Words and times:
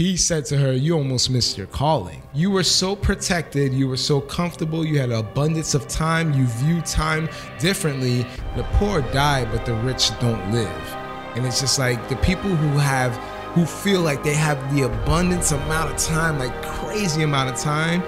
he 0.00 0.16
said 0.16 0.46
to 0.46 0.56
her, 0.56 0.72
You 0.72 0.96
almost 0.96 1.28
missed 1.28 1.58
your 1.58 1.66
calling. 1.66 2.22
You 2.32 2.50
were 2.50 2.62
so 2.62 2.96
protected, 2.96 3.74
you 3.74 3.86
were 3.86 3.98
so 3.98 4.18
comfortable, 4.18 4.82
you 4.82 4.98
had 4.98 5.10
an 5.10 5.18
abundance 5.18 5.74
of 5.74 5.86
time, 5.88 6.32
you 6.32 6.46
view 6.46 6.80
time 6.80 7.28
differently. 7.58 8.22
The 8.56 8.62
poor 8.78 9.02
die, 9.12 9.44
but 9.52 9.66
the 9.66 9.74
rich 9.74 10.10
don't 10.18 10.52
live. 10.52 10.96
And 11.36 11.44
it's 11.44 11.60
just 11.60 11.78
like 11.78 12.08
the 12.08 12.16
people 12.16 12.48
who 12.48 12.78
have 12.78 13.14
who 13.52 13.66
feel 13.66 14.00
like 14.00 14.24
they 14.24 14.32
have 14.32 14.74
the 14.74 14.84
abundance 14.84 15.52
amount 15.52 15.92
of 15.92 15.98
time, 15.98 16.38
like 16.38 16.62
crazy 16.62 17.22
amount 17.22 17.50
of 17.50 17.60
time, 17.60 18.02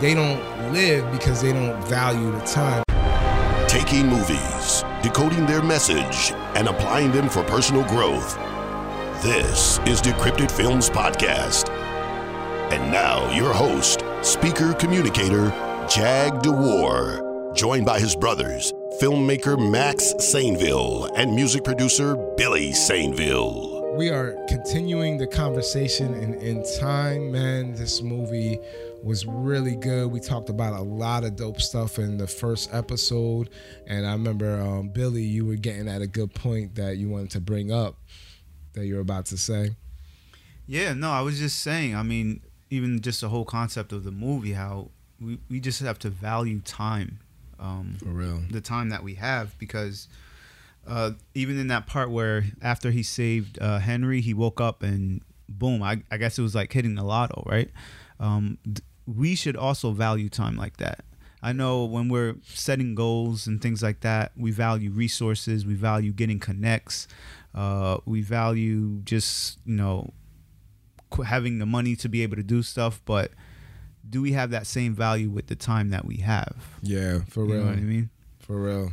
they 0.00 0.14
don't 0.14 0.42
live 0.72 1.08
because 1.12 1.42
they 1.42 1.52
don't 1.52 1.80
value 1.84 2.32
the 2.32 2.40
time. 2.40 2.82
Taking 3.68 4.08
movies, 4.08 4.82
decoding 5.00 5.46
their 5.46 5.62
message, 5.62 6.32
and 6.56 6.66
applying 6.66 7.12
them 7.12 7.28
for 7.28 7.44
personal 7.44 7.84
growth. 7.84 8.36
This 9.22 9.78
is 9.86 10.02
Decrypted 10.02 10.50
Films 10.50 10.90
Podcast. 10.90 11.70
And 12.70 12.92
now, 12.92 13.32
your 13.34 13.50
host, 13.50 14.04
speaker 14.20 14.74
communicator, 14.74 15.48
Jag 15.88 16.42
DeWar, 16.42 17.56
joined 17.56 17.86
by 17.86 17.98
his 17.98 18.14
brothers, 18.14 18.74
filmmaker 19.00 19.58
Max 19.70 20.12
Sainville 20.18 21.10
and 21.16 21.34
music 21.34 21.64
producer 21.64 22.16
Billy 22.36 22.72
Sainville 22.72 23.76
we 23.96 24.10
are 24.10 24.36
continuing 24.46 25.16
the 25.16 25.26
conversation 25.26 26.12
in, 26.12 26.34
in 26.34 26.62
time, 26.78 27.32
man. 27.32 27.72
This 27.72 28.02
movie 28.02 28.58
was 29.02 29.24
really 29.24 29.74
good. 29.74 30.12
We 30.12 30.20
talked 30.20 30.50
about 30.50 30.78
a 30.78 30.82
lot 30.82 31.24
of 31.24 31.34
dope 31.36 31.62
stuff 31.62 31.98
in 31.98 32.18
the 32.18 32.26
first 32.26 32.74
episode. 32.74 33.48
And 33.86 34.06
I 34.06 34.12
remember, 34.12 34.60
um, 34.60 34.90
Billy, 34.90 35.22
you 35.22 35.46
were 35.46 35.56
getting 35.56 35.88
at 35.88 36.02
a 36.02 36.06
good 36.06 36.34
point 36.34 36.74
that 36.74 36.98
you 36.98 37.08
wanted 37.08 37.30
to 37.30 37.40
bring 37.40 37.72
up 37.72 37.96
that 38.76 38.86
you're 38.86 39.00
about 39.00 39.26
to 39.26 39.36
say. 39.36 39.74
Yeah, 40.66 40.94
no, 40.94 41.10
I 41.10 41.20
was 41.20 41.38
just 41.38 41.60
saying, 41.60 41.94
I 41.94 42.02
mean, 42.02 42.40
even 42.70 43.00
just 43.00 43.20
the 43.20 43.28
whole 43.28 43.44
concept 43.44 43.92
of 43.92 44.04
the 44.04 44.10
movie, 44.10 44.52
how 44.52 44.90
we, 45.20 45.38
we 45.50 45.60
just 45.60 45.80
have 45.80 45.98
to 46.00 46.10
value 46.10 46.60
time. 46.60 47.18
Um, 47.58 47.96
For 47.98 48.10
real. 48.10 48.42
The 48.50 48.60
time 48.60 48.90
that 48.90 49.02
we 49.02 49.14
have 49.14 49.58
because– 49.58 50.08
uh, 50.86 51.12
even 51.34 51.58
in 51.58 51.68
that 51.68 51.86
part 51.86 52.10
where 52.10 52.44
after 52.62 52.90
he 52.90 53.02
saved 53.02 53.58
uh, 53.60 53.78
Henry, 53.78 54.20
he 54.20 54.32
woke 54.34 54.60
up 54.60 54.82
and 54.82 55.20
boom, 55.48 55.82
I, 55.82 56.02
I 56.10 56.16
guess 56.16 56.38
it 56.38 56.42
was 56.42 56.54
like 56.54 56.72
hitting 56.72 56.94
the 56.94 57.02
lotto, 57.02 57.42
right? 57.46 57.70
Um, 58.20 58.58
th- 58.64 58.82
we 59.06 59.34
should 59.34 59.56
also 59.56 59.92
value 59.92 60.28
time 60.28 60.56
like 60.56 60.76
that. 60.78 61.04
I 61.42 61.52
know 61.52 61.84
when 61.84 62.08
we're 62.08 62.36
setting 62.44 62.94
goals 62.94 63.46
and 63.46 63.60
things 63.60 63.82
like 63.82 64.00
that, 64.00 64.32
we 64.36 64.50
value 64.50 64.90
resources, 64.90 65.66
we 65.66 65.74
value 65.74 66.12
getting 66.12 66.40
connects, 66.40 67.06
uh, 67.56 67.98
we 68.04 68.20
value 68.20 69.00
just, 69.02 69.58
you 69.64 69.74
know, 69.74 70.12
having 71.24 71.58
the 71.58 71.66
money 71.66 71.96
to 71.96 72.08
be 72.08 72.22
able 72.22 72.36
to 72.36 72.42
do 72.42 72.62
stuff, 72.62 73.00
but 73.04 73.32
do 74.08 74.20
we 74.22 74.32
have 74.32 74.50
that 74.50 74.66
same 74.66 74.94
value 74.94 75.30
with 75.30 75.46
the 75.46 75.56
time 75.56 75.90
that 75.90 76.04
we 76.04 76.18
have? 76.18 76.54
Yeah, 76.82 77.20
for 77.28 77.44
you 77.44 77.52
real. 77.52 77.60
Know 77.62 77.70
what 77.70 77.78
I 77.78 77.80
mean? 77.80 78.10
For 78.40 78.60
real. 78.60 78.92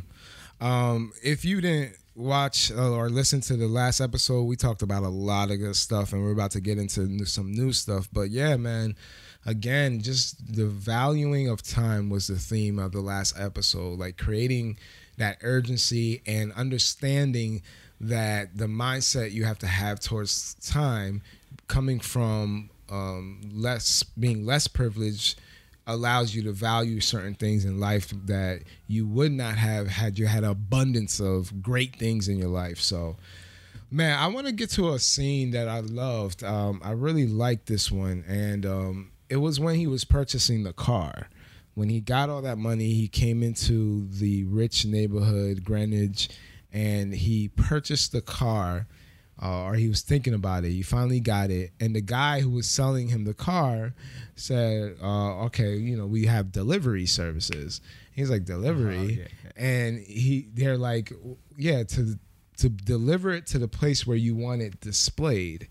Um, 0.60 1.12
if 1.22 1.44
you 1.44 1.60
didn't 1.60 1.96
watch 2.16 2.72
uh, 2.72 2.90
or 2.90 3.10
listen 3.10 3.40
to 3.42 3.56
the 3.56 3.66
last 3.66 4.00
episode, 4.00 4.44
we 4.44 4.56
talked 4.56 4.82
about 4.82 5.02
a 5.02 5.08
lot 5.08 5.50
of 5.50 5.58
good 5.58 5.76
stuff, 5.76 6.12
and 6.12 6.22
we're 6.22 6.32
about 6.32 6.52
to 6.52 6.60
get 6.60 6.78
into 6.78 7.26
some 7.26 7.52
new 7.52 7.72
stuff. 7.72 8.08
But 8.12 8.30
yeah, 8.30 8.56
man, 8.56 8.96
again, 9.44 10.00
just 10.00 10.54
the 10.54 10.66
valuing 10.66 11.48
of 11.48 11.62
time 11.62 12.08
was 12.08 12.28
the 12.28 12.36
theme 12.36 12.78
of 12.78 12.92
the 12.92 13.00
last 13.00 13.38
episode, 13.38 13.98
like 13.98 14.16
creating 14.16 14.78
that 15.16 15.38
urgency 15.42 16.22
and 16.26 16.52
understanding 16.54 17.62
that 18.08 18.56
the 18.56 18.66
mindset 18.66 19.32
you 19.32 19.44
have 19.44 19.58
to 19.58 19.66
have 19.66 20.00
towards 20.00 20.54
time 20.54 21.22
coming 21.68 22.00
from 22.00 22.70
um, 22.90 23.40
less 23.52 24.02
being 24.02 24.44
less 24.44 24.66
privileged 24.68 25.40
allows 25.86 26.34
you 26.34 26.42
to 26.42 26.52
value 26.52 27.00
certain 27.00 27.34
things 27.34 27.64
in 27.64 27.78
life 27.78 28.12
that 28.26 28.62
you 28.86 29.06
would 29.06 29.32
not 29.32 29.56
have 29.56 29.86
had 29.86 30.18
you 30.18 30.26
had 30.26 30.44
abundance 30.44 31.20
of 31.20 31.62
great 31.62 31.96
things 31.96 32.28
in 32.28 32.38
your 32.38 32.48
life. 32.48 32.80
So, 32.80 33.16
man, 33.90 34.18
I 34.18 34.26
want 34.28 34.46
to 34.46 34.52
get 34.52 34.70
to 34.70 34.92
a 34.92 34.98
scene 34.98 35.50
that 35.50 35.68
I 35.68 35.80
loved. 35.80 36.42
Um, 36.42 36.80
I 36.82 36.92
really 36.92 37.26
liked 37.26 37.66
this 37.66 37.90
one, 37.90 38.24
and 38.26 38.64
um, 38.64 39.10
it 39.28 39.36
was 39.36 39.60
when 39.60 39.76
he 39.76 39.86
was 39.86 40.04
purchasing 40.04 40.62
the 40.62 40.72
car. 40.72 41.28
When 41.74 41.88
he 41.88 42.00
got 42.00 42.30
all 42.30 42.40
that 42.42 42.56
money, 42.56 42.94
he 42.94 43.08
came 43.08 43.42
into 43.42 44.06
the 44.08 44.44
rich 44.44 44.86
neighborhood, 44.86 45.64
Greenwich, 45.64 46.28
and 46.74 47.14
he 47.14 47.48
purchased 47.48 48.12
the 48.12 48.20
car 48.20 48.86
uh, 49.42 49.62
or 49.62 49.74
he 49.74 49.88
was 49.88 50.00
thinking 50.02 50.34
about 50.34 50.64
it. 50.64 50.70
He 50.70 50.82
finally 50.82 51.20
got 51.20 51.50
it, 51.50 51.72
and 51.80 51.94
the 51.94 52.00
guy 52.00 52.40
who 52.40 52.50
was 52.50 52.68
selling 52.68 53.08
him 53.08 53.24
the 53.24 53.34
car 53.34 53.94
said, 54.36 54.96
uh, 55.02 55.44
"Okay, 55.46 55.76
you 55.76 55.96
know, 55.96 56.06
we 56.06 56.26
have 56.26 56.52
delivery 56.52 57.06
services." 57.06 57.80
He's 58.12 58.30
like, 58.30 58.44
"Delivery," 58.44 58.96
oh, 58.96 59.02
yeah, 59.02 59.28
yeah. 59.44 59.50
and 59.56 59.98
he 59.98 60.48
they're 60.54 60.78
like, 60.78 61.12
"Yeah, 61.56 61.82
to 61.82 62.18
to 62.58 62.68
deliver 62.68 63.30
it 63.30 63.46
to 63.48 63.58
the 63.58 63.68
place 63.68 64.06
where 64.06 64.16
you 64.16 64.36
want 64.36 64.62
it 64.62 64.80
displayed." 64.80 65.68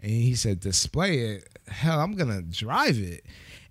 And 0.00 0.10
he 0.10 0.34
said, 0.34 0.60
"Display 0.60 1.18
it? 1.18 1.48
Hell, 1.68 2.00
I'm 2.00 2.14
gonna 2.14 2.42
drive 2.42 2.98
it." 2.98 3.24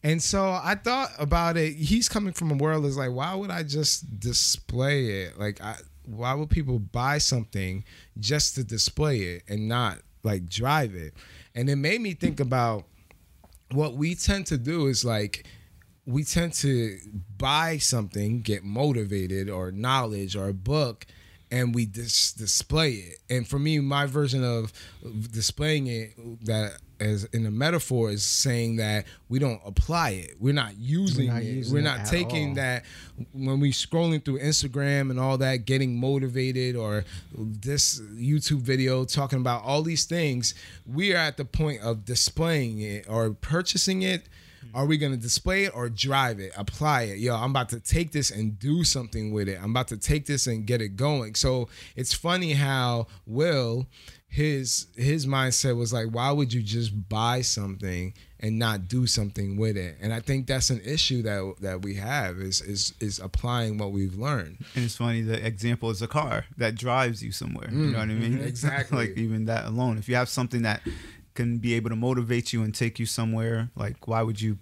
And 0.03 0.21
so 0.21 0.49
I 0.51 0.75
thought 0.75 1.11
about 1.19 1.57
it. 1.57 1.73
He's 1.75 2.09
coming 2.09 2.33
from 2.33 2.51
a 2.51 2.55
world 2.55 2.85
is 2.85 2.97
like, 2.97 3.11
why 3.11 3.35
would 3.35 3.51
I 3.51 3.61
just 3.61 4.19
display 4.19 5.23
it? 5.23 5.37
Like 5.37 5.61
I 5.61 5.75
why 6.05 6.33
would 6.33 6.49
people 6.49 6.79
buy 6.79 7.17
something 7.17 7.83
just 8.19 8.55
to 8.55 8.63
display 8.63 9.19
it 9.21 9.43
and 9.47 9.67
not 9.67 9.99
like 10.23 10.49
drive 10.49 10.95
it? 10.95 11.13
And 11.55 11.69
it 11.69 11.75
made 11.75 12.01
me 12.01 12.13
think 12.13 12.39
about 12.39 12.85
what 13.71 13.95
we 13.95 14.15
tend 14.15 14.47
to 14.47 14.57
do 14.57 14.87
is 14.87 15.05
like 15.05 15.45
we 16.05 16.23
tend 16.23 16.53
to 16.53 16.97
buy 17.37 17.77
something, 17.77 18.41
get 18.41 18.63
motivated 18.63 19.49
or 19.49 19.71
knowledge 19.71 20.35
or 20.35 20.49
a 20.49 20.53
book 20.53 21.05
and 21.51 21.75
we 21.75 21.85
dis- 21.85 22.33
display 22.33 22.91
it. 22.91 23.17
And 23.29 23.47
for 23.47 23.59
me, 23.59 23.79
my 23.79 24.05
version 24.05 24.43
of 24.43 24.71
displaying 25.31 25.87
it 25.87 26.13
that 26.45 26.77
as 27.01 27.23
in 27.25 27.45
a 27.47 27.51
metaphor 27.51 28.11
is 28.11 28.23
saying 28.23 28.75
that 28.75 29.05
we 29.27 29.39
don't 29.39 29.59
apply 29.65 30.11
it. 30.11 30.35
We're 30.39 30.53
not 30.53 30.77
using 30.77 31.27
we're 31.27 31.33
not 31.33 31.41
it. 31.41 31.45
Using 31.45 31.73
we're 31.73 31.81
not 31.81 32.05
taking 32.05 32.49
all. 32.49 32.55
that 32.55 32.85
when 33.33 33.59
we 33.59 33.71
scrolling 33.71 34.23
through 34.23 34.39
Instagram 34.39 35.09
and 35.09 35.19
all 35.19 35.37
that, 35.39 35.65
getting 35.65 35.99
motivated 35.99 36.75
or 36.75 37.03
this 37.35 37.99
YouTube 37.99 38.61
video 38.61 39.03
talking 39.03 39.39
about 39.39 39.63
all 39.63 39.81
these 39.81 40.05
things. 40.05 40.53
We 40.85 41.13
are 41.13 41.17
at 41.17 41.37
the 41.37 41.45
point 41.45 41.81
of 41.81 42.05
displaying 42.05 42.79
it 42.79 43.09
or 43.09 43.31
purchasing 43.31 44.03
it 44.03 44.27
are 44.73 44.85
we 44.85 44.97
gonna 44.97 45.17
display 45.17 45.65
it 45.65 45.75
or 45.75 45.89
drive 45.89 46.39
it, 46.39 46.51
apply 46.55 47.03
it? 47.03 47.17
Yo, 47.19 47.35
I'm 47.35 47.51
about 47.51 47.69
to 47.69 47.79
take 47.79 48.11
this 48.11 48.31
and 48.31 48.57
do 48.59 48.83
something 48.83 49.31
with 49.31 49.49
it. 49.49 49.59
I'm 49.61 49.71
about 49.71 49.87
to 49.89 49.97
take 49.97 50.25
this 50.25 50.47
and 50.47 50.65
get 50.65 50.81
it 50.81 50.95
going. 50.95 51.35
So 51.35 51.69
it's 51.95 52.13
funny 52.13 52.53
how 52.53 53.07
Will 53.25 53.87
his 54.31 54.87
his 54.95 55.27
mindset 55.27 55.75
was 55.75 55.91
like, 55.91 56.07
why 56.07 56.31
would 56.31 56.53
you 56.53 56.61
just 56.61 57.09
buy 57.09 57.41
something 57.41 58.13
and 58.39 58.57
not 58.57 58.87
do 58.87 59.05
something 59.05 59.57
with 59.57 59.75
it? 59.75 59.97
And 60.01 60.13
I 60.13 60.21
think 60.21 60.47
that's 60.47 60.69
an 60.69 60.79
issue 60.85 61.21
that 61.23 61.55
that 61.59 61.81
we 61.81 61.95
have 61.95 62.37
is 62.37 62.61
is 62.61 62.93
is 63.01 63.19
applying 63.19 63.77
what 63.77 63.91
we've 63.91 64.15
learned. 64.15 64.63
And 64.73 64.85
it's 64.85 64.95
funny. 64.95 65.21
The 65.21 65.45
example 65.45 65.89
is 65.89 66.01
a 66.01 66.07
car 66.07 66.45
that 66.57 66.75
drives 66.75 67.21
you 67.21 67.33
somewhere. 67.33 67.67
Mm, 67.67 67.73
you 67.73 67.91
know 67.91 67.99
what 67.99 68.09
I 68.09 68.13
mean? 68.13 68.41
Exactly. 68.41 68.97
like 69.09 69.17
even 69.17 69.45
that 69.45 69.65
alone. 69.65 69.97
If 69.97 70.07
you 70.07 70.15
have 70.15 70.29
something 70.29 70.61
that 70.61 70.81
can 71.33 71.57
be 71.57 71.73
able 71.73 71.89
to 71.89 71.95
motivate 71.95 72.53
you 72.53 72.63
and 72.63 72.73
take 72.73 72.99
you 72.99 73.05
somewhere, 73.05 73.69
like 73.75 74.07
why 74.07 74.21
would 74.21 74.41
you 74.41 74.57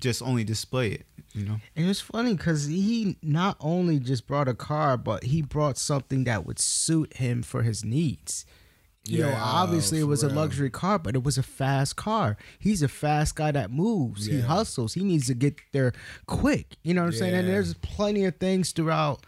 just 0.00 0.22
only 0.22 0.44
display 0.44 0.90
it? 0.90 1.06
You 1.32 1.44
know? 1.44 1.56
And 1.76 1.88
it's 1.88 2.00
funny 2.00 2.34
because 2.34 2.66
he 2.66 3.16
not 3.22 3.56
only 3.60 3.98
just 3.98 4.26
brought 4.26 4.48
a 4.48 4.54
car, 4.54 4.96
but 4.96 5.24
he 5.24 5.42
brought 5.42 5.78
something 5.78 6.24
that 6.24 6.46
would 6.46 6.58
suit 6.58 7.16
him 7.16 7.42
for 7.42 7.62
his 7.62 7.84
needs. 7.84 8.46
You 9.04 9.20
yeah, 9.20 9.30
know, 9.30 9.38
obviously 9.40 10.00
it 10.00 10.04
was 10.04 10.22
real. 10.22 10.32
a 10.32 10.34
luxury 10.34 10.70
car, 10.70 10.98
but 10.98 11.14
it 11.14 11.22
was 11.22 11.38
a 11.38 11.42
fast 11.42 11.96
car. 11.96 12.36
He's 12.58 12.82
a 12.82 12.88
fast 12.88 13.36
guy 13.36 13.52
that 13.52 13.70
moves. 13.70 14.28
Yeah. 14.28 14.36
He 14.36 14.40
hustles. 14.42 14.94
He 14.94 15.02
needs 15.02 15.28
to 15.28 15.34
get 15.34 15.56
there 15.72 15.92
quick. 16.26 16.76
You 16.82 16.92
know 16.92 17.02
what 17.02 17.08
I'm 17.08 17.12
yeah. 17.14 17.18
saying? 17.18 17.34
And 17.34 17.48
there's 17.48 17.74
plenty 17.74 18.26
of 18.26 18.36
things 18.36 18.72
throughout 18.72 19.24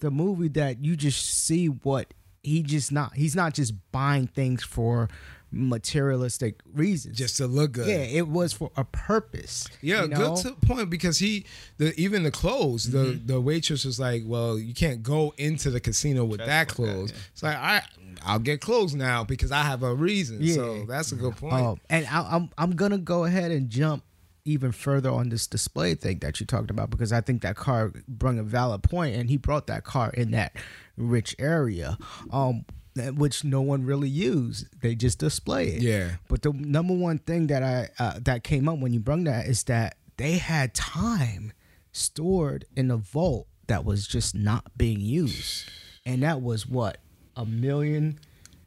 the 0.00 0.10
movie 0.10 0.48
that 0.48 0.84
you 0.84 0.96
just 0.96 1.46
see 1.46 1.66
what 1.66 2.12
he 2.42 2.62
just 2.62 2.90
not 2.90 3.14
he's 3.14 3.36
not 3.36 3.54
just 3.54 3.72
buying 3.92 4.26
things 4.26 4.64
for 4.64 5.08
materialistic 5.52 6.60
reasons. 6.74 7.16
Just 7.16 7.36
to 7.36 7.46
look 7.46 7.72
good. 7.72 7.86
Yeah, 7.86 7.96
it 7.96 8.28
was 8.28 8.52
for 8.52 8.70
a 8.76 8.84
purpose. 8.84 9.68
Yeah, 9.80 10.02
you 10.02 10.08
know? 10.08 10.36
good 10.36 10.60
point 10.62 10.90
because 10.90 11.18
he 11.18 11.44
the 11.78 11.94
even 12.00 12.22
the 12.22 12.30
clothes, 12.30 12.86
mm-hmm. 12.86 13.26
the 13.26 13.34
the 13.34 13.40
waitress 13.40 13.84
was 13.84 14.00
like, 14.00 14.22
Well, 14.24 14.58
you 14.58 14.74
can't 14.74 15.02
go 15.02 15.34
into 15.36 15.70
the 15.70 15.80
casino 15.80 16.24
with 16.24 16.40
that 16.40 16.68
clothes. 16.68 17.12
That, 17.12 17.18
yeah. 17.18 17.24
It's 17.32 17.42
like 17.42 17.56
I 17.56 17.82
I'll 18.24 18.38
get 18.38 18.60
clothes 18.60 18.94
now 18.94 19.24
because 19.24 19.52
I 19.52 19.62
have 19.62 19.82
a 19.82 19.94
reason. 19.94 20.38
Yeah. 20.40 20.54
So 20.54 20.84
that's 20.86 21.12
a 21.12 21.16
good 21.16 21.36
point. 21.36 21.54
Um, 21.54 21.80
and 21.90 22.06
I, 22.06 22.26
I'm 22.30 22.50
I'm 22.56 22.72
gonna 22.72 22.98
go 22.98 23.24
ahead 23.24 23.50
and 23.50 23.68
jump 23.68 24.04
even 24.44 24.72
further 24.72 25.10
on 25.10 25.28
this 25.28 25.46
display 25.46 25.94
thing 25.94 26.18
that 26.18 26.40
you 26.40 26.46
talked 26.46 26.70
about 26.70 26.90
because 26.90 27.12
I 27.12 27.20
think 27.20 27.42
that 27.42 27.56
car 27.56 27.92
brought 28.08 28.36
a 28.38 28.42
valid 28.42 28.82
point 28.82 29.14
and 29.14 29.30
he 29.30 29.36
brought 29.36 29.68
that 29.68 29.84
car 29.84 30.10
in 30.10 30.32
that 30.32 30.56
rich 30.96 31.36
area. 31.38 31.96
Um, 32.30 32.64
that- 32.64 32.74
which 32.94 33.44
no 33.44 33.60
one 33.62 33.84
really 33.84 34.08
used. 34.08 34.66
They 34.80 34.94
just 34.94 35.18
display 35.18 35.68
it. 35.68 35.82
Yeah. 35.82 36.16
But 36.28 36.42
the 36.42 36.52
number 36.52 36.94
one 36.94 37.18
thing 37.18 37.46
that 37.48 37.62
I 37.62 37.88
uh, 37.98 38.18
that 38.22 38.44
came 38.44 38.68
up 38.68 38.78
when 38.78 38.92
you 38.92 39.00
brung 39.00 39.24
that 39.24 39.46
is 39.46 39.64
that 39.64 39.96
they 40.16 40.38
had 40.38 40.74
time 40.74 41.52
stored 41.92 42.64
in 42.76 42.90
a 42.90 42.96
vault 42.96 43.46
that 43.66 43.84
was 43.84 44.06
just 44.06 44.34
not 44.34 44.76
being 44.76 45.00
used, 45.00 45.68
and 46.04 46.22
that 46.22 46.42
was 46.42 46.66
what 46.66 46.98
a 47.36 47.46
million 47.46 48.18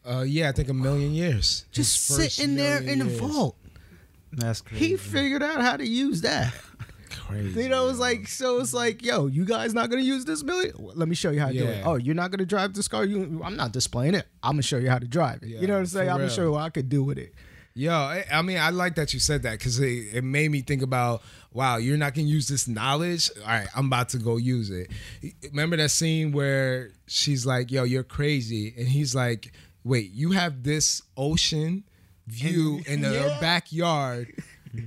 Uh, 0.07 0.22
yeah, 0.27 0.50
I 0.50 0.51
think 0.51 0.69
a 0.69 0.74
million 0.74 1.13
years. 1.13 1.66
just 1.72 2.06
sitting 2.06 2.56
there 2.56 2.77
in 2.77 3.00
million 3.00 3.01
a 3.01 3.19
vault. 3.19 3.57
That's 4.31 4.62
crazy. 4.62 4.88
He 4.89 4.98
figured 4.98 5.42
out 5.44 5.62
how 5.62 5.77
to 5.77 5.88
use 5.88 6.22
that. 6.22 6.54
Crazy. 7.10 7.63
You 7.63 7.69
know, 7.69 7.88
it's 7.90 8.00
like 8.00 8.28
so. 8.28 8.60
It's 8.60 8.74
like, 8.74 9.04
yo, 9.04 9.28
you 9.28 9.46
guys 9.46 9.74
not 9.74 9.90
gonna 9.90 10.02
use 10.02 10.25
this 10.25 10.44
million? 10.44 10.74
Let 10.78 11.07
me 11.07 11.16
show 11.16 11.31
you 11.31 11.40
how 11.40 11.48
to 11.48 11.54
do 11.57 11.66
it. 11.66 11.84
Oh, 11.86 11.96
you're 11.96 12.16
not 12.16 12.31
gonna 12.31 12.46
drive 12.46 12.74
this 12.74 12.88
car? 12.88 13.06
You, 13.06 13.42
I'm 13.44 13.56
not 13.56 13.72
displaying 13.72 14.16
it. 14.16 14.28
I'm 14.44 14.54
gonna 14.54 14.62
show 14.63 14.78
you 14.78 14.90
how 14.90 15.00
to 15.00 15.07
drive 15.07 15.44
it. 15.44 15.50
Yeah, 15.50 15.62
you 15.62 15.68
know 15.68 15.74
what 15.74 15.80
I'm 15.81 15.86
saying? 15.88 16.10
I'm 16.10 16.18
gonna 16.18 16.30
show 16.30 16.44
you 16.44 16.52
what 16.52 16.62
I 16.62 16.69
could 16.69 16.90
do 16.90 17.04
with 17.04 17.18
it. 17.18 17.34
Yo, 17.78 17.92
I, 17.92 18.24
I 18.31 18.42
mean, 18.42 18.57
I 18.57 18.69
like 18.69 18.96
that 18.96 19.13
you 19.13 19.19
said 19.19 19.44
that 19.44 19.60
because 19.60 19.80
it, 19.81 20.13
it 20.16 20.24
made 20.24 20.50
me 20.50 20.62
think 20.62 20.81
about, 20.81 21.22
wow, 21.52 21.75
you're 21.75 21.98
not 21.98 22.13
gonna 22.13 22.28
use 22.28 22.48
this 22.48 22.68
knowledge. 22.69 23.30
All 23.42 23.48
right, 23.48 23.68
I'm 23.75 23.88
about 23.88 24.10
to 24.10 24.18
go 24.18 24.38
use 24.38 24.69
it. 24.69 24.90
Remember 25.51 25.75
that 25.78 25.92
scene 25.92 26.31
where 26.31 26.92
she's 27.08 27.46
like, 27.46 27.72
"Yo, 27.72 27.84
you're 27.84 28.04
crazy," 28.04 28.74
and 28.78 28.88
he's 28.88 29.13
like, 29.13 29.51
"Wait, 29.84 30.12
you 30.13 30.31
have 30.31 30.63
this 30.63 31.01
ocean 31.18 31.84
view 32.28 32.81
in 32.88 33.01
the 33.01 33.12
Yeah. 33.13 33.38
backyard. 33.42 34.31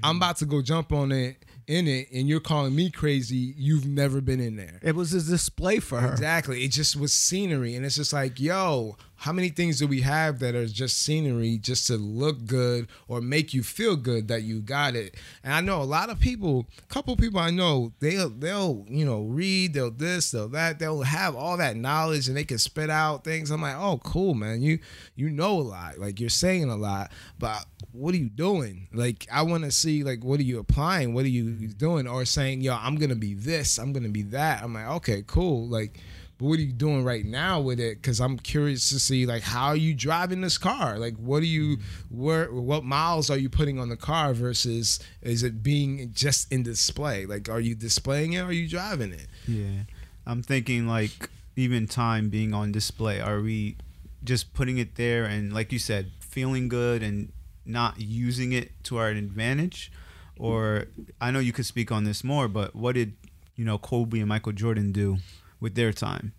I'm 0.02 0.16
about 0.16 0.38
to 0.38 0.46
go 0.46 0.62
jump 0.62 0.90
on 0.92 1.12
it." 1.12 1.44
In 1.68 1.86
it, 1.86 2.10
and 2.10 2.26
you're 2.26 2.40
calling 2.40 2.74
me 2.74 2.90
crazy. 2.90 3.54
You've 3.58 3.86
never 3.86 4.22
been 4.22 4.40
in 4.40 4.56
there. 4.56 4.80
It 4.82 4.94
was 4.94 5.12
a 5.12 5.20
display 5.20 5.80
for 5.80 6.00
her. 6.00 6.12
Exactly. 6.12 6.64
It 6.64 6.72
just 6.72 6.96
was 6.96 7.12
scenery. 7.12 7.74
And 7.74 7.84
it's 7.84 7.96
just 7.96 8.14
like, 8.14 8.40
yo, 8.40 8.96
how 9.18 9.32
many 9.32 9.48
things 9.48 9.80
do 9.80 9.88
we 9.88 10.00
have 10.02 10.38
that 10.38 10.54
are 10.54 10.66
just 10.66 11.02
scenery 11.02 11.58
just 11.58 11.88
to 11.88 11.96
look 11.96 12.46
good 12.46 12.86
or 13.08 13.20
make 13.20 13.52
you 13.52 13.64
feel 13.64 13.96
good 13.96 14.28
that 14.28 14.42
you 14.42 14.60
got 14.60 14.94
it? 14.94 15.16
And 15.42 15.52
I 15.52 15.60
know 15.60 15.82
a 15.82 15.84
lot 15.84 16.08
of 16.08 16.20
people, 16.20 16.66
a 16.78 16.86
couple 16.86 17.16
people 17.16 17.40
I 17.40 17.50
know, 17.50 17.92
they'll 17.98 18.30
they'll, 18.30 18.86
you 18.88 19.04
know, 19.04 19.22
read, 19.22 19.74
they'll 19.74 19.90
this, 19.90 20.30
they'll 20.30 20.48
that, 20.50 20.78
they'll 20.78 21.02
have 21.02 21.34
all 21.34 21.56
that 21.56 21.76
knowledge 21.76 22.28
and 22.28 22.36
they 22.36 22.44
can 22.44 22.58
spit 22.58 22.90
out 22.90 23.24
things. 23.24 23.50
I'm 23.50 23.60
like, 23.60 23.76
oh 23.76 24.00
cool, 24.04 24.34
man. 24.34 24.62
You 24.62 24.78
you 25.16 25.30
know 25.30 25.58
a 25.58 25.62
lot. 25.62 25.98
Like 25.98 26.20
you're 26.20 26.30
saying 26.30 26.70
a 26.70 26.76
lot, 26.76 27.10
but 27.40 27.64
what 27.90 28.14
are 28.14 28.18
you 28.18 28.28
doing? 28.28 28.86
Like 28.92 29.26
I 29.32 29.42
want 29.42 29.64
to 29.64 29.72
see 29.72 30.04
like 30.04 30.22
what 30.22 30.38
are 30.38 30.44
you 30.44 30.60
applying? 30.60 31.12
What 31.12 31.24
are 31.24 31.28
you 31.28 31.66
doing? 31.66 32.06
Or 32.06 32.24
saying, 32.24 32.60
yo, 32.60 32.76
I'm 32.76 32.94
gonna 32.94 33.16
be 33.16 33.34
this, 33.34 33.78
I'm 33.78 33.92
gonna 33.92 34.10
be 34.10 34.22
that. 34.22 34.62
I'm 34.62 34.74
like, 34.74 34.86
okay, 34.86 35.24
cool. 35.26 35.66
Like 35.66 35.98
but 36.38 36.46
what 36.46 36.58
are 36.60 36.62
you 36.62 36.72
doing 36.72 37.04
right 37.04 37.24
now 37.24 37.60
with 37.60 37.80
it? 37.80 38.00
Because 38.00 38.20
I'm 38.20 38.38
curious 38.38 38.88
to 38.90 39.00
see 39.00 39.26
like 39.26 39.42
how 39.42 39.68
are 39.68 39.76
you 39.76 39.92
driving 39.92 40.40
this 40.40 40.56
car? 40.56 40.96
Like 40.96 41.16
what 41.16 41.42
are 41.42 41.46
you 41.46 41.78
mm-hmm. 41.78 42.22
where 42.22 42.52
what 42.52 42.84
miles 42.84 43.28
are 43.28 43.36
you 43.36 43.48
putting 43.48 43.80
on 43.80 43.88
the 43.88 43.96
car 43.96 44.32
versus 44.34 45.00
is 45.20 45.42
it 45.42 45.64
being 45.64 46.12
just 46.14 46.50
in 46.52 46.62
display? 46.62 47.26
Like 47.26 47.48
are 47.48 47.60
you 47.60 47.74
displaying 47.74 48.34
it 48.34 48.40
or 48.40 48.46
are 48.46 48.52
you 48.52 48.68
driving 48.68 49.12
it? 49.12 49.26
Yeah. 49.48 49.82
I'm 50.26 50.42
thinking 50.42 50.86
like 50.86 51.28
even 51.56 51.88
time 51.88 52.28
being 52.28 52.54
on 52.54 52.70
display. 52.70 53.20
Are 53.20 53.40
we 53.40 53.76
just 54.22 54.54
putting 54.54 54.78
it 54.78 54.94
there 54.94 55.24
and 55.24 55.52
like 55.52 55.72
you 55.72 55.80
said, 55.80 56.12
feeling 56.20 56.68
good 56.68 57.02
and 57.02 57.32
not 57.66 58.00
using 58.00 58.52
it 58.52 58.84
to 58.84 58.98
our 58.98 59.08
advantage? 59.08 59.90
Or 60.38 60.84
I 61.20 61.32
know 61.32 61.40
you 61.40 61.52
could 61.52 61.66
speak 61.66 61.90
on 61.90 62.04
this 62.04 62.22
more, 62.22 62.46
but 62.46 62.76
what 62.76 62.94
did, 62.94 63.14
you 63.56 63.64
know, 63.64 63.76
Kobe 63.76 64.20
and 64.20 64.28
Michael 64.28 64.52
Jordan 64.52 64.92
do 64.92 65.18
with 65.60 65.74
their 65.74 65.92
time 65.92 66.32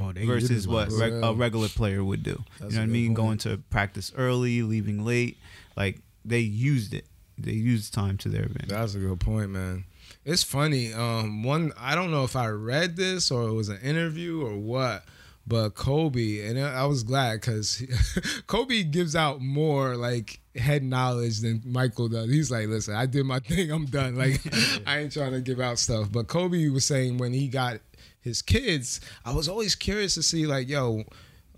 Oh, 0.00 0.12
they 0.12 0.26
versus 0.26 0.66
what 0.66 0.90
utilized 0.90 1.12
it. 1.14 1.14
reg- 1.16 1.24
a 1.24 1.34
regular 1.34 1.68
player 1.68 2.02
would 2.04 2.22
do? 2.22 2.42
That's 2.58 2.72
you 2.72 2.78
know 2.78 2.82
what 2.84 2.88
I 2.88 2.92
mean? 2.92 3.06
point. 3.08 3.16
Going 3.16 3.38
to 3.38 3.58
practice 3.70 4.12
early, 4.16 4.62
leaving 4.62 5.04
late. 5.04 5.38
Like 5.76 6.00
they 6.24 6.40
used 6.40 6.94
it. 6.94 7.06
They 7.38 7.52
used 7.52 7.92
time 7.94 8.16
to 8.18 8.28
their 8.28 8.42
advantage. 8.42 8.70
That's 8.70 8.94
a 8.94 8.98
good 8.98 9.20
point, 9.20 9.50
man. 9.50 9.84
It's 10.24 10.42
funny. 10.42 10.92
Um, 10.92 11.42
one 11.42 11.72
I 11.78 11.94
don't 11.94 12.10
know 12.10 12.24
if 12.24 12.36
I 12.36 12.48
read 12.48 12.96
this 12.96 13.30
or 13.30 13.48
it 13.48 13.52
was 13.52 13.68
an 13.68 13.80
interview 13.80 14.40
or 14.44 14.56
what, 14.56 15.04
but 15.46 15.70
Kobe 15.74 16.46
and 16.46 16.58
I 16.58 16.86
was 16.86 17.02
glad 17.02 17.40
because 17.40 17.82
Kobe 18.46 18.82
gives 18.84 19.14
out 19.16 19.40
more 19.40 19.96
like 19.96 20.40
head 20.54 20.82
knowledge 20.84 21.40
than 21.40 21.60
Michael 21.64 22.08
does. 22.08 22.30
He's 22.30 22.50
like, 22.50 22.68
listen, 22.68 22.94
I 22.94 23.06
did 23.06 23.24
my 23.26 23.38
thing. 23.48 23.70
I'm 23.70 23.86
done. 23.86 24.14
Like 24.16 24.40
I 24.86 24.98
ain't 25.00 25.12
trying 25.12 25.32
to 25.32 25.40
give 25.40 25.60
out 25.60 25.78
stuff. 25.78 26.10
But 26.10 26.28
Kobe 26.28 26.68
was 26.68 26.86
saying 26.86 27.18
when 27.18 27.32
he 27.32 27.48
got 27.48 27.78
his 28.24 28.40
kids, 28.40 29.00
I 29.24 29.32
was 29.34 29.48
always 29.48 29.74
curious 29.74 30.14
to 30.14 30.22
see 30.22 30.46
like, 30.46 30.68
yo, 30.68 31.04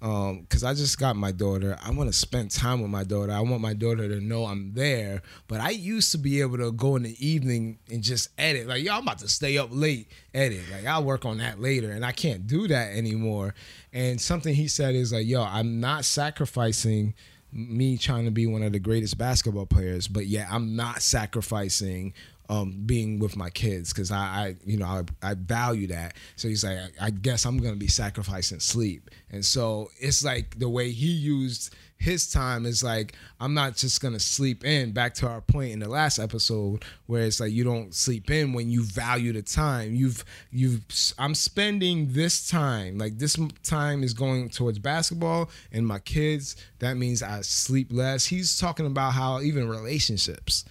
um 0.02 0.40
because 0.42 0.62
i 0.62 0.74
just 0.74 0.98
got 0.98 1.16
my 1.16 1.32
daughter. 1.32 1.78
I 1.82 1.90
want 1.90 2.10
to 2.10 2.12
spend 2.12 2.50
time 2.50 2.82
with 2.82 2.90
my 2.90 3.02
daughter. 3.02 3.32
I 3.32 3.40
want 3.40 3.62
my 3.62 3.72
daughter 3.72 4.06
to 4.08 4.20
know 4.20 4.44
i'm 4.44 4.74
there. 4.74 5.22
But 5.48 5.60
i 5.60 5.70
used 5.70 6.12
to 6.12 6.18
be 6.18 6.42
able 6.42 6.58
to 6.58 6.70
go 6.72 6.96
in 6.96 7.04
the 7.04 7.26
evening 7.26 7.78
and 7.90 8.02
just 8.02 8.28
edit. 8.36 8.66
Like 8.66 8.84
yo 8.84 8.92
i'm 8.92 9.04
about 9.04 9.20
to 9.20 9.28
stay 9.28 9.56
up 9.56 9.70
late 9.72 10.10
edit. 10.34 10.64
Like 10.70 10.84
i'll 10.84 11.02
work 11.02 11.24
on 11.24 11.38
that 11.38 11.60
later 11.60 11.92
and 11.92 12.04
i 12.04 12.12
can't 12.12 12.46
do 12.46 12.68
that 12.68 12.94
anymore. 12.94 13.54
And 13.90 14.20
something 14.20 14.54
he 14.54 14.68
said 14.68 14.94
is 14.94 15.14
like 15.14 15.26
yo 15.26 15.42
i'm 15.42 15.80
not 15.80 16.04
sacrificing 16.04 17.14
me 17.52 17.96
trying 17.96 18.26
to 18.26 18.30
be 18.30 18.46
one 18.46 18.62
of 18.62 18.72
the 18.72 18.78
greatest 18.78 19.16
basketball 19.16 19.64
players 19.64 20.08
but 20.08 20.26
yeah 20.26 20.46
i'm 20.50 20.76
not 20.76 21.00
sacrificing 21.00 22.12
um, 22.48 22.82
being 22.86 23.18
with 23.18 23.36
my 23.36 23.50
kids 23.50 23.92
because 23.92 24.10
I, 24.10 24.16
I, 24.16 24.56
you 24.64 24.76
know, 24.76 24.86
I, 24.86 25.02
I 25.22 25.34
value 25.34 25.86
that. 25.88 26.14
So 26.36 26.48
he's 26.48 26.64
like, 26.64 26.78
I, 26.78 27.06
I 27.06 27.10
guess 27.10 27.44
I'm 27.44 27.58
gonna 27.58 27.76
be 27.76 27.88
sacrificing 27.88 28.60
sleep, 28.60 29.10
and 29.30 29.44
so 29.44 29.90
it's 29.98 30.24
like 30.24 30.58
the 30.58 30.68
way 30.68 30.90
he 30.90 31.08
used 31.08 31.74
his 31.98 32.30
time 32.30 32.66
is 32.66 32.84
like 32.84 33.14
I'm 33.40 33.54
not 33.54 33.76
just 33.76 34.00
gonna 34.00 34.20
sleep 34.20 34.64
in. 34.64 34.92
Back 34.92 35.14
to 35.14 35.28
our 35.28 35.40
point 35.40 35.72
in 35.72 35.78
the 35.78 35.88
last 35.88 36.18
episode 36.18 36.84
where 37.06 37.22
it's 37.22 37.40
like 37.40 37.52
you 37.52 37.64
don't 37.64 37.94
sleep 37.94 38.30
in 38.30 38.52
when 38.52 38.70
you 38.70 38.84
value 38.84 39.32
the 39.32 39.42
time. 39.42 39.94
You've 39.94 40.24
you've 40.50 40.82
I'm 41.18 41.34
spending 41.34 42.12
this 42.12 42.48
time 42.48 42.98
like 42.98 43.18
this 43.18 43.36
time 43.62 44.02
is 44.02 44.12
going 44.12 44.50
towards 44.50 44.78
basketball 44.78 45.50
and 45.72 45.86
my 45.86 45.98
kids. 45.98 46.56
That 46.80 46.96
means 46.96 47.22
I 47.22 47.40
sleep 47.40 47.88
less. 47.90 48.26
He's 48.26 48.58
talking 48.58 48.86
about 48.86 49.12
how 49.12 49.40
even 49.40 49.68
relationships 49.68 50.64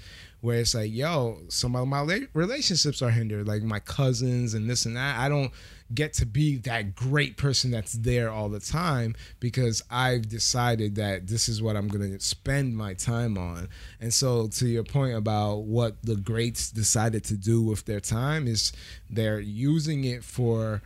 where 0.45 0.59
it's 0.59 0.75
like, 0.75 0.93
yo, 0.93 1.39
some 1.49 1.75
of 1.75 1.87
my 1.87 2.27
relationships 2.33 3.01
are 3.01 3.09
hindered, 3.09 3.47
like 3.47 3.63
my 3.63 3.79
cousins 3.79 4.53
and 4.53 4.69
this 4.69 4.85
and 4.85 4.95
that. 4.95 5.17
I 5.17 5.27
don't 5.27 5.51
get 5.91 6.13
to 6.13 6.25
be 6.27 6.57
that 6.57 6.93
great 6.93 7.35
person 7.35 7.71
that's 7.71 7.93
there 7.93 8.29
all 8.29 8.47
the 8.49 8.59
time 8.59 9.15
because 9.39 9.81
I've 9.89 10.29
decided 10.29 10.95
that 10.95 11.25
this 11.25 11.49
is 11.49 11.63
what 11.63 11.75
I'm 11.75 11.87
going 11.87 12.11
to 12.11 12.19
spend 12.23 12.77
my 12.77 12.93
time 12.93 13.39
on. 13.39 13.69
And 13.99 14.13
so, 14.13 14.47
to 14.49 14.67
your 14.67 14.83
point 14.83 15.17
about 15.17 15.63
what 15.63 15.95
the 16.03 16.15
greats 16.15 16.69
decided 16.69 17.23
to 17.25 17.37
do 17.37 17.63
with 17.63 17.85
their 17.85 17.99
time, 17.99 18.45
is 18.45 18.71
they're 19.09 19.39
using 19.39 20.03
it 20.03 20.23
for, 20.23 20.83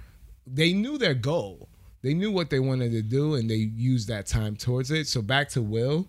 they 0.48 0.72
knew 0.72 0.98
their 0.98 1.16
goal. 1.16 1.68
They 2.02 2.14
knew 2.14 2.32
what 2.32 2.50
they 2.50 2.62
wanted 2.62 2.94
to 2.94 3.02
do 3.02 3.36
and 3.36 3.50
they 3.50 3.56
used 3.56 4.08
that 4.08 4.26
time 4.26 4.56
towards 4.56 4.90
it. 4.90 5.08
So, 5.08 5.22
back 5.22 5.50
to 5.50 5.62
Will 5.62 6.08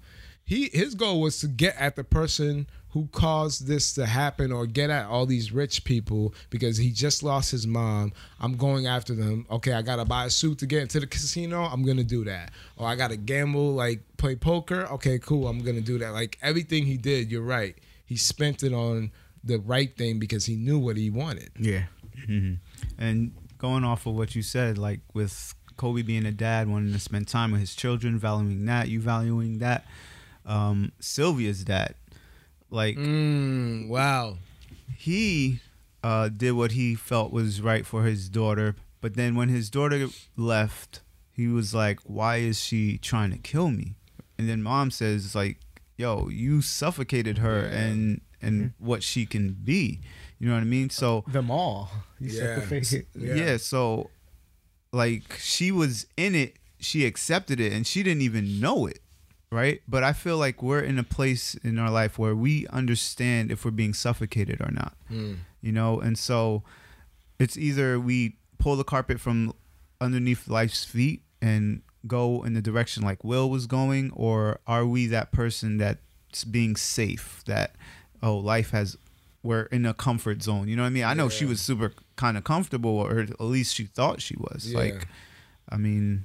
he 0.50 0.68
his 0.72 0.96
goal 0.96 1.20
was 1.20 1.38
to 1.38 1.46
get 1.46 1.76
at 1.76 1.94
the 1.94 2.02
person 2.02 2.66
who 2.92 3.08
caused 3.12 3.66
this 3.66 3.94
to 3.94 4.06
happen 4.06 4.50
or 4.50 4.66
get 4.66 4.90
at 4.90 5.06
all 5.06 5.26
these 5.26 5.52
rich 5.52 5.84
people 5.84 6.34
because 6.50 6.76
he 6.76 6.90
just 6.90 7.22
lost 7.22 7.50
his 7.50 7.66
mom. 7.66 8.12
I'm 8.40 8.56
going 8.56 8.86
after 8.86 9.14
them. 9.14 9.46
Okay, 9.50 9.72
I 9.72 9.82
gotta 9.82 10.04
buy 10.04 10.24
a 10.26 10.30
suit 10.30 10.58
to 10.58 10.66
get 10.66 10.82
into 10.82 11.00
the 11.00 11.06
casino. 11.06 11.62
I'm 11.62 11.84
gonna 11.84 12.04
do 12.04 12.24
that. 12.24 12.50
Or 12.76 12.88
I 12.88 12.96
gotta 12.96 13.16
gamble, 13.16 13.72
like 13.72 14.00
play 14.16 14.34
poker. 14.36 14.86
Okay, 14.92 15.18
cool. 15.18 15.46
I'm 15.46 15.60
gonna 15.60 15.80
do 15.80 15.98
that. 15.98 16.10
Like 16.10 16.38
everything 16.42 16.84
he 16.86 16.96
did, 16.96 17.30
you're 17.30 17.42
right. 17.42 17.76
He 18.04 18.16
spent 18.16 18.62
it 18.62 18.72
on 18.72 19.12
the 19.44 19.58
right 19.58 19.96
thing 19.96 20.18
because 20.18 20.46
he 20.46 20.56
knew 20.56 20.78
what 20.78 20.96
he 20.96 21.10
wanted. 21.10 21.50
Yeah. 21.58 21.84
And 22.98 23.32
going 23.58 23.84
off 23.84 24.06
of 24.06 24.14
what 24.14 24.34
you 24.34 24.42
said, 24.42 24.78
like 24.78 25.00
with 25.14 25.54
Kobe 25.76 26.02
being 26.02 26.26
a 26.26 26.32
dad, 26.32 26.68
wanting 26.68 26.92
to 26.92 26.98
spend 26.98 27.28
time 27.28 27.52
with 27.52 27.60
his 27.60 27.74
children, 27.74 28.18
valuing 28.18 28.66
that, 28.66 28.88
you 28.88 29.00
valuing 29.00 29.58
that. 29.58 29.86
Um, 30.44 30.92
Sylvia's 31.00 31.64
dad, 31.64 31.94
like 32.70 32.96
Mm, 32.96 33.88
wow. 33.88 34.38
he 34.96 35.60
uh, 36.02 36.28
did 36.28 36.52
what 36.52 36.72
he 36.72 36.94
felt 36.94 37.32
was 37.32 37.60
right 37.60 37.84
for 37.86 38.04
his 38.04 38.28
daughter, 38.28 38.76
but 39.00 39.14
then 39.16 39.34
when 39.34 39.48
his 39.48 39.68
daughter 39.70 40.08
left, 40.36 41.00
he 41.32 41.46
was 41.46 41.74
like, 41.74 42.00
"Why 42.04 42.36
is 42.36 42.60
she 42.60 42.96
trying 42.98 43.30
to 43.32 43.38
kill 43.38 43.70
me?" 43.70 43.96
And 44.38 44.48
then 44.48 44.62
mom 44.62 44.90
says, 44.90 45.34
"Like, 45.34 45.58
yo, 45.96 46.28
you 46.28 46.62
suffocated 46.62 47.38
her 47.38 47.58
and 47.60 48.20
and 48.40 48.72
what 48.78 49.02
she 49.02 49.26
can 49.26 49.52
be." 49.52 50.00
You 50.38 50.48
know 50.48 50.54
what 50.54 50.62
I 50.62 50.64
mean? 50.64 50.88
So 50.88 51.24
Them 51.28 51.50
all. 51.50 51.90
You 52.18 52.30
Yeah. 52.30 52.40
sacrificed. 52.56 52.92
Yeah. 53.14 53.34
yeah. 53.34 53.56
so 53.58 54.08
like 54.92 55.34
she 55.38 55.70
was 55.70 56.06
in 56.16 56.34
it, 56.34 56.56
she 56.78 57.04
accepted 57.04 57.60
it 57.60 57.72
and 57.72 57.86
she 57.86 58.02
didn't 58.02 58.22
even 58.22 58.58
know 58.60 58.86
it, 58.86 59.00
right? 59.50 59.82
But 59.88 60.04
I 60.04 60.12
feel 60.12 60.38
like 60.38 60.62
we're 60.62 60.80
in 60.80 60.98
a 60.98 61.02
place 61.02 61.54
in 61.56 61.78
our 61.78 61.90
life 61.90 62.18
where 62.18 62.34
we 62.34 62.66
understand 62.68 63.50
if 63.50 63.64
we're 63.64 63.70
being 63.70 63.94
suffocated 63.94 64.60
or 64.60 64.70
not. 64.70 64.94
Hmm. 65.08 65.34
You 65.60 65.72
know, 65.72 66.00
and 66.00 66.18
so 66.18 66.62
it's 67.38 67.58
either 67.58 67.98
we 68.00 68.36
pull 68.58 68.76
the 68.76 68.84
carpet 68.84 69.20
from 69.20 69.52
underneath 70.00 70.48
life's 70.48 70.84
feet 70.84 71.22
and 71.42 71.82
go 72.06 72.42
in 72.44 72.54
the 72.54 72.62
direction 72.62 73.02
like 73.02 73.24
Will 73.24 73.50
was 73.50 73.66
going, 73.66 74.10
or 74.14 74.60
are 74.66 74.86
we 74.86 75.06
that 75.08 75.32
person 75.32 75.78
that's 75.78 76.44
being 76.44 76.76
safe? 76.76 77.42
That 77.46 77.74
oh, 78.22 78.36
life 78.36 78.70
has 78.70 78.96
we're 79.42 79.62
in 79.64 79.86
a 79.86 79.94
comfort 79.94 80.42
zone. 80.42 80.68
You 80.68 80.76
know 80.76 80.82
what 80.82 80.88
I 80.88 80.90
mean? 80.90 81.04
I 81.04 81.14
know 81.14 81.28
she 81.28 81.44
was 81.44 81.60
super 81.60 81.92
kind 82.16 82.36
of 82.36 82.44
comfortable, 82.44 82.90
or 82.90 83.20
at 83.20 83.40
least 83.40 83.74
she 83.74 83.84
thought 83.84 84.20
she 84.20 84.36
was. 84.38 84.70
Yeah. 84.70 84.78
Like, 84.78 85.08
I 85.68 85.76
mean, 85.76 86.24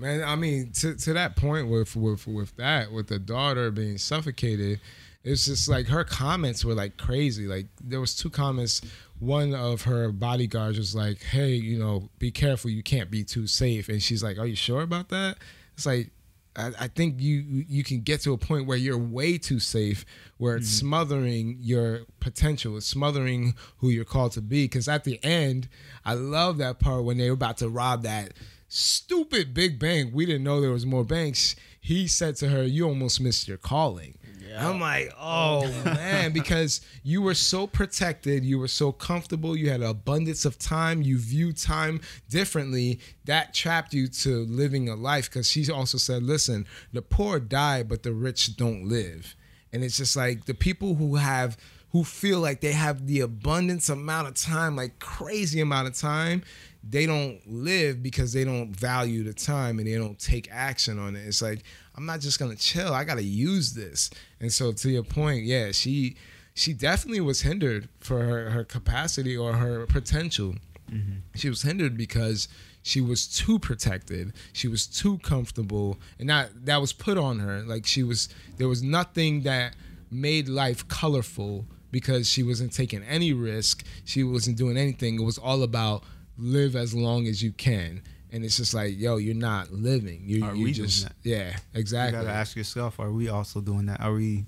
Man, 0.00 0.24
I 0.24 0.34
mean, 0.34 0.72
to 0.76 0.94
to 0.94 1.12
that 1.12 1.36
point 1.36 1.68
with 1.68 1.94
with 1.94 2.26
with 2.26 2.56
that, 2.56 2.90
with 2.90 3.08
the 3.08 3.18
daughter 3.18 3.70
being 3.70 3.98
suffocated, 3.98 4.80
it's 5.22 5.44
just 5.44 5.68
like 5.68 5.88
her 5.88 6.04
comments 6.04 6.64
were 6.64 6.72
like 6.72 6.96
crazy. 6.96 7.46
Like 7.46 7.66
there 7.82 8.00
was 8.00 8.16
two 8.16 8.30
comments. 8.30 8.80
One 9.18 9.54
of 9.54 9.82
her 9.82 10.10
bodyguards 10.10 10.78
was 10.78 10.94
like, 10.94 11.22
"Hey, 11.22 11.50
you 11.50 11.78
know, 11.78 12.08
be 12.18 12.30
careful. 12.30 12.70
You 12.70 12.82
can't 12.82 13.10
be 13.10 13.24
too 13.24 13.46
safe." 13.46 13.90
And 13.90 14.02
she's 14.02 14.22
like, 14.22 14.38
"Are 14.38 14.46
you 14.46 14.56
sure 14.56 14.80
about 14.82 15.10
that?" 15.10 15.36
It's 15.74 15.86
like. 15.86 16.10
I 16.56 16.72
I 16.80 16.88
think 16.88 17.20
you 17.20 17.64
you 17.68 17.84
can 17.84 18.00
get 18.00 18.22
to 18.22 18.32
a 18.32 18.38
point 18.38 18.66
where 18.66 18.76
you're 18.76 18.98
way 18.98 19.38
too 19.38 19.60
safe, 19.60 20.04
where 20.36 20.56
it's 20.56 20.66
mm-hmm. 20.66 20.88
smothering 20.88 21.58
your 21.60 22.00
potential, 22.18 22.76
it's 22.76 22.86
smothering 22.86 23.54
who 23.78 23.90
you're 23.90 24.04
called 24.04 24.32
to 24.32 24.40
be. 24.40 24.64
Because 24.64 24.88
at 24.88 25.04
the 25.04 25.22
end, 25.22 25.68
I 26.04 26.14
love 26.14 26.58
that 26.58 26.80
part 26.80 27.04
when 27.04 27.18
they 27.18 27.30
were 27.30 27.34
about 27.34 27.58
to 27.58 27.68
rob 27.68 28.02
that 28.02 28.32
stupid 28.70 29.52
big 29.52 29.78
bank. 29.78 30.12
We 30.14 30.24
didn't 30.24 30.44
know 30.44 30.60
there 30.60 30.70
was 30.70 30.86
more 30.86 31.04
banks. 31.04 31.56
He 31.78 32.06
said 32.06 32.36
to 32.36 32.48
her, 32.48 32.62
"You 32.62 32.86
almost 32.86 33.20
missed 33.20 33.46
your 33.46 33.58
calling." 33.58 34.16
I'm 34.58 34.80
like, 34.80 35.12
oh 35.20 35.66
man, 35.84 36.32
because 36.32 36.80
you 37.02 37.22
were 37.22 37.34
so 37.34 37.66
protected, 37.66 38.44
you 38.44 38.58
were 38.58 38.68
so 38.68 38.92
comfortable, 38.92 39.56
you 39.56 39.70
had 39.70 39.80
an 39.80 39.86
abundance 39.86 40.44
of 40.44 40.58
time, 40.58 41.02
you 41.02 41.18
view 41.18 41.52
time 41.52 42.00
differently. 42.28 43.00
That 43.24 43.54
trapped 43.54 43.94
you 43.94 44.08
to 44.08 44.44
living 44.46 44.88
a 44.88 44.96
life. 44.96 45.30
Because 45.30 45.50
she 45.50 45.70
also 45.70 45.98
said, 45.98 46.22
listen, 46.22 46.66
the 46.92 47.02
poor 47.02 47.38
die, 47.38 47.82
but 47.82 48.02
the 48.02 48.12
rich 48.12 48.56
don't 48.56 48.88
live. 48.88 49.36
And 49.72 49.84
it's 49.84 49.96
just 49.96 50.16
like 50.16 50.46
the 50.46 50.54
people 50.54 50.96
who 50.96 51.16
have 51.16 51.56
who 51.92 52.04
feel 52.04 52.38
like 52.38 52.60
they 52.60 52.72
have 52.72 53.08
the 53.08 53.20
abundance 53.20 53.88
amount 53.88 54.28
of 54.28 54.34
time, 54.34 54.76
like 54.76 55.00
crazy 55.00 55.60
amount 55.60 55.88
of 55.88 55.96
time, 55.96 56.42
they 56.82 57.06
don't 57.06 57.40
live 57.46 58.02
because 58.02 58.32
they 58.32 58.44
don't 58.44 58.74
value 58.74 59.22
the 59.22 59.34
time 59.34 59.78
and 59.78 59.86
they 59.86 59.96
don't 59.96 60.18
take 60.18 60.48
action 60.50 60.98
on 60.98 61.14
it. 61.16 61.26
It's 61.26 61.42
like 61.42 61.62
I'm 61.96 62.06
not 62.06 62.20
just 62.20 62.38
gonna 62.38 62.56
chill. 62.56 62.94
I 62.94 63.04
gotta 63.04 63.22
use 63.22 63.74
this. 63.74 64.10
And 64.40 64.52
so 64.52 64.72
to 64.72 64.90
your 64.90 65.02
point, 65.02 65.44
yeah, 65.44 65.72
she 65.72 66.16
she 66.54 66.72
definitely 66.72 67.20
was 67.20 67.42
hindered 67.42 67.88
for 67.98 68.24
her, 68.24 68.50
her 68.50 68.64
capacity 68.64 69.36
or 69.36 69.54
her 69.54 69.86
potential. 69.86 70.54
Mm-hmm. 70.90 71.18
She 71.34 71.48
was 71.48 71.62
hindered 71.62 71.96
because 71.96 72.48
she 72.82 73.00
was 73.00 73.26
too 73.26 73.58
protected. 73.58 74.32
She 74.52 74.68
was 74.68 74.86
too 74.86 75.18
comfortable, 75.18 75.98
and 76.18 76.28
that 76.30 76.66
that 76.66 76.80
was 76.80 76.92
put 76.92 77.18
on 77.18 77.38
her. 77.40 77.60
Like 77.62 77.86
she 77.86 78.02
was, 78.02 78.28
there 78.56 78.68
was 78.68 78.82
nothing 78.82 79.42
that 79.42 79.74
made 80.10 80.48
life 80.48 80.88
colorful 80.88 81.66
because 81.90 82.28
she 82.28 82.42
wasn't 82.42 82.72
taking 82.72 83.02
any 83.04 83.32
risk. 83.32 83.84
She 84.04 84.24
wasn't 84.24 84.56
doing 84.56 84.76
anything. 84.76 85.20
It 85.20 85.24
was 85.24 85.38
all 85.38 85.62
about 85.62 86.04
live 86.38 86.76
as 86.76 86.94
long 86.94 87.26
as 87.26 87.42
you 87.42 87.52
can. 87.52 88.02
And 88.32 88.44
it's 88.44 88.56
just 88.56 88.74
like, 88.74 88.96
yo, 88.96 89.16
you're 89.16 89.34
not 89.34 89.72
living. 89.72 90.22
You, 90.24 90.44
Are 90.44 90.54
you 90.54 90.64
we 90.64 90.72
doing 90.72 90.88
just, 90.88 91.04
that? 91.04 91.16
yeah, 91.22 91.56
exactly. 91.74 92.18
you 92.18 92.24
gotta 92.24 92.36
ask 92.36 92.56
yourself: 92.56 93.00
Are 93.00 93.10
we 93.10 93.28
also 93.28 93.60
doing 93.60 93.86
that? 93.86 94.00
Are 94.00 94.12
we 94.12 94.46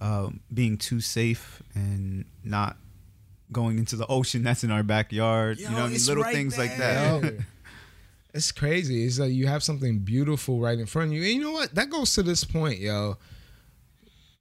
um, 0.00 0.40
being 0.52 0.76
too 0.76 1.00
safe 1.00 1.62
and 1.74 2.24
not 2.42 2.76
going 3.52 3.78
into 3.78 3.94
the 3.96 4.06
ocean 4.08 4.42
that's 4.42 4.64
in 4.64 4.72
our 4.72 4.82
backyard? 4.82 5.60
you 5.60 5.70
know, 5.70 5.84
I 5.84 5.88
mean, 5.88 5.98
little 6.06 6.24
right 6.24 6.34
things 6.34 6.58
like 6.58 6.76
that. 6.78 7.22
there. 7.22 7.46
It's 8.32 8.52
crazy. 8.52 9.04
It's 9.04 9.18
like 9.18 9.32
you 9.32 9.48
have 9.48 9.62
something 9.62 9.98
beautiful 9.98 10.60
right 10.60 10.78
in 10.78 10.86
front 10.86 11.08
of 11.08 11.14
you. 11.14 11.22
And 11.22 11.32
you 11.32 11.40
know 11.40 11.50
what? 11.50 11.74
That 11.74 11.90
goes 11.90 12.14
to 12.14 12.22
this 12.22 12.44
point, 12.44 12.78
yo. 12.78 13.16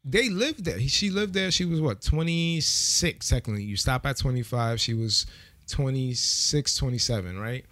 They 0.05 0.29
lived 0.29 0.63
there. 0.65 0.79
She 0.79 1.10
lived 1.10 1.34
there. 1.34 1.51
She 1.51 1.65
was 1.65 1.81
what, 1.81 2.01
26 2.01 3.27
technically. 3.27 3.63
You 3.63 3.75
stop 3.75 4.05
at 4.05 4.17
25. 4.17 4.79
She 4.79 4.93
was 4.93 5.25
26, 5.69 6.75
27, 6.75 7.39
right? 7.39 7.65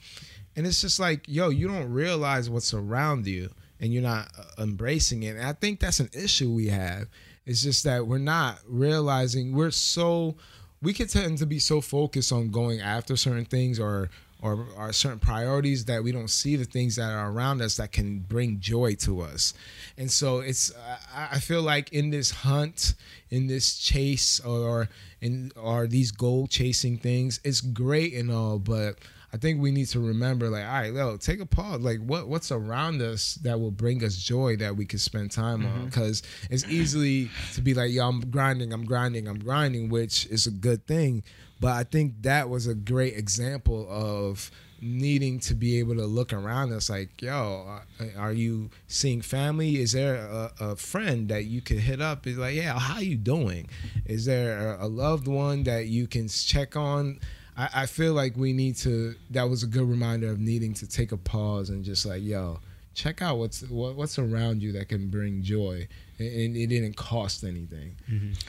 And 0.56 0.66
it's 0.66 0.82
just 0.82 1.00
like, 1.00 1.26
yo, 1.28 1.50
you 1.50 1.68
don't 1.68 1.92
realize 1.92 2.50
what's 2.50 2.74
around 2.74 3.28
you 3.28 3.50
and 3.80 3.94
you're 3.94 4.02
not 4.04 4.30
uh, 4.38 4.64
embracing 4.64 5.24
it. 5.24 5.36
And 5.36 5.46
I 5.46 5.54
think 5.54 5.80
that's 5.80 6.00
an 6.00 6.10
issue 6.14 6.52
we 6.52 6.68
have. 6.68 7.08
It's 7.46 7.62
just 7.62 7.84
that 7.84 8.08
we're 8.08 8.18
not 8.18 8.60
realizing 8.68 9.54
we're 9.54 9.72
so 9.72 10.36
we 10.82 10.94
could 10.94 11.10
tend 11.10 11.38
to 11.40 11.46
be 11.46 11.60
so 11.60 11.82
focused 11.82 12.32
on 12.32 12.50
going 12.50 12.82
after 12.82 13.16
certain 13.16 13.46
things 13.46 13.80
or 13.80 14.10
or, 14.42 14.68
or 14.78 14.94
certain 14.94 15.20
priorities 15.20 15.86
that 15.86 16.04
we 16.04 16.12
don't 16.12 16.30
see 16.30 16.56
the 16.56 16.66
things 16.66 16.96
that 16.96 17.12
are 17.12 17.32
around 17.32 17.62
us 17.62 17.78
that 17.78 17.92
can 17.92 18.20
bring 18.20 18.60
joy 18.60 18.94
to 18.96 19.22
us. 19.22 19.54
And 19.98 20.12
so 20.12 20.40
it's 20.40 20.72
I, 21.14 21.30
I 21.34 21.40
feel 21.40 21.62
like 21.62 21.92
in 21.94 22.10
this 22.10 22.32
hunt, 22.32 22.94
in 23.30 23.48
this 23.48 23.78
chase 23.78 24.40
or 24.42 24.90
in 25.22 25.52
or 25.56 25.88
these 25.88 26.12
goal 26.12 26.48
chasing 26.48 26.98
things, 26.98 27.40
it's 27.44 27.62
great 27.62 28.14
and 28.14 28.32
all, 28.32 28.60
but 28.60 28.98
I 29.34 29.38
think 29.38 29.60
we 29.60 29.72
need 29.72 29.88
to 29.88 30.00
remember, 30.00 30.50
like, 30.50 30.64
all 30.64 30.72
right, 30.72 30.94
yo, 30.94 31.18
take 31.18 31.42
a 31.42 31.46
pause. 31.46 31.82
Like, 31.82 32.00
what 32.00 32.30
what's 32.30 32.52
around 32.52 33.02
us 33.02 33.36
that 33.44 33.60
will 33.60 33.72
bring 33.72 34.04
us 34.04 34.16
joy 34.16 34.56
that 34.58 34.78
we 34.78 34.86
can 34.86 35.00
spend 35.00 35.32
time 35.32 35.66
on? 35.66 35.72
Mm-hmm. 35.72 35.86
Because 35.86 36.24
it's 36.50 36.66
easily 36.66 37.30
to 37.54 37.62
be 37.62 37.74
like, 37.74 37.92
yo, 37.92 38.08
I'm 38.08 38.22
grinding, 38.22 38.72
I'm 38.72 38.86
grinding, 38.86 39.28
I'm 39.28 39.40
grinding, 39.40 39.90
which 39.90 40.28
is 40.28 40.48
a 40.48 40.52
good 40.52 40.88
thing. 40.88 41.24
But 41.60 41.74
I 41.74 41.84
think 41.84 42.22
that 42.22 42.50
was 42.50 42.68
a 42.68 42.76
great 42.76 43.18
example 43.18 43.88
of 43.90 44.52
needing 44.82 45.40
to 45.40 45.56
be 45.56 45.80
able 45.80 45.96
to 45.96 46.06
look 46.06 46.32
around 46.32 46.72
us 46.72 46.88
like 46.88 47.20
yo 47.20 47.80
are 48.16 48.34
you 48.34 48.70
seeing 48.88 49.22
family? 49.22 49.78
Is 49.78 49.94
there 49.94 50.18
a, 50.18 50.52
a 50.60 50.76
friend 50.76 51.30
that 51.30 51.46
you 51.46 51.62
could 51.62 51.80
hit 51.80 52.02
up? 52.02 52.28
Is 52.28 52.38
like 52.38 52.56
yeah 52.56 52.78
how 52.78 53.00
you 53.00 53.16
doing? 53.16 53.70
Is 54.06 54.26
there 54.26 54.76
a, 54.76 54.86
a 54.86 54.88
loved 54.88 55.28
one 55.28 55.64
that 55.64 55.88
you 55.88 56.08
can 56.08 56.28
check 56.28 56.76
on? 56.76 57.20
I, 57.58 57.70
I 57.74 57.86
feel 57.88 58.14
like 58.14 58.38
we 58.38 58.54
need 58.54 58.76
to 58.78 59.16
that 59.32 59.50
was 59.50 59.64
a 59.64 59.68
good 59.68 59.90
reminder 59.90 60.30
of 60.30 60.40
needing 60.40 60.74
to 60.76 60.88
take 60.88 61.12
a 61.12 61.18
pause 61.18 61.70
and 61.70 61.84
just 61.84 62.06
like 62.06 62.22
yo 62.22 62.60
check 62.94 63.22
out 63.22 63.38
what's 63.38 63.62
what, 63.64 63.96
what's 63.96 64.20
around 64.20 64.62
you 64.62 64.72
that 64.74 64.90
can 64.90 65.10
bring 65.10 65.42
joy 65.42 65.88
and, 66.20 66.28
and 66.28 66.58
it 66.58 66.68
didn't 66.68 66.96
cost 66.96 67.44
anything 67.44 67.96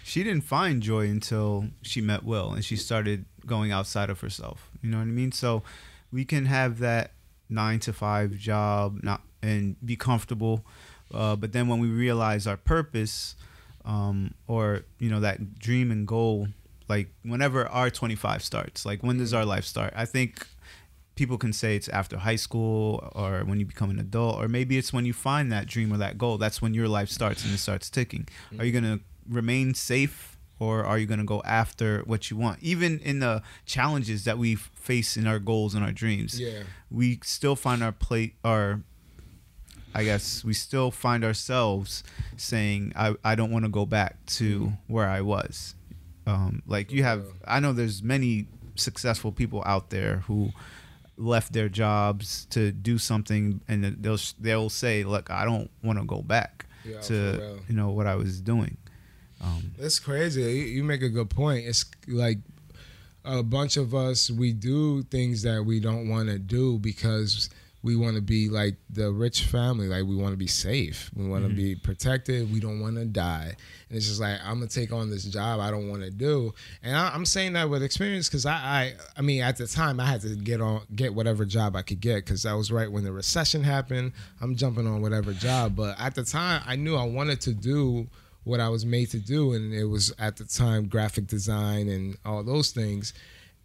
She 0.02 0.24
didn't 0.24 0.44
find 0.44 0.82
joy 0.82 1.06
until 1.08 1.66
she 1.82 2.00
met 2.00 2.24
Will 2.24 2.52
and 2.52 2.64
she 2.64 2.76
started 2.76 3.24
going 3.46 3.72
outside 3.72 4.10
of 4.10 4.20
herself. 4.20 4.70
You 4.82 4.90
know 4.90 4.98
what 4.98 5.04
I 5.04 5.06
mean? 5.06 5.32
So 5.32 5.62
we 6.12 6.24
can 6.24 6.46
have 6.46 6.78
that 6.78 7.12
nine 7.48 7.80
to 7.80 7.92
five 7.92 8.36
job, 8.36 9.00
not 9.02 9.22
and 9.42 9.76
be 9.84 9.96
comfortable, 9.96 10.64
uh, 11.12 11.36
but 11.36 11.52
then 11.52 11.68
when 11.68 11.78
we 11.78 11.88
realize 11.88 12.46
our 12.46 12.56
purpose, 12.56 13.36
um, 13.84 14.34
or 14.46 14.82
you 14.98 15.08
know 15.10 15.20
that 15.20 15.58
dream 15.58 15.90
and 15.90 16.06
goal, 16.06 16.48
like 16.88 17.08
whenever 17.22 17.66
our 17.68 17.90
twenty 17.90 18.16
five 18.16 18.42
starts, 18.42 18.84
like 18.84 19.02
when 19.02 19.18
does 19.18 19.32
our 19.32 19.44
life 19.44 19.64
start? 19.64 19.92
I 19.96 20.04
think 20.04 20.46
people 21.18 21.36
can 21.44 21.52
say 21.52 21.74
it's 21.74 21.88
after 21.88 22.16
high 22.18 22.36
school 22.46 23.10
or 23.20 23.40
when 23.48 23.58
you 23.60 23.66
become 23.66 23.90
an 23.90 23.98
adult 23.98 24.34
or 24.40 24.46
maybe 24.48 24.78
it's 24.80 24.92
when 24.92 25.04
you 25.04 25.12
find 25.12 25.50
that 25.50 25.66
dream 25.66 25.92
or 25.92 25.98
that 25.98 26.16
goal 26.16 26.38
that's 26.38 26.62
when 26.62 26.72
your 26.74 26.86
life 26.98 27.08
starts 27.18 27.44
and 27.44 27.52
it 27.52 27.58
starts 27.58 27.90
ticking 27.90 28.24
are 28.58 28.64
you 28.64 28.72
going 28.78 28.84
to 28.84 29.00
remain 29.28 29.74
safe 29.74 30.38
or 30.60 30.84
are 30.84 30.96
you 31.00 31.06
going 31.06 31.18
to 31.26 31.30
go 31.36 31.42
after 31.44 31.88
what 32.10 32.30
you 32.30 32.36
want 32.36 32.56
even 32.62 33.00
in 33.00 33.18
the 33.18 33.42
challenges 33.66 34.22
that 34.24 34.38
we 34.38 34.54
face 34.54 35.16
in 35.16 35.26
our 35.26 35.40
goals 35.40 35.74
and 35.74 35.82
our 35.84 35.92
dreams 35.92 36.38
Yeah. 36.40 36.62
we 37.00 37.18
still 37.24 37.56
find 37.56 37.82
our 37.82 37.92
plate 38.06 38.34
our 38.44 38.80
I 39.94 40.04
guess 40.04 40.44
we 40.44 40.52
still 40.54 40.90
find 40.90 41.24
ourselves 41.24 42.04
saying, 42.36 42.92
I, 42.94 43.16
I 43.24 43.34
don't 43.34 43.50
want 43.50 43.64
to 43.64 43.70
go 43.70 43.86
back 43.86 44.14
to 44.38 44.72
where 44.86 45.08
I 45.08 45.22
was. 45.22 45.74
Um, 46.26 46.62
like 46.66 46.92
you 46.92 47.02
have, 47.04 47.24
I 47.46 47.58
know 47.58 47.72
there's 47.72 48.02
many 48.02 48.46
successful 48.74 49.32
people 49.32 49.62
out 49.64 49.88
there 49.88 50.16
who 50.28 50.52
left 51.18 51.52
their 51.52 51.68
jobs 51.68 52.46
to 52.50 52.70
do 52.72 52.96
something 52.96 53.60
and 53.68 53.84
they'll, 54.00 54.18
they'll 54.40 54.70
say, 54.70 55.04
look, 55.04 55.30
I 55.30 55.44
don't 55.44 55.68
want 55.82 55.98
to 55.98 56.04
go 56.04 56.22
back 56.22 56.64
Yeah, 56.84 57.00
to, 57.02 57.58
you 57.68 57.74
know, 57.74 57.90
what 57.90 58.06
I 58.06 58.14
was 58.14 58.40
doing. 58.40 58.76
Um, 59.40 59.72
It's 59.78 59.98
crazy. 59.98 60.40
You 60.42 60.48
you 60.48 60.84
make 60.84 61.02
a 61.02 61.08
good 61.08 61.28
point. 61.30 61.66
It's 61.66 61.84
like 62.06 62.38
a 63.24 63.42
bunch 63.42 63.76
of 63.76 63.94
us 63.94 64.30
we 64.30 64.52
do 64.52 65.02
things 65.02 65.42
that 65.42 65.64
we 65.64 65.80
don't 65.80 66.08
want 66.08 66.28
to 66.28 66.38
do 66.38 66.78
because 66.78 67.50
we 67.88 67.96
want 67.96 68.16
to 68.16 68.20
be 68.20 68.50
like 68.50 68.74
the 68.90 69.10
rich 69.10 69.44
family. 69.44 69.88
Like 69.88 70.04
we 70.04 70.14
want 70.14 70.34
to 70.34 70.36
be 70.36 70.46
safe. 70.46 71.10
We 71.16 71.26
want 71.26 71.44
to 71.44 71.48
mm-hmm. 71.48 71.56
be 71.56 71.74
protected. 71.74 72.52
We 72.52 72.60
don't 72.60 72.80
want 72.80 72.96
to 72.96 73.06
die. 73.06 73.56
And 73.88 73.96
it's 73.96 74.06
just 74.06 74.20
like 74.20 74.38
I'm 74.44 74.58
gonna 74.58 74.66
take 74.66 74.92
on 74.92 75.08
this 75.08 75.24
job 75.24 75.58
I 75.58 75.70
don't 75.70 75.88
want 75.88 76.02
to 76.02 76.10
do. 76.10 76.52
And 76.82 76.94
I, 76.94 77.08
I'm 77.08 77.24
saying 77.24 77.54
that 77.54 77.70
with 77.70 77.82
experience 77.82 78.28
because 78.28 78.44
I, 78.44 78.52
I 78.52 78.94
I 79.16 79.22
mean 79.22 79.40
at 79.40 79.56
the 79.56 79.66
time 79.66 80.00
I 80.00 80.04
had 80.04 80.20
to 80.20 80.36
get 80.36 80.60
on 80.60 80.82
get 80.94 81.14
whatever 81.14 81.46
job 81.46 81.76
I 81.76 81.80
could 81.80 82.00
get 82.00 82.26
because 82.26 82.42
that 82.42 82.52
was 82.52 82.70
right 82.70 82.92
when 82.92 83.04
the 83.04 83.12
recession 83.12 83.62
happened. 83.62 84.12
I'm 84.42 84.54
jumping 84.54 84.86
on 84.86 85.00
whatever 85.00 85.32
job. 85.32 85.74
But 85.74 85.98
at 85.98 86.14
the 86.14 86.24
time 86.24 86.62
I 86.66 86.76
knew 86.76 86.94
I 86.94 87.04
wanted 87.04 87.40
to 87.42 87.54
do 87.54 88.06
what 88.44 88.60
I 88.60 88.68
was 88.68 88.84
made 88.84 89.10
to 89.12 89.18
do, 89.18 89.54
and 89.54 89.72
it 89.72 89.86
was 89.86 90.12
at 90.18 90.36
the 90.36 90.44
time 90.44 90.88
graphic 90.88 91.26
design 91.26 91.88
and 91.88 92.18
all 92.26 92.44
those 92.44 92.70
things. 92.70 93.14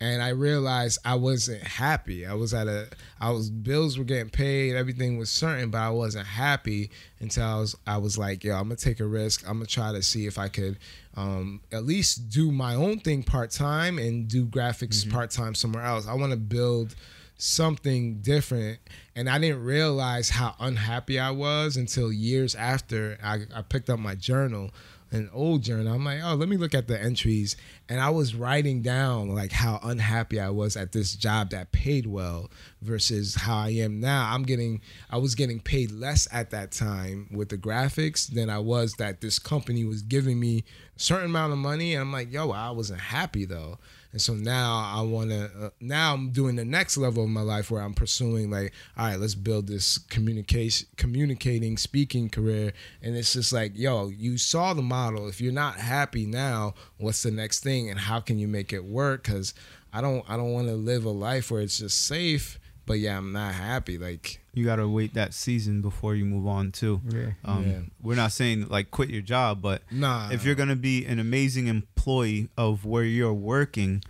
And 0.02 0.22
I 0.22 0.30
realized 0.30 1.00
I 1.06 1.16
wasn't 1.16 1.64
happy. 1.64 2.26
I 2.26 2.34
was 2.34 2.54
at 2.54 2.68
a, 2.68 2.88
I 3.22 3.32
was 3.32 3.50
bills 3.50 3.98
were 3.98 4.04
getting 4.04 4.30
paid, 4.30 4.76
everything 4.76 5.18
was 5.18 5.30
certain, 5.30 5.70
but 5.70 5.78
I 5.80 5.90
wasn't 5.90 6.28
happy 6.28 6.92
until 7.20 7.44
I 7.46 7.60
was, 7.60 7.76
I 7.88 7.98
was 7.98 8.18
like, 8.18 8.44
yo, 8.44 8.56
I'm 8.56 8.64
gonna 8.64 8.76
take 8.76 9.00
a 9.00 9.06
risk. 9.06 9.44
I'm 9.48 9.58
gonna 9.58 9.66
try 9.66 9.92
to 9.94 10.02
see 10.02 10.26
if 10.26 10.38
I 10.38 10.50
could, 10.50 10.78
um, 11.16 11.62
at 11.72 11.86
least 11.86 12.30
do 12.30 12.52
my 12.52 12.76
own 12.76 13.00
thing 13.00 13.24
part 13.24 13.52
time 13.52 13.98
and 13.98 14.28
do 14.28 14.46
graphics 14.46 15.04
Mm-hmm. 15.04 15.12
part 15.12 15.32
time 15.32 15.56
somewhere 15.56 15.84
else. 15.86 16.08
I 16.08 16.14
want 16.16 16.32
to 16.32 16.38
build 16.38 16.96
something 17.38 18.20
different, 18.22 18.80
and 19.16 19.30
I 19.30 19.38
didn't 19.40 19.64
realize 19.64 20.30
how 20.30 20.56
unhappy 20.60 21.20
I 21.20 21.32
was 21.32 21.76
until 21.78 22.12
years 22.12 22.56
after 22.56 23.18
I, 23.24 23.42
I 23.54 23.62
picked 23.64 23.90
up 23.90 24.00
my 24.00 24.16
journal 24.16 24.72
an 25.14 25.30
old 25.34 25.64
journal. 25.64 25.94
I'm 25.94 26.04
like, 26.04 26.20
oh, 26.24 26.36
let 26.36 26.50
me 26.50 26.58
look 26.58 26.74
at 26.74 26.88
the 26.88 27.02
entries. 27.02 27.56
And 27.88 28.00
I 28.02 28.10
was 28.10 28.36
writing 28.36 28.82
down 28.82 29.30
like 29.30 29.52
how 29.52 29.80
unhappy 29.84 30.40
I 30.40 30.50
was 30.50 30.76
at 30.76 30.92
this 30.92 31.16
job 31.16 31.52
that 31.52 31.72
paid 31.72 32.06
well 32.08 32.50
versus 32.82 33.36
how 33.36 33.58
I 33.58 33.70
am 33.70 34.00
now. 34.00 34.34
I'm 34.34 34.44
getting, 34.44 34.82
I 35.10 35.18
was 35.18 35.36
getting 35.36 35.60
paid 35.60 35.92
less 35.92 36.28
at 36.32 36.50
that 36.52 36.72
time 36.72 37.28
with 37.32 37.50
the 37.50 37.58
graphics 37.58 38.28
than 38.28 38.50
I 38.50 38.60
was 38.60 38.96
that 38.96 39.22
this 39.22 39.40
company 39.40 39.86
was 39.86 40.02
giving 40.02 40.40
me 40.40 40.64
a 40.96 41.00
certain 41.00 41.30
amount 41.30 41.54
of 41.54 41.60
money. 41.60 41.94
And 41.94 42.02
I'm 42.02 42.12
like, 42.12 42.32
yo, 42.32 42.52
I 42.52 42.72
wasn't 42.72 43.00
happy 43.00 43.46
though. 43.46 43.80
And 44.14 44.22
so 44.22 44.36
now 44.36 44.92
I 44.96 45.02
want 45.02 45.32
to, 45.32 45.52
uh, 45.60 45.70
now 45.82 46.14
I'm 46.14 46.30
doing 46.30 46.56
the 46.56 46.64
next 46.64 46.98
level 46.98 47.24
of 47.24 47.32
my 47.32 47.42
life 47.42 47.72
where 47.72 47.82
I'm 47.82 47.96
pursuing 47.96 48.52
like, 48.52 48.72
all 48.96 49.08
right, 49.08 49.20
let's 49.20 49.34
build 49.34 49.68
this 49.68 49.98
communication, 49.98 50.88
communicating, 50.98 51.78
speaking 51.78 52.30
career. 52.30 52.74
And 53.02 53.18
it's 53.18 53.34
just 53.34 53.52
like, 53.52 53.72
yo, 53.76 54.10
you 54.10 54.38
saw 54.38 54.76
the 54.76 54.84
model. 54.84 55.28
If 55.28 55.42
you're 55.42 55.52
not 55.52 55.78
happy 55.78 56.28
now, 56.28 56.76
what's 56.98 57.24
the 57.24 57.32
next 57.32 57.64
thing 57.64 57.90
and 57.90 58.00
how 58.00 58.20
can 58.20 58.38
you 58.38 58.48
make 58.48 58.72
it 58.72 58.86
work? 58.86 59.24
Cause 59.24 59.56
I 59.92 60.00
don't, 60.02 60.24
I 60.30 60.38
don't 60.38 60.54
want 60.54 60.68
to 60.68 60.76
live 60.76 61.06
a 61.06 61.10
life 61.10 61.50
where 61.50 61.62
it's 61.62 61.80
just 61.80 62.06
safe, 62.06 62.60
but 62.86 63.00
yeah, 63.00 63.18
I'm 63.18 63.32
not 63.32 63.54
happy. 63.54 63.98
Like, 63.98 64.40
You 64.54 64.66
gotta 64.66 64.88
wait 64.88 65.14
that 65.16 65.34
season 65.34 65.82
before 65.82 66.16
you 66.16 66.26
move 66.26 66.46
on 66.48 66.72
too. 66.72 67.02
Yeah. 67.10 67.32
Um, 67.46 67.64
Yeah. 67.70 67.80
We're 68.02 68.16
not 68.16 68.32
saying 68.32 68.68
like 68.70 68.92
quit 68.92 69.10
your 69.10 69.22
job, 69.22 69.62
but 69.62 69.82
Nah. 69.92 70.30
if 70.32 70.44
you're 70.46 70.56
gonna 70.56 70.76
be 70.76 71.06
an 71.06 71.20
amazing 71.20 71.68
employee 71.68 72.50
of 72.58 72.86
where 72.86 73.04
you're 73.04 73.34
working, 73.34 74.04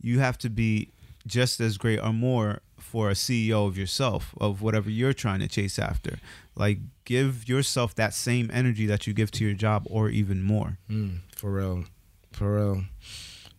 you 0.00 0.20
have 0.20 0.38
to 0.38 0.48
be 0.50 0.90
just 1.26 1.60
as 1.60 1.76
great 1.76 1.98
or 1.98 2.12
more 2.12 2.60
for 2.78 3.10
a 3.10 3.14
CEO 3.14 3.66
of 3.66 3.76
yourself 3.76 4.34
of 4.40 4.62
whatever 4.62 4.88
you're 4.90 5.12
trying 5.12 5.40
to 5.40 5.46
chase 5.48 5.78
after. 5.78 6.18
Like 6.56 6.78
give 7.04 7.48
yourself 7.48 7.94
that 7.96 8.14
same 8.14 8.50
energy 8.52 8.86
that 8.86 9.06
you 9.06 9.12
give 9.12 9.30
to 9.32 9.44
your 9.44 9.54
job 9.54 9.86
or 9.90 10.08
even 10.08 10.42
more. 10.42 10.78
Mm, 10.88 11.18
for 11.36 11.52
real, 11.52 11.84
for 12.32 12.56
real. 12.56 12.84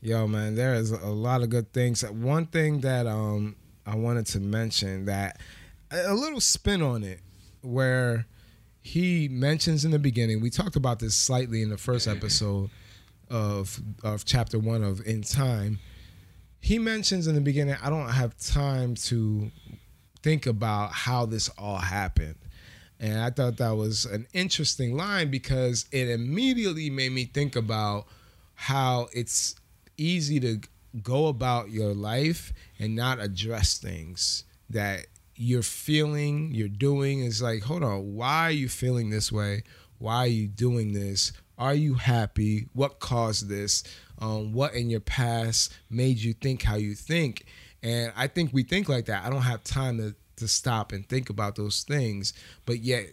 Yo, 0.01 0.25
man, 0.27 0.55
there 0.55 0.73
is 0.73 0.89
a 0.91 1.05
lot 1.07 1.43
of 1.43 1.49
good 1.49 1.71
things. 1.71 2.01
One 2.03 2.47
thing 2.47 2.79
that 2.81 3.05
um 3.05 3.55
I 3.85 3.95
wanted 3.95 4.25
to 4.27 4.39
mention 4.39 5.05
that 5.05 5.39
a 5.91 6.13
little 6.13 6.41
spin 6.41 6.81
on 6.81 7.03
it, 7.03 7.19
where 7.61 8.25
he 8.81 9.27
mentions 9.29 9.85
in 9.85 9.91
the 9.91 9.99
beginning. 9.99 10.41
We 10.41 10.49
talked 10.49 10.75
about 10.75 10.99
this 10.99 11.15
slightly 11.15 11.61
in 11.61 11.69
the 11.69 11.77
first 11.77 12.07
episode 12.07 12.69
of 13.29 13.79
of 14.03 14.25
chapter 14.25 14.59
one 14.59 14.83
of 14.83 15.05
In 15.05 15.21
Time. 15.21 15.79
He 16.59 16.77
mentions 16.77 17.25
in 17.25 17.35
the 17.35 17.41
beginning, 17.41 17.75
I 17.81 17.89
don't 17.89 18.09
have 18.09 18.37
time 18.37 18.93
to 18.95 19.51
think 20.21 20.45
about 20.45 20.91
how 20.91 21.25
this 21.25 21.49
all 21.57 21.77
happened. 21.77 22.35
And 22.99 23.19
I 23.19 23.31
thought 23.31 23.57
that 23.57 23.71
was 23.71 24.05
an 24.05 24.27
interesting 24.31 24.95
line 24.95 25.31
because 25.31 25.87
it 25.91 26.07
immediately 26.07 26.91
made 26.91 27.13
me 27.13 27.25
think 27.25 27.55
about 27.55 28.05
how 28.53 29.07
it's 29.11 29.55
easy 29.97 30.39
to 30.39 30.59
go 31.01 31.27
about 31.27 31.69
your 31.69 31.93
life 31.93 32.53
and 32.79 32.95
not 32.95 33.19
address 33.19 33.77
things 33.77 34.43
that 34.69 35.07
you're 35.35 35.63
feeling, 35.63 36.51
you're 36.53 36.67
doing. 36.67 37.23
It's 37.23 37.41
like, 37.41 37.63
hold 37.63 37.83
on, 37.83 38.15
why 38.15 38.47
are 38.47 38.51
you 38.51 38.69
feeling 38.69 39.09
this 39.09 39.31
way? 39.31 39.63
Why 39.97 40.17
are 40.17 40.27
you 40.27 40.47
doing 40.47 40.93
this? 40.93 41.31
Are 41.57 41.75
you 41.75 41.95
happy? 41.95 42.67
What 42.73 42.99
caused 42.99 43.47
this? 43.47 43.83
Um, 44.19 44.53
what 44.53 44.73
in 44.73 44.89
your 44.89 44.99
past 44.99 45.73
made 45.89 46.17
you 46.17 46.33
think 46.33 46.63
how 46.63 46.75
you 46.75 46.95
think? 46.95 47.45
And 47.83 48.11
I 48.15 48.27
think 48.27 48.51
we 48.53 48.63
think 48.63 48.89
like 48.89 49.05
that. 49.05 49.25
I 49.25 49.29
don't 49.29 49.41
have 49.41 49.63
time 49.63 49.97
to, 49.97 50.15
to 50.37 50.47
stop 50.47 50.91
and 50.91 51.07
think 51.07 51.29
about 51.29 51.55
those 51.55 51.83
things. 51.83 52.33
But 52.65 52.79
yet, 52.79 53.07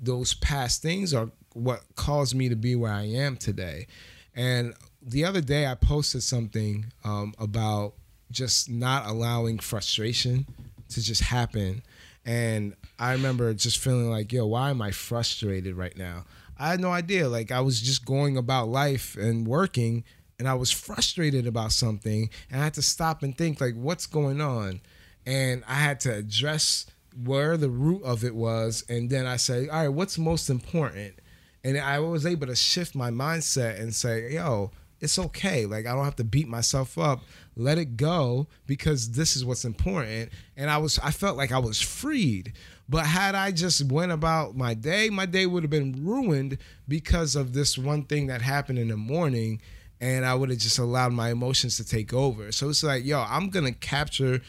those 0.00 0.34
past 0.34 0.82
things 0.82 1.14
are 1.14 1.30
what 1.52 1.82
caused 1.94 2.34
me 2.34 2.48
to 2.48 2.56
be 2.56 2.76
where 2.76 2.92
I 2.92 3.04
am 3.04 3.36
today. 3.36 3.86
And 4.34 4.74
the 5.06 5.24
other 5.24 5.40
day, 5.40 5.66
I 5.66 5.76
posted 5.76 6.22
something 6.24 6.86
um, 7.04 7.32
about 7.38 7.94
just 8.32 8.68
not 8.68 9.06
allowing 9.06 9.60
frustration 9.60 10.46
to 10.88 11.00
just 11.00 11.22
happen. 11.22 11.82
And 12.24 12.74
I 12.98 13.12
remember 13.12 13.54
just 13.54 13.78
feeling 13.78 14.10
like, 14.10 14.32
yo, 14.32 14.46
why 14.46 14.70
am 14.70 14.82
I 14.82 14.90
frustrated 14.90 15.76
right 15.76 15.96
now? 15.96 16.24
I 16.58 16.70
had 16.70 16.80
no 16.80 16.90
idea. 16.90 17.28
Like, 17.28 17.52
I 17.52 17.60
was 17.60 17.80
just 17.80 18.04
going 18.04 18.36
about 18.36 18.68
life 18.68 19.16
and 19.16 19.46
working, 19.46 20.02
and 20.40 20.48
I 20.48 20.54
was 20.54 20.72
frustrated 20.72 21.46
about 21.46 21.70
something. 21.70 22.28
And 22.50 22.60
I 22.60 22.64
had 22.64 22.74
to 22.74 22.82
stop 22.82 23.22
and 23.22 23.36
think, 23.38 23.60
like, 23.60 23.74
what's 23.76 24.06
going 24.06 24.40
on? 24.40 24.80
And 25.24 25.62
I 25.68 25.74
had 25.74 26.00
to 26.00 26.14
address 26.14 26.86
where 27.24 27.56
the 27.56 27.70
root 27.70 28.02
of 28.02 28.24
it 28.24 28.34
was. 28.34 28.84
And 28.88 29.08
then 29.08 29.24
I 29.24 29.36
said, 29.36 29.68
all 29.68 29.82
right, 29.82 29.88
what's 29.88 30.18
most 30.18 30.50
important? 30.50 31.20
And 31.62 31.78
I 31.78 32.00
was 32.00 32.26
able 32.26 32.48
to 32.48 32.56
shift 32.56 32.94
my 32.96 33.10
mindset 33.10 33.80
and 33.80 33.94
say, 33.94 34.32
yo, 34.32 34.72
it's 35.00 35.18
okay. 35.18 35.66
Like 35.66 35.86
I 35.86 35.94
don't 35.94 36.04
have 36.04 36.16
to 36.16 36.24
beat 36.24 36.48
myself 36.48 36.98
up. 36.98 37.20
Let 37.56 37.78
it 37.78 37.96
go 37.96 38.46
because 38.66 39.12
this 39.12 39.36
is 39.36 39.44
what's 39.44 39.64
important. 39.64 40.30
And 40.56 40.70
I 40.70 40.78
was 40.78 40.98
I 40.98 41.10
felt 41.10 41.36
like 41.36 41.52
I 41.52 41.58
was 41.58 41.80
freed. 41.80 42.52
But 42.88 43.06
had 43.06 43.34
I 43.34 43.50
just 43.50 43.90
went 43.90 44.12
about 44.12 44.56
my 44.56 44.74
day, 44.74 45.10
my 45.10 45.26
day 45.26 45.46
would 45.46 45.64
have 45.64 45.70
been 45.70 46.04
ruined 46.04 46.58
because 46.86 47.34
of 47.34 47.52
this 47.52 47.76
one 47.76 48.04
thing 48.04 48.28
that 48.28 48.42
happened 48.42 48.78
in 48.78 48.88
the 48.88 48.96
morning 48.96 49.60
and 50.00 50.24
I 50.24 50.34
would 50.34 50.50
have 50.50 50.58
just 50.58 50.78
allowed 50.78 51.12
my 51.12 51.30
emotions 51.30 51.76
to 51.78 51.84
take 51.84 52.12
over. 52.12 52.52
So 52.52 52.68
it's 52.68 52.82
like, 52.82 53.04
yo, 53.04 53.24
I'm 53.26 53.48
going 53.48 53.64
to 53.64 53.72
capture 53.72 54.40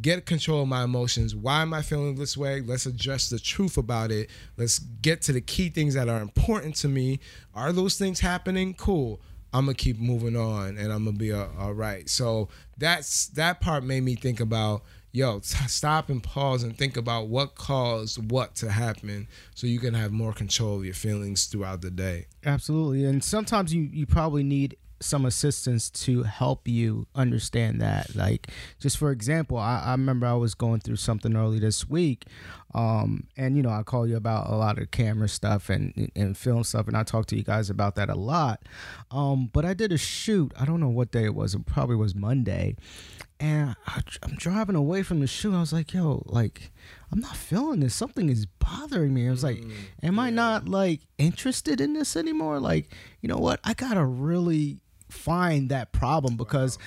get 0.00 0.26
control 0.26 0.62
of 0.62 0.68
my 0.68 0.84
emotions. 0.84 1.34
Why 1.34 1.62
am 1.62 1.74
I 1.74 1.82
feeling 1.82 2.14
this 2.14 2.36
way? 2.36 2.60
Let's 2.60 2.86
address 2.86 3.30
the 3.30 3.38
truth 3.38 3.76
about 3.76 4.12
it. 4.12 4.30
Let's 4.56 4.78
get 4.78 5.22
to 5.22 5.32
the 5.32 5.40
key 5.40 5.70
things 5.70 5.94
that 5.94 6.08
are 6.08 6.20
important 6.20 6.76
to 6.76 6.88
me. 6.88 7.20
Are 7.54 7.72
those 7.72 7.96
things 7.96 8.20
happening? 8.20 8.74
Cool. 8.74 9.20
I'm 9.52 9.66
gonna 9.66 9.74
keep 9.74 9.98
moving 9.98 10.36
on, 10.36 10.78
and 10.78 10.92
I'm 10.92 11.04
gonna 11.04 11.16
be 11.16 11.32
uh, 11.32 11.46
all 11.58 11.74
right. 11.74 12.08
So 12.08 12.48
that's 12.78 13.26
that 13.28 13.60
part 13.60 13.84
made 13.84 14.02
me 14.02 14.14
think 14.14 14.40
about 14.40 14.82
yo, 15.12 15.38
t- 15.40 15.68
stop 15.68 16.08
and 16.08 16.22
pause 16.22 16.62
and 16.62 16.76
think 16.76 16.96
about 16.96 17.28
what 17.28 17.54
caused 17.54 18.30
what 18.30 18.54
to 18.56 18.70
happen, 18.70 19.28
so 19.54 19.66
you 19.66 19.78
can 19.78 19.94
have 19.94 20.10
more 20.10 20.32
control 20.32 20.76
of 20.78 20.84
your 20.84 20.94
feelings 20.94 21.44
throughout 21.44 21.82
the 21.82 21.90
day. 21.90 22.26
Absolutely. 22.44 23.04
And 23.04 23.22
sometimes 23.22 23.72
you, 23.72 23.82
you 23.82 24.06
probably 24.06 24.42
need 24.42 24.76
some 25.00 25.26
assistance 25.26 25.90
to 25.90 26.22
help 26.22 26.66
you 26.68 27.06
understand 27.14 27.80
that. 27.80 28.14
Like, 28.14 28.48
just 28.78 28.96
for 28.96 29.10
example, 29.10 29.58
I, 29.58 29.82
I 29.84 29.90
remember 29.92 30.26
I 30.26 30.34
was 30.34 30.54
going 30.54 30.80
through 30.80 30.96
something 30.96 31.36
early 31.36 31.58
this 31.58 31.88
week. 31.88 32.26
Um, 32.74 33.28
and, 33.36 33.56
you 33.56 33.62
know, 33.62 33.70
I 33.70 33.82
call 33.82 34.06
you 34.06 34.16
about 34.16 34.48
a 34.48 34.56
lot 34.56 34.78
of 34.78 34.90
camera 34.90 35.28
stuff 35.28 35.68
and, 35.68 36.10
and 36.16 36.36
film 36.36 36.64
stuff, 36.64 36.88
and 36.88 36.96
I 36.96 37.02
talk 37.02 37.26
to 37.26 37.36
you 37.36 37.42
guys 37.42 37.70
about 37.70 37.96
that 37.96 38.08
a 38.08 38.14
lot. 38.14 38.62
Um, 39.10 39.50
but 39.52 39.64
I 39.64 39.74
did 39.74 39.92
a 39.92 39.98
shoot. 39.98 40.52
I 40.58 40.64
don't 40.64 40.80
know 40.80 40.88
what 40.88 41.10
day 41.10 41.24
it 41.24 41.34
was. 41.34 41.54
It 41.54 41.66
probably 41.66 41.96
was 41.96 42.14
Monday. 42.14 42.76
And 43.38 43.74
I, 43.86 44.00
I'm 44.22 44.36
driving 44.36 44.76
away 44.76 45.02
from 45.02 45.20
the 45.20 45.26
shoot. 45.26 45.54
I 45.54 45.60
was 45.60 45.72
like, 45.72 45.92
yo, 45.92 46.22
like, 46.26 46.70
I'm 47.10 47.20
not 47.20 47.36
feeling 47.36 47.80
this. 47.80 47.94
Something 47.94 48.28
is 48.28 48.46
bothering 48.46 49.12
me. 49.12 49.26
I 49.26 49.30
was 49.30 49.42
like, 49.42 49.62
am 50.02 50.18
I 50.18 50.30
not 50.30 50.68
like 50.68 51.00
interested 51.18 51.80
in 51.80 51.92
this 51.92 52.16
anymore? 52.16 52.60
Like, 52.60 52.94
you 53.20 53.28
know 53.28 53.38
what? 53.38 53.58
I 53.64 53.74
gotta 53.74 54.04
really 54.04 54.78
find 55.10 55.68
that 55.70 55.92
problem 55.92 56.36
because 56.36 56.78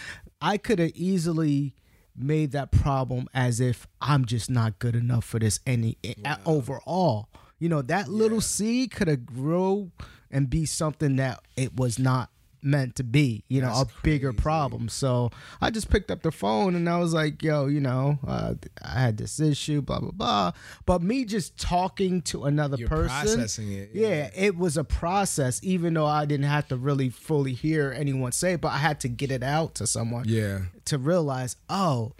I 0.41 0.58
could 0.58 0.80
have 0.80 0.91
easily 0.95 1.76
made 2.17 2.51
that 2.51 2.71
problem 2.71 3.28
as 3.34 3.60
if 3.60 3.88
I'm 4.01 4.25
just 4.25 4.49
not 4.49 4.80
good 4.80 4.95
enough 4.95 5.25
for 5.25 5.39
this 5.39 5.60
any 5.65 5.97
a- 6.04 6.38
overall. 6.45 7.30
You 7.60 7.69
know, 7.69 7.82
that 7.84 8.08
little 8.10 8.41
seed 8.41 8.91
could 8.91 9.08
have 9.08 9.25
grow 9.25 9.91
and 10.30 10.49
be 10.49 10.65
something 10.65 11.15
that 11.17 11.41
it 11.56 11.75
was 11.78 11.97
not 11.97 12.30
meant 12.65 12.95
to 12.95 13.04
be, 13.04 13.43
you 13.47 13.62
know, 13.62 13.67
That's 13.67 13.91
a 13.91 14.01
bigger 14.01 14.34
problem. 14.34 14.89
So 14.89 15.30
I 15.62 15.69
just 15.69 15.89
picked 15.89 16.10
up 16.10 16.23
the 16.23 16.32
phone 16.32 16.75
and 16.75 16.89
I 16.89 16.97
was 16.97 17.13
like, 17.13 17.43
yo, 17.43 17.67
you 17.67 17.80
know, 17.80 18.17
uh, 18.28 18.56
I 18.84 18.99
had 18.99 19.17
this 19.17 19.39
issue, 19.39 19.82
blah, 19.82 19.99
blah, 19.99 20.12
blah. 20.12 20.51
But 20.86 21.01
me 21.04 21.25
just 21.25 21.58
talking 21.58 22.21
to 22.23 22.45
another 22.45 22.78
You're 22.78 22.89
person. 22.89 23.10
processing 23.10 23.71
it, 23.71 23.91
Yeah. 23.93 24.08
yeah. 24.08 24.30
it 24.36 24.58
was 24.58 24.78
a 24.78 24.84
process, 24.84 25.60
even 25.63 25.93
though 25.93 26.08
I 26.08 26.25
didn't 26.25 26.47
have 26.47 26.67
to 26.69 26.75
really 26.75 27.10
fully 27.10 27.54
hear 27.54 27.93
anyone 27.95 28.32
say, 28.32 28.54
it, 28.54 28.62
but 28.62 28.69
I 28.73 28.78
had 28.78 28.99
to 29.01 29.08
get 29.08 29.32
it 29.32 29.43
out 29.43 29.75
to 29.75 29.86
someone 29.88 30.25
Yeah. 30.28 30.62
to 30.86 30.97
realize, 30.97 31.56
oh, 31.69 32.13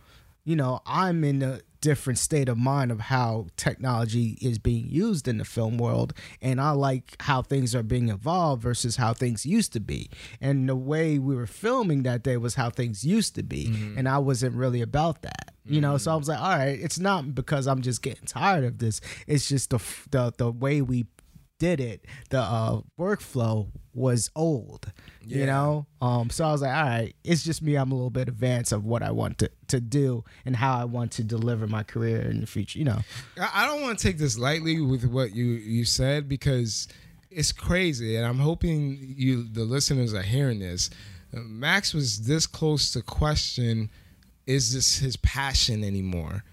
you 0.44 0.56
know, 0.56 0.82
I'm 0.86 1.24
in 1.24 1.40
the 1.40 1.64
different 1.86 2.18
state 2.18 2.50
of 2.50 2.58
mind 2.58 2.92
of 2.92 3.00
how 3.00 3.46
technology 3.58 4.40
is 4.42 4.58
being 4.58 4.88
used 4.90 5.28
in 5.28 5.38
the 5.38 5.46
film 5.46 5.78
world 5.78 6.16
and 6.42 6.60
I 6.60 6.72
like 6.72 7.16
how 7.20 7.44
things 7.44 7.76
are 7.76 7.84
being 7.84 8.10
evolved 8.10 8.64
versus 8.64 8.96
how 8.96 9.14
things 9.14 9.46
used 9.46 9.72
to 9.74 9.80
be. 9.80 10.10
And 10.42 10.68
the 10.68 10.76
way 10.76 11.20
we 11.20 11.36
were 11.36 11.46
filming 11.46 12.02
that 12.02 12.24
day 12.24 12.38
was 12.38 12.56
how 12.56 12.72
things 12.72 13.06
used 13.06 13.36
to 13.36 13.44
be 13.44 13.68
mm-hmm. 13.68 14.00
and 14.00 14.10
I 14.10 14.18
wasn't 14.18 14.56
really 14.56 14.82
about 14.82 15.22
that. 15.22 15.52
You 15.68 15.80
know, 15.80 15.90
mm-hmm. 15.90 15.98
so 15.98 16.12
I 16.12 16.16
was 16.16 16.28
like, 16.28 16.40
all 16.40 16.58
right, 16.58 16.80
it's 16.80 17.00
not 17.00 17.36
because 17.36 17.68
I'm 17.68 17.84
just 17.84 18.02
getting 18.02 18.26
tired 18.26 18.64
of 18.64 18.80
this. 18.80 19.00
It's 19.28 19.48
just 19.48 19.70
the 19.70 19.80
the 20.10 20.34
the 20.38 20.52
way 20.52 20.82
we 20.82 21.06
did 21.60 21.80
it, 21.80 22.06
the 22.30 22.40
uh, 22.40 22.82
workflow 23.00 23.68
was 23.94 24.30
old. 24.36 24.92
Yeah. 25.22 25.38
You 25.38 25.46
know, 25.46 25.88
um, 26.02 26.30
so 26.30 26.46
I 26.46 26.52
was 26.52 26.62
like, 26.62 26.76
all 26.76 26.84
right, 26.84 27.16
it's 27.24 27.44
just 27.44 27.62
me. 27.62 27.76
I'm 27.76 27.92
a 27.92 27.96
little 27.96 28.10
bit 28.10 28.28
advanced 28.28 28.72
of 28.72 28.86
what 28.86 29.02
I 29.02 29.12
want 29.12 29.40
to 29.40 29.50
to 29.68 29.80
do 29.80 30.24
and 30.46 30.56
how 30.56 30.78
I 30.80 30.86
want 30.86 31.12
to 31.14 31.24
deliver 31.24 31.66
my 31.68 31.84
career 31.84 32.22
in 32.22 32.42
the 32.42 32.48
future. 32.48 32.78
You 32.78 32.86
know, 32.86 33.00
I 33.40 33.66
don't 33.66 33.82
want 33.82 33.98
to 33.98 34.08
take 34.08 34.18
this 34.18 34.38
lightly 34.38 34.82
with 34.82 35.06
what 35.06 35.34
you 35.36 35.46
you 35.46 35.86
said 35.86 36.30
because 36.30 36.88
it's 37.32 37.52
crazy, 37.52 38.16
and 38.16 38.26
I'm 38.26 38.40
hoping 38.40 39.16
you 39.18 39.44
the 39.44 39.64
listeners 39.64 40.14
are 40.14 40.22
hearing 40.22 40.60
this. 40.60 40.90
Max 41.32 41.94
was 41.94 42.26
this 42.26 42.46
close 42.48 42.92
to 42.92 43.02
question: 43.02 43.90
Is 44.46 44.74
this 44.74 45.00
his 45.00 45.18
passion 45.18 45.84
anymore? 45.84 46.44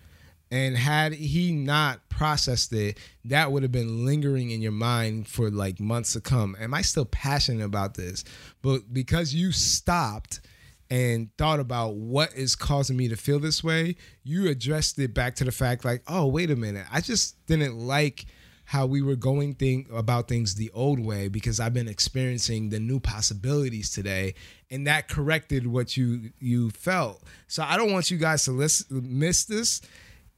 And 0.52 0.76
had 0.76 1.14
he 1.14 1.50
not 1.50 2.10
processed 2.10 2.74
it, 2.74 2.98
that 3.24 3.50
would 3.50 3.62
have 3.62 3.72
been 3.72 4.04
lingering 4.04 4.50
in 4.50 4.60
your 4.60 4.70
mind 4.70 5.26
for 5.26 5.50
like 5.50 5.80
months 5.80 6.12
to 6.12 6.20
come. 6.20 6.54
Am 6.60 6.74
I 6.74 6.82
still 6.82 7.06
passionate 7.06 7.64
about 7.64 7.94
this? 7.94 8.22
But 8.60 8.92
because 8.92 9.34
you 9.34 9.50
stopped 9.50 10.42
and 10.90 11.30
thought 11.38 11.58
about 11.58 11.94
what 11.94 12.34
is 12.34 12.54
causing 12.54 12.98
me 12.98 13.08
to 13.08 13.16
feel 13.16 13.38
this 13.38 13.64
way, 13.64 13.96
you 14.24 14.50
addressed 14.50 14.98
it 14.98 15.14
back 15.14 15.36
to 15.36 15.44
the 15.44 15.52
fact 15.52 15.86
like, 15.86 16.02
oh, 16.06 16.26
wait 16.26 16.50
a 16.50 16.56
minute. 16.56 16.84
I 16.92 17.00
just 17.00 17.46
didn't 17.46 17.78
like 17.78 18.26
how 18.66 18.84
we 18.84 19.00
were 19.00 19.16
going 19.16 19.54
think 19.54 19.90
about 19.90 20.28
things 20.28 20.54
the 20.54 20.70
old 20.72 21.00
way 21.00 21.28
because 21.28 21.60
I've 21.60 21.72
been 21.72 21.88
experiencing 21.88 22.68
the 22.68 22.78
new 22.78 23.00
possibilities 23.00 23.90
today 23.90 24.34
and 24.70 24.86
that 24.86 25.08
corrected 25.08 25.66
what 25.66 25.96
you 25.96 26.30
you 26.38 26.68
felt. 26.70 27.22
So 27.48 27.62
I 27.62 27.78
don't 27.78 27.90
want 27.90 28.10
you 28.10 28.18
guys 28.18 28.44
to 28.44 28.52
listen, 28.52 29.18
miss 29.18 29.46
this 29.46 29.80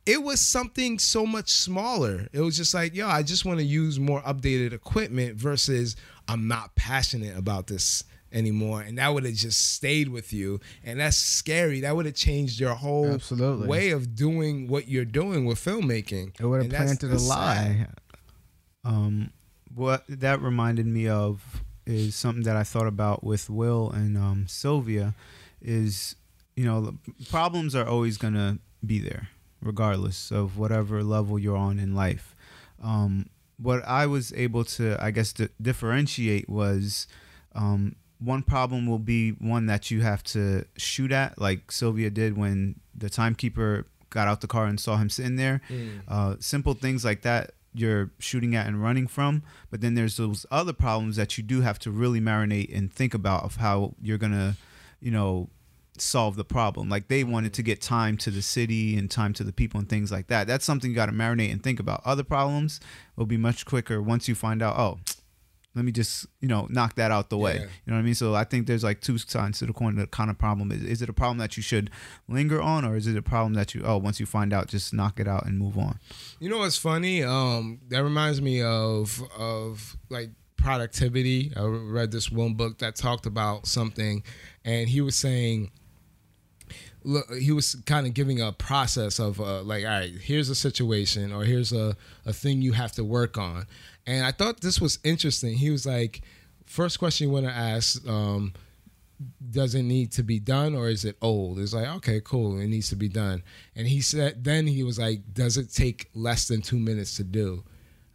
it 0.06 0.22
was 0.22 0.40
something 0.40 0.98
so 0.98 1.24
much 1.24 1.50
smaller. 1.50 2.28
It 2.32 2.40
was 2.40 2.56
just 2.56 2.74
like, 2.74 2.94
yo, 2.94 3.08
I 3.08 3.22
just 3.22 3.44
want 3.44 3.58
to 3.60 3.64
use 3.64 3.98
more 3.98 4.20
updated 4.22 4.72
equipment 4.72 5.36
versus 5.36 5.96
I'm 6.28 6.46
not 6.46 6.74
passionate 6.74 7.36
about 7.36 7.68
this 7.68 8.04
anymore. 8.30 8.82
And 8.82 8.98
that 8.98 9.14
would 9.14 9.24
have 9.24 9.34
just 9.34 9.72
stayed 9.72 10.10
with 10.10 10.32
you. 10.32 10.60
And 10.84 11.00
that's 11.00 11.16
scary. 11.16 11.80
That 11.80 11.96
would 11.96 12.04
have 12.04 12.14
changed 12.14 12.60
your 12.60 12.74
whole 12.74 13.12
Absolutely. 13.12 13.66
way 13.66 13.90
of 13.90 14.14
doing 14.14 14.68
what 14.68 14.88
you're 14.88 15.06
doing 15.06 15.46
with 15.46 15.58
filmmaking. 15.58 16.38
It 16.38 16.44
would 16.44 16.62
have 16.62 16.72
planted 16.72 17.10
a 17.10 17.18
lie. 17.18 17.86
Um, 18.84 19.30
what 19.74 20.04
that 20.08 20.42
reminded 20.42 20.86
me 20.86 21.08
of 21.08 21.62
is 21.86 22.14
something 22.14 22.44
that 22.44 22.56
I 22.56 22.62
thought 22.62 22.86
about 22.86 23.24
with 23.24 23.48
Will 23.48 23.90
and 23.90 24.18
um, 24.18 24.46
Sylvia 24.48 25.14
is, 25.62 26.16
you 26.56 26.66
know, 26.66 26.94
problems 27.30 27.74
are 27.74 27.86
always 27.86 28.18
going 28.18 28.34
to 28.34 28.58
be 28.84 28.98
there 28.98 29.28
regardless 29.64 30.30
of 30.30 30.56
whatever 30.56 31.02
level 31.02 31.38
you're 31.38 31.56
on 31.56 31.78
in 31.78 31.94
life. 31.94 32.36
Um, 32.82 33.30
what 33.56 33.82
I 33.86 34.06
was 34.06 34.32
able 34.34 34.64
to, 34.64 35.02
I 35.02 35.10
guess, 35.10 35.32
to 35.34 35.48
differentiate 35.60 36.48
was 36.48 37.06
um, 37.54 37.96
one 38.18 38.42
problem 38.42 38.86
will 38.86 38.98
be 38.98 39.30
one 39.30 39.66
that 39.66 39.90
you 39.90 40.02
have 40.02 40.22
to 40.24 40.64
shoot 40.76 41.10
at, 41.12 41.40
like 41.40 41.72
Sylvia 41.72 42.10
did 42.10 42.36
when 42.36 42.76
the 42.94 43.08
timekeeper 43.08 43.86
got 44.10 44.28
out 44.28 44.40
the 44.40 44.46
car 44.46 44.66
and 44.66 44.78
saw 44.78 44.96
him 44.96 45.08
sitting 45.08 45.36
there. 45.36 45.60
Mm. 45.68 46.00
Uh, 46.06 46.36
simple 46.38 46.74
things 46.74 47.04
like 47.04 47.22
that 47.22 47.52
you're 47.74 48.12
shooting 48.20 48.54
at 48.54 48.66
and 48.66 48.82
running 48.82 49.06
from. 49.06 49.42
But 49.70 49.80
then 49.80 49.94
there's 49.94 50.16
those 50.16 50.46
other 50.50 50.72
problems 50.72 51.16
that 51.16 51.36
you 51.36 51.42
do 51.42 51.62
have 51.62 51.78
to 51.80 51.90
really 51.90 52.20
marinate 52.20 52.74
and 52.74 52.92
think 52.92 53.14
about 53.14 53.42
of 53.42 53.56
how 53.56 53.94
you're 54.00 54.18
gonna, 54.18 54.56
you 55.00 55.10
know, 55.10 55.48
solve 55.98 56.36
the 56.36 56.44
problem. 56.44 56.88
Like 56.88 57.08
they 57.08 57.24
wanted 57.24 57.54
to 57.54 57.62
get 57.62 57.80
time 57.80 58.16
to 58.18 58.30
the 58.30 58.42
city 58.42 58.96
and 58.96 59.10
time 59.10 59.32
to 59.34 59.44
the 59.44 59.52
people 59.52 59.78
and 59.80 59.88
things 59.88 60.10
like 60.10 60.26
that. 60.28 60.46
That's 60.46 60.64
something 60.64 60.90
you 60.90 60.96
got 60.96 61.06
to 61.06 61.12
marinate 61.12 61.52
and 61.52 61.62
think 61.62 61.80
about. 61.80 62.02
Other 62.04 62.24
problems 62.24 62.80
will 63.16 63.26
be 63.26 63.36
much 63.36 63.64
quicker 63.64 64.02
once 64.02 64.28
you 64.28 64.34
find 64.34 64.62
out, 64.62 64.76
oh, 64.76 64.98
let 65.76 65.84
me 65.84 65.90
just, 65.90 66.26
you 66.40 66.46
know, 66.46 66.68
knock 66.70 66.94
that 66.94 67.10
out 67.10 67.30
the 67.30 67.38
way. 67.38 67.54
Yeah. 67.54 67.60
You 67.62 67.68
know 67.86 67.94
what 67.94 67.98
I 67.98 68.02
mean? 68.02 68.14
So 68.14 68.34
I 68.34 68.44
think 68.44 68.66
there's 68.68 68.84
like 68.84 69.00
two 69.00 69.18
sides 69.18 69.58
to 69.58 69.66
the 69.66 69.72
coin. 69.72 69.96
The 69.96 70.06
kind 70.06 70.30
of 70.30 70.38
problem 70.38 70.70
is, 70.70 70.84
is 70.84 71.02
it 71.02 71.08
a 71.08 71.12
problem 71.12 71.38
that 71.38 71.56
you 71.56 71.64
should 71.64 71.90
linger 72.28 72.62
on 72.62 72.84
or 72.84 72.96
is 72.96 73.08
it 73.08 73.16
a 73.16 73.22
problem 73.22 73.54
that 73.54 73.74
you, 73.74 73.82
oh, 73.84 73.98
once 73.98 74.20
you 74.20 74.26
find 74.26 74.52
out, 74.52 74.68
just 74.68 74.94
knock 74.94 75.18
it 75.18 75.26
out 75.26 75.46
and 75.46 75.58
move 75.58 75.76
on? 75.76 75.98
You 76.38 76.48
know 76.48 76.58
what's 76.58 76.78
funny? 76.78 77.24
Um, 77.24 77.80
that 77.88 78.04
reminds 78.04 78.40
me 78.40 78.62
of, 78.62 79.22
of 79.36 79.96
like, 80.10 80.30
productivity. 80.56 81.52
I 81.54 81.62
read 81.64 82.10
this 82.10 82.32
one 82.32 82.54
book 82.54 82.78
that 82.78 82.96
talked 82.96 83.26
about 83.26 83.66
something, 83.66 84.22
and 84.64 84.88
he 84.88 85.02
was 85.02 85.14
saying 85.14 85.70
he 87.38 87.52
was 87.52 87.76
kind 87.86 88.06
of 88.06 88.14
giving 88.14 88.40
a 88.40 88.52
process 88.52 89.18
of 89.18 89.40
uh, 89.40 89.62
like, 89.62 89.84
all 89.84 89.90
right, 89.90 90.12
here's 90.14 90.48
a 90.48 90.54
situation 90.54 91.32
or 91.32 91.44
here's 91.44 91.72
a, 91.72 91.96
a 92.24 92.32
thing 92.32 92.62
you 92.62 92.72
have 92.72 92.92
to 92.92 93.04
work 93.04 93.36
on. 93.36 93.66
And 94.06 94.24
I 94.24 94.32
thought 94.32 94.60
this 94.60 94.80
was 94.80 94.98
interesting. 95.04 95.54
He 95.54 95.70
was 95.70 95.86
like, 95.86 96.22
first 96.66 96.98
question 96.98 97.28
you 97.28 97.32
want 97.32 97.46
to 97.46 97.52
ask, 97.52 98.06
um, 98.08 98.54
does 99.50 99.74
it 99.74 99.82
need 99.82 100.12
to 100.12 100.22
be 100.22 100.38
done 100.38 100.74
or 100.74 100.88
is 100.88 101.04
it 101.04 101.16
old? 101.20 101.58
It's 101.58 101.74
like, 101.74 101.88
okay, 101.96 102.20
cool, 102.24 102.58
it 102.58 102.66
needs 102.68 102.88
to 102.88 102.96
be 102.96 103.08
done. 103.08 103.42
And 103.76 103.86
he 103.86 104.00
said, 104.00 104.42
then 104.42 104.66
he 104.66 104.82
was 104.82 104.98
like, 104.98 105.20
does 105.32 105.56
it 105.56 105.72
take 105.72 106.08
less 106.14 106.48
than 106.48 106.62
two 106.62 106.78
minutes 106.78 107.16
to 107.16 107.24
do? 107.24 107.64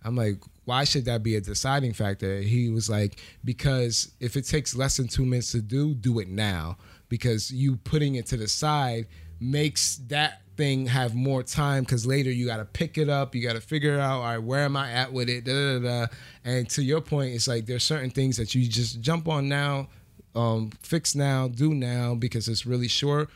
I'm 0.04 0.15
like, 0.15 0.41
why 0.65 0.84
should 0.84 1.06
that 1.06 1.23
be 1.23 1.36
a 1.36 1.41
deciding 1.41 1.93
factor? 1.93 2.41
He 2.41 2.69
was 2.69 2.89
like, 2.89 3.19
because 3.43 4.12
if 4.19 4.36
it 4.36 4.47
takes 4.47 4.75
less 4.75 4.97
than 4.97 5.08
two 5.08 5.25
minutes 5.25 5.52
to 5.52 5.62
do, 5.62 5.93
do 5.93 6.19
it 6.19 6.28
now 6.28 6.78
because 7.10 7.52
you 7.52 7.76
putting 7.78 8.15
it 8.15 8.26
to 8.28 8.38
the 8.38 8.48
side 8.48 9.08
makes 9.39 9.98
that 10.08 10.41
thing 10.56 10.86
have 10.88 11.15
more 11.15 11.41
time 11.41 11.84
because 11.84 12.06
later 12.06 12.30
you 12.30 12.45
got 12.45 12.58
to 12.58 12.65
pick 12.65 12.98
it 12.98 13.08
up 13.08 13.34
you 13.34 13.41
got 13.41 13.54
to 13.54 13.62
figure 13.62 13.98
out 13.98 14.19
all 14.19 14.24
right 14.24 14.38
where 14.39 14.65
am 14.65 14.76
i 14.76 14.91
at 14.91 15.12
with 15.13 15.30
it? 15.30 15.45
Da, 15.45 15.54
da, 15.54 15.80
da, 15.80 16.08
and 16.43 16.69
to 16.69 16.84
your 16.84 17.00
point 17.00 17.34
it's 17.34 17.48
like 17.48 17.65
there's 17.65 17.84
certain 17.84 18.10
things 18.10 18.36
that 18.36 18.54
you 18.54 18.67
just 18.67 19.00
jump 19.00 19.28
on 19.28 19.48
now 19.48 19.88
um, 20.36 20.69
fix 20.82 21.15
now 21.15 21.48
do 21.48 21.74
now 21.74 22.13
because 22.13 22.48
it's 22.48 22.65
really 22.65 22.89
short 22.89 23.30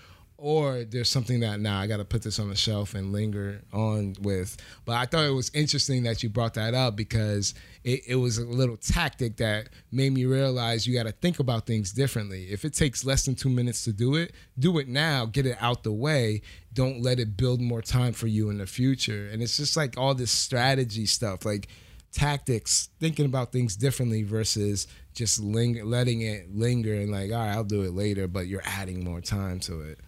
or 0.43 0.83
there's 0.83 1.07
something 1.07 1.39
that 1.39 1.61
now 1.61 1.75
nah, 1.75 1.79
I 1.79 1.87
got 1.87 1.97
to 1.97 2.05
put 2.05 2.21
this 2.21 2.37
on 2.37 2.49
the 2.49 2.55
shelf 2.55 2.95
and 2.95 3.13
linger 3.13 3.61
on 3.71 4.13
with. 4.21 4.57
But 4.83 4.97
I 4.97 5.05
thought 5.05 5.23
it 5.23 5.29
was 5.29 5.49
interesting 5.53 6.03
that 6.03 6.21
you 6.21 6.27
brought 6.27 6.55
that 6.55 6.73
up 6.73 6.97
because 6.97 7.53
it, 7.85 8.01
it 8.05 8.15
was 8.15 8.39
a 8.39 8.43
little 8.43 8.75
tactic 8.75 9.37
that 9.37 9.69
made 9.89 10.11
me 10.11 10.25
realize 10.25 10.85
you 10.85 10.93
got 10.93 11.05
to 11.05 11.13
think 11.13 11.39
about 11.39 11.65
things 11.65 11.93
differently. 11.93 12.47
If 12.51 12.65
it 12.65 12.73
takes 12.73 13.05
less 13.05 13.23
than 13.23 13.35
two 13.35 13.47
minutes 13.47 13.85
to 13.85 13.93
do 13.93 14.15
it, 14.15 14.33
do 14.59 14.79
it 14.79 14.89
now, 14.89 15.25
get 15.25 15.45
it 15.45 15.55
out 15.61 15.83
the 15.83 15.93
way. 15.93 16.41
Don't 16.73 17.01
let 17.01 17.21
it 17.21 17.37
build 17.37 17.61
more 17.61 17.81
time 17.81 18.11
for 18.11 18.27
you 18.27 18.49
in 18.49 18.57
the 18.57 18.67
future. 18.67 19.29
And 19.31 19.41
it's 19.41 19.55
just 19.55 19.77
like 19.77 19.97
all 19.97 20.13
this 20.13 20.31
strategy 20.31 21.05
stuff, 21.05 21.45
like 21.45 21.69
tactics, 22.11 22.89
thinking 22.99 23.25
about 23.25 23.53
things 23.53 23.77
differently 23.77 24.23
versus 24.23 24.87
just 25.13 25.39
ling- 25.39 25.85
letting 25.85 26.19
it 26.19 26.53
linger 26.53 26.95
and 26.95 27.13
like, 27.13 27.31
all 27.31 27.37
right, 27.37 27.53
I'll 27.53 27.63
do 27.63 27.83
it 27.83 27.93
later, 27.93 28.27
but 28.27 28.47
you're 28.47 28.61
adding 28.65 29.05
more 29.05 29.21
time 29.21 29.61
to 29.61 29.79
it. 29.79 29.99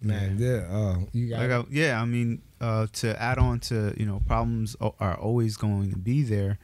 Man, 0.00 0.36
yeah. 0.38 0.48
yeah. 0.48 0.66
Oh, 0.70 1.08
you 1.12 1.28
got. 1.28 1.48
Like 1.48 1.66
yeah, 1.70 2.00
I 2.00 2.04
mean, 2.04 2.42
uh, 2.60 2.86
to 2.94 3.20
add 3.20 3.38
on 3.38 3.60
to 3.60 3.94
you 3.96 4.06
know, 4.06 4.22
problems 4.26 4.76
are 4.80 5.18
always 5.18 5.56
going 5.56 5.90
to 5.90 5.98
be 5.98 6.22
there, 6.22 6.58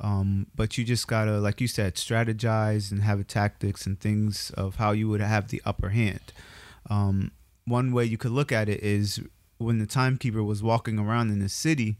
um, 0.00 0.46
but 0.54 0.78
you 0.78 0.84
just 0.84 1.06
gotta, 1.06 1.38
like 1.38 1.60
you 1.60 1.68
said, 1.68 1.96
strategize 1.96 2.90
and 2.90 3.02
have 3.02 3.26
tactics 3.26 3.86
and 3.86 4.00
things 4.00 4.50
of 4.50 4.76
how 4.76 4.92
you 4.92 5.08
would 5.08 5.20
have 5.20 5.48
the 5.48 5.60
upper 5.64 5.90
hand. 5.90 6.32
Um, 6.88 7.32
one 7.66 7.92
way 7.92 8.04
you 8.04 8.16
could 8.16 8.30
look 8.30 8.50
at 8.50 8.68
it 8.68 8.82
is 8.82 9.20
when 9.58 9.78
the 9.78 9.86
timekeeper 9.86 10.42
was 10.42 10.62
walking 10.62 10.98
around 10.98 11.30
in 11.30 11.40
the 11.40 11.48
city, 11.48 11.96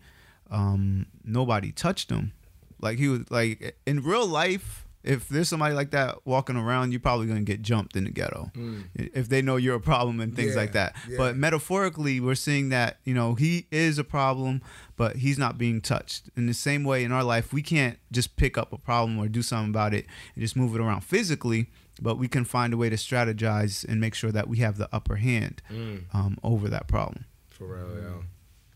um, 0.50 1.06
nobody 1.24 1.72
touched 1.72 2.10
him. 2.10 2.32
Like 2.80 2.98
he 2.98 3.08
was 3.08 3.30
like 3.30 3.76
in 3.86 4.02
real 4.02 4.26
life, 4.26 4.86
if 5.04 5.28
there's 5.28 5.48
somebody 5.48 5.74
like 5.74 5.90
that 5.92 6.26
walking 6.26 6.56
around, 6.56 6.92
you're 6.92 7.00
probably 7.00 7.26
gonna 7.26 7.40
get 7.40 7.62
jumped 7.62 7.96
in 7.96 8.04
the 8.04 8.10
ghetto 8.10 8.50
mm. 8.54 8.84
if 8.94 9.28
they 9.28 9.40
know 9.40 9.56
you're 9.56 9.76
a 9.76 9.80
problem 9.80 10.20
and 10.20 10.34
things 10.34 10.54
yeah, 10.54 10.60
like 10.60 10.72
that. 10.72 10.96
Yeah. 11.08 11.16
But 11.16 11.36
metaphorically, 11.36 12.20
we're 12.20 12.34
seeing 12.34 12.70
that 12.70 12.98
you 13.04 13.14
know 13.14 13.34
he 13.34 13.66
is 13.70 13.98
a 13.98 14.04
problem, 14.04 14.62
but 14.96 15.16
he's 15.16 15.38
not 15.38 15.56
being 15.56 15.80
touched. 15.80 16.30
In 16.36 16.46
the 16.46 16.54
same 16.54 16.84
way, 16.84 17.04
in 17.04 17.12
our 17.12 17.24
life, 17.24 17.52
we 17.52 17.62
can't 17.62 17.98
just 18.10 18.36
pick 18.36 18.58
up 18.58 18.72
a 18.72 18.78
problem 18.78 19.18
or 19.18 19.28
do 19.28 19.42
something 19.42 19.70
about 19.70 19.94
it 19.94 20.06
and 20.34 20.42
just 20.42 20.56
move 20.56 20.74
it 20.74 20.80
around 20.80 21.02
physically, 21.02 21.68
but 22.00 22.18
we 22.18 22.28
can 22.28 22.44
find 22.44 22.72
a 22.72 22.76
way 22.76 22.90
to 22.90 22.96
strategize 22.96 23.88
and 23.88 24.00
make 24.00 24.14
sure 24.14 24.32
that 24.32 24.48
we 24.48 24.58
have 24.58 24.78
the 24.78 24.88
upper 24.92 25.16
hand 25.16 25.62
mm. 25.70 26.02
um, 26.12 26.38
over 26.42 26.68
that 26.68 26.88
problem. 26.88 27.24
For 27.48 27.66
real, 27.66 28.02
yeah. 28.02 28.22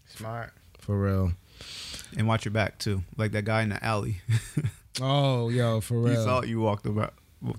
Smart. 0.06 0.52
For 0.78 0.98
real. 0.98 1.32
And 2.16 2.26
watch 2.26 2.44
your 2.44 2.52
back 2.52 2.78
too, 2.78 3.02
like 3.16 3.32
that 3.32 3.44
guy 3.44 3.62
in 3.62 3.70
the 3.70 3.82
alley. 3.84 4.20
Oh, 5.00 5.48
yo, 5.48 5.80
for 5.80 6.00
real. 6.00 6.14
You 6.14 6.24
thought 6.24 6.48
you 6.48 6.60
walked 6.60 6.86
about. 6.86 7.14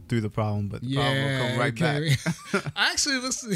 through 0.07 0.21
the 0.21 0.29
problem, 0.29 0.67
but 0.69 0.81
the 0.81 0.95
problem 0.95 1.23
will 1.23 1.47
come 1.47 1.59
right 1.59 1.73
okay. 1.73 2.15
back. 2.53 2.65
Actually, 2.75 3.19
let's 3.19 3.47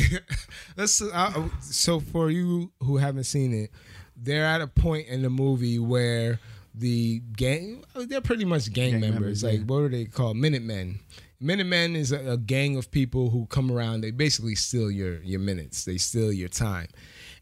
let's. 0.75 1.01
Uh, 1.01 1.49
so 1.61 1.99
for 1.99 2.29
you 2.29 2.71
who 2.81 2.97
haven't 2.97 3.25
seen 3.25 3.53
it, 3.53 3.71
they're 4.15 4.45
at 4.45 4.61
a 4.61 4.67
point 4.67 5.07
in 5.07 5.21
the 5.21 5.29
movie 5.29 5.79
where 5.79 6.39
the 6.73 7.19
gang 7.35 7.83
they're 8.07 8.21
pretty 8.21 8.45
much 8.45 8.71
gang, 8.71 8.91
Gang 8.91 9.01
members. 9.01 9.43
members, 9.43 9.43
like 9.43 9.59
yeah. 9.59 9.65
what 9.65 9.83
are 9.83 9.89
they 9.89 10.05
called? 10.05 10.37
Minutemen. 10.37 10.99
Minutemen 11.39 11.95
is 11.95 12.11
a, 12.11 12.31
a 12.31 12.37
gang 12.37 12.77
of 12.77 12.89
people 12.89 13.29
who 13.29 13.45
come 13.47 13.71
around. 13.71 14.01
They 14.01 14.11
basically 14.11 14.55
steal 14.55 14.89
your 14.89 15.21
your 15.21 15.39
minutes. 15.39 15.85
They 15.85 15.97
steal 15.97 16.31
your 16.31 16.49
time, 16.49 16.87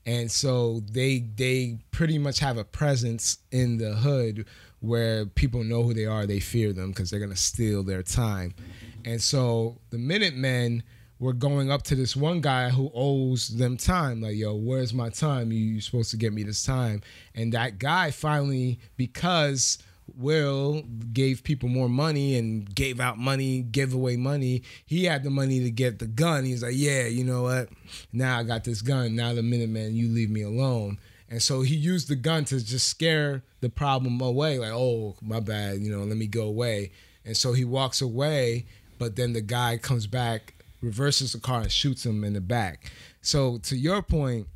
and 0.06 0.30
so 0.30 0.82
they 0.91 1.19
they 1.19 1.80
pretty 1.91 2.17
much 2.17 2.39
have 2.39 2.58
a 2.58 2.65
presence 2.65 3.38
in 3.52 3.78
the 3.78 3.95
hood 3.95 4.45
where 4.86 5.26
people 5.26 5.63
know 5.63 5.84
who 5.84 5.93
they 5.93 6.06
are. 6.06 6.26
They 6.26 6.39
fear 6.39 6.74
them 6.74 6.89
because 6.89 7.10
they're 7.10 7.19
gonna 7.19 7.36
steal 7.36 7.84
their 7.84 8.04
time, 8.04 8.56
and 9.04 9.21
so 9.21 9.78
the 9.89 9.98
Minutemen 9.98 10.84
were 11.19 11.34
going 11.34 11.71
up 11.71 11.82
to 11.84 11.95
this 11.95 12.15
one 12.15 12.41
guy 12.41 12.69
who 12.69 12.91
owes 12.93 13.50
them 13.50 13.78
time. 13.78 14.21
Like, 14.21 14.36
yo, 14.36 14.54
where's 14.54 14.93
my 14.93 15.10
time? 15.10 15.52
You, 15.52 15.60
you're 15.60 15.82
supposed 15.82 16.12
to 16.12 16.17
get 16.17 16.34
me 16.34 16.43
this 16.43 16.65
time. 16.65 17.02
And 17.34 17.54
that 17.54 17.80
guy 17.80 18.12
finally, 18.12 18.80
because 18.98 19.78
Will 20.17 20.84
gave 21.13 21.43
people 21.43 21.69
more 21.69 21.89
money 21.89 22.38
and 22.38 22.74
gave 22.74 23.00
out 23.00 23.17
money, 23.17 23.62
gave 23.62 23.93
away 23.93 24.17
money, 24.17 24.63
he 24.86 25.06
had 25.06 25.24
the 25.24 25.30
money 25.30 25.62
to 25.62 25.71
get 25.71 26.00
the 26.00 26.06
gun. 26.06 26.45
He's 26.45 26.62
like, 26.62 26.76
yeah, 26.76 27.08
you 27.08 27.24
know 27.24 27.43
what? 27.43 27.69
Now 28.13 28.39
I 28.39 28.43
got 28.43 28.63
this 28.63 28.82
gun. 28.82 29.15
Now 29.15 29.34
the 29.34 29.41
Minuteman, 29.41 29.95
you 29.95 30.10
leave 30.10 30.30
me 30.30 30.43
alone. 30.43 31.00
And 31.36 31.43
so 31.43 31.63
he 31.63 31.76
used 31.76 32.08
the 32.08 32.15
gun 32.15 32.45
to 32.45 32.63
just 32.63 32.88
scare 32.88 33.43
the 33.60 33.67
problem 33.67 34.21
away. 34.21 34.58
Like, 34.58 34.71
oh, 34.71 35.17
my 35.21 35.41
bad, 35.41 35.80
you 35.80 35.91
know, 35.91 36.06
let 36.06 36.15
me 36.15 36.28
go 36.28 36.43
away. 36.43 36.93
And 37.26 37.36
so 37.36 37.52
he 37.52 37.65
walks 37.65 38.02
away, 38.02 38.67
but 39.00 39.17
then 39.17 39.34
the 39.34 39.41
guy 39.41 39.76
comes 39.76 40.08
back 40.08 40.54
reverses 40.82 41.34
the 41.34 41.39
car 41.41 41.60
and 41.60 41.69
shoots 41.69 42.06
him 42.06 42.24
in 42.24 42.32
the 42.32 42.39
back. 42.39 42.89
So 43.21 43.58
to 43.63 43.76
your 43.76 44.02
point, 44.02 44.48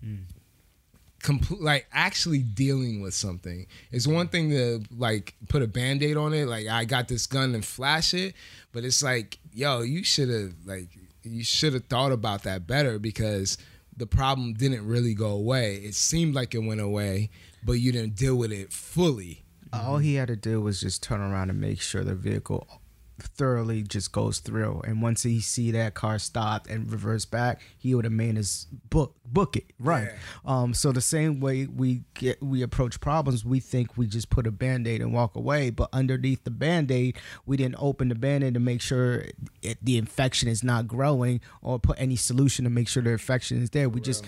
compl- 1.20 1.60
like 1.60 1.86
actually 1.92 2.40
dealing 2.40 3.02
with 3.02 3.14
something 3.14 3.68
is 3.92 4.08
one 4.08 4.30
thing 4.30 4.50
to 4.52 4.82
like 4.98 5.36
put 5.50 5.62
a 5.62 5.68
band-aid 5.68 6.16
on 6.16 6.34
it 6.34 6.46
like 6.46 6.66
i 6.68 6.86
got 6.86 7.10
this 7.10 7.28
gun 7.28 7.54
and 7.54 7.66
flash 7.66 8.14
it 8.14 8.34
but 8.72 8.86
it's 8.86 9.04
like 9.04 9.38
yo 9.52 9.82
you 9.82 10.02
should 10.02 10.30
have 10.30 10.54
like 10.66 10.88
you 11.24 11.44
should 11.44 11.74
have 11.74 11.84
thought 11.88 12.14
about 12.14 12.44
that 12.44 12.66
better 12.66 12.98
because 12.98 13.58
the 14.00 14.08
problem 14.08 14.54
didn't 14.54 14.86
really 14.86 15.14
go 15.14 15.30
away. 15.30 15.76
It 15.76 15.94
seemed 15.94 16.34
like 16.34 16.56
it 16.56 16.60
went 16.60 16.82
away 16.82 17.30
but 17.64 17.74
you 17.74 17.92
didn't 17.92 18.16
deal 18.16 18.36
with 18.36 18.52
it 18.52 18.72
fully. 18.72 19.44
All 19.72 19.98
he 19.98 20.16
had 20.16 20.30
to 20.30 20.36
do 20.36 20.62
was 20.62 20.82
just 20.82 21.04
turn 21.04 21.22
around 21.22 21.50
and 21.50 21.60
make 21.60 21.82
sure 21.82 22.04
the 22.04 22.16
vehicle 22.16 22.79
thoroughly 23.22 23.84
just 23.84 24.12
goes 24.12 24.40
through. 24.40 24.82
And 24.86 25.02
once 25.02 25.24
he 25.24 25.40
see 25.40 25.72
that 25.72 25.94
car 25.94 26.20
stopped 26.20 26.68
and 26.70 26.92
reverse 26.92 27.26
back, 27.26 27.62
he 27.78 27.94
would 27.96 28.06
have 28.06 28.12
made 28.14 28.36
his 28.38 28.68
book 28.90 29.16
book 29.26 29.56
it 29.56 29.66
right. 29.80 30.10
Um, 30.46 30.74
so 30.74 30.92
the 30.92 31.02
same 31.02 31.40
way 31.40 31.66
we 31.68 32.04
get 32.16 32.42
we 32.42 32.62
approach 32.62 33.00
problems, 33.00 33.46
we 33.46 33.60
think 33.60 33.98
we 33.98 34.08
just 34.08 34.30
put 34.30 34.48
a 34.48 34.52
band 34.52 34.88
aid 34.88 35.02
and 35.02 35.14
walk 35.14 35.36
away, 35.36 35.70
but 35.70 35.90
underneath 35.94 36.44
the 36.44 36.52
band 36.52 36.92
aid, 36.92 37.18
we 37.46 37.58
didn't 37.58 37.76
open 37.80 38.10
the 38.10 38.16
band 38.16 38.44
aid 38.44 38.54
to 38.56 38.60
make 38.60 38.82
sure 38.82 39.26
it, 39.62 39.78
the 39.84 39.98
infection 39.98 40.48
is 40.50 40.64
not 40.64 40.88
growing 40.88 41.42
or 41.62 41.78
put 41.80 42.00
any 42.00 42.16
solution 42.16 42.64
to 42.66 42.70
make 42.70 42.88
sure 42.88 43.04
the 43.04 43.12
infection 43.12 43.62
is 43.62 43.70
there. 43.70 43.88
We 43.90 44.02
just 44.02 44.26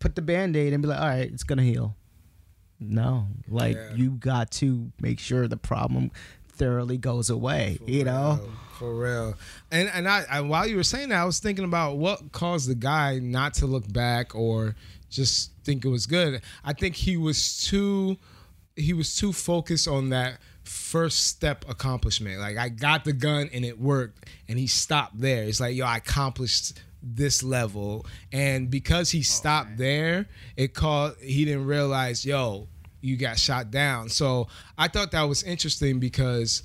put 0.00 0.14
the 0.16 0.22
band 0.22 0.56
aid 0.56 0.72
and 0.72 0.82
be 0.82 0.88
like, 0.88 1.00
all 1.00 1.06
right, 1.08 1.30
it's 1.32 1.42
gonna 1.44 1.62
heal. 1.62 1.94
No, 2.82 3.28
like 3.46 3.76
Yeah. 3.76 3.94
you 3.94 4.12
got 4.12 4.50
to 4.52 4.90
make 5.00 5.18
sure 5.18 5.46
the 5.46 5.58
problem 5.58 6.10
thoroughly 6.60 6.98
goes 6.98 7.30
away. 7.30 7.78
you 7.86 8.04
know, 8.04 8.38
real, 8.38 8.50
for 8.78 8.94
real. 8.94 9.34
And 9.72 9.88
and 9.88 10.06
I, 10.06 10.24
I 10.30 10.40
while 10.42 10.66
you 10.66 10.76
were 10.76 10.84
saying 10.84 11.08
that, 11.08 11.20
I 11.20 11.24
was 11.24 11.40
thinking 11.40 11.64
about 11.64 11.96
what 11.96 12.30
caused 12.32 12.68
the 12.68 12.74
guy 12.74 13.18
not 13.18 13.54
to 13.54 13.66
look 13.66 13.90
back 13.90 14.34
or 14.34 14.76
just 15.08 15.52
think 15.64 15.84
it 15.84 15.88
was 15.88 16.06
good. 16.06 16.42
I 16.62 16.74
think 16.74 16.94
he 16.94 17.16
was 17.16 17.64
too 17.64 18.18
he 18.76 18.92
was 18.92 19.16
too 19.16 19.32
focused 19.32 19.88
on 19.88 20.10
that 20.10 20.38
first 20.64 21.26
step 21.26 21.64
accomplishment. 21.66 22.38
Like 22.38 22.58
I 22.58 22.68
got 22.68 23.04
the 23.04 23.14
gun 23.14 23.48
and 23.52 23.64
it 23.64 23.80
worked, 23.80 24.26
and 24.46 24.58
he 24.58 24.66
stopped 24.66 25.18
there. 25.18 25.44
It's 25.44 25.60
like 25.60 25.74
yo, 25.74 25.86
I 25.86 25.96
accomplished 25.96 26.78
this 27.02 27.42
level, 27.42 28.04
and 28.34 28.70
because 28.70 29.10
he 29.10 29.20
oh, 29.20 29.22
stopped 29.22 29.78
there, 29.78 30.28
it 30.58 30.74
called 30.74 31.16
he 31.22 31.46
didn't 31.46 31.64
realize 31.64 32.26
yo 32.26 32.68
you 33.00 33.16
got 33.16 33.38
shot 33.38 33.70
down. 33.70 34.08
So 34.08 34.48
I 34.76 34.88
thought 34.88 35.10
that 35.12 35.22
was 35.22 35.42
interesting 35.42 35.98
because 36.00 36.62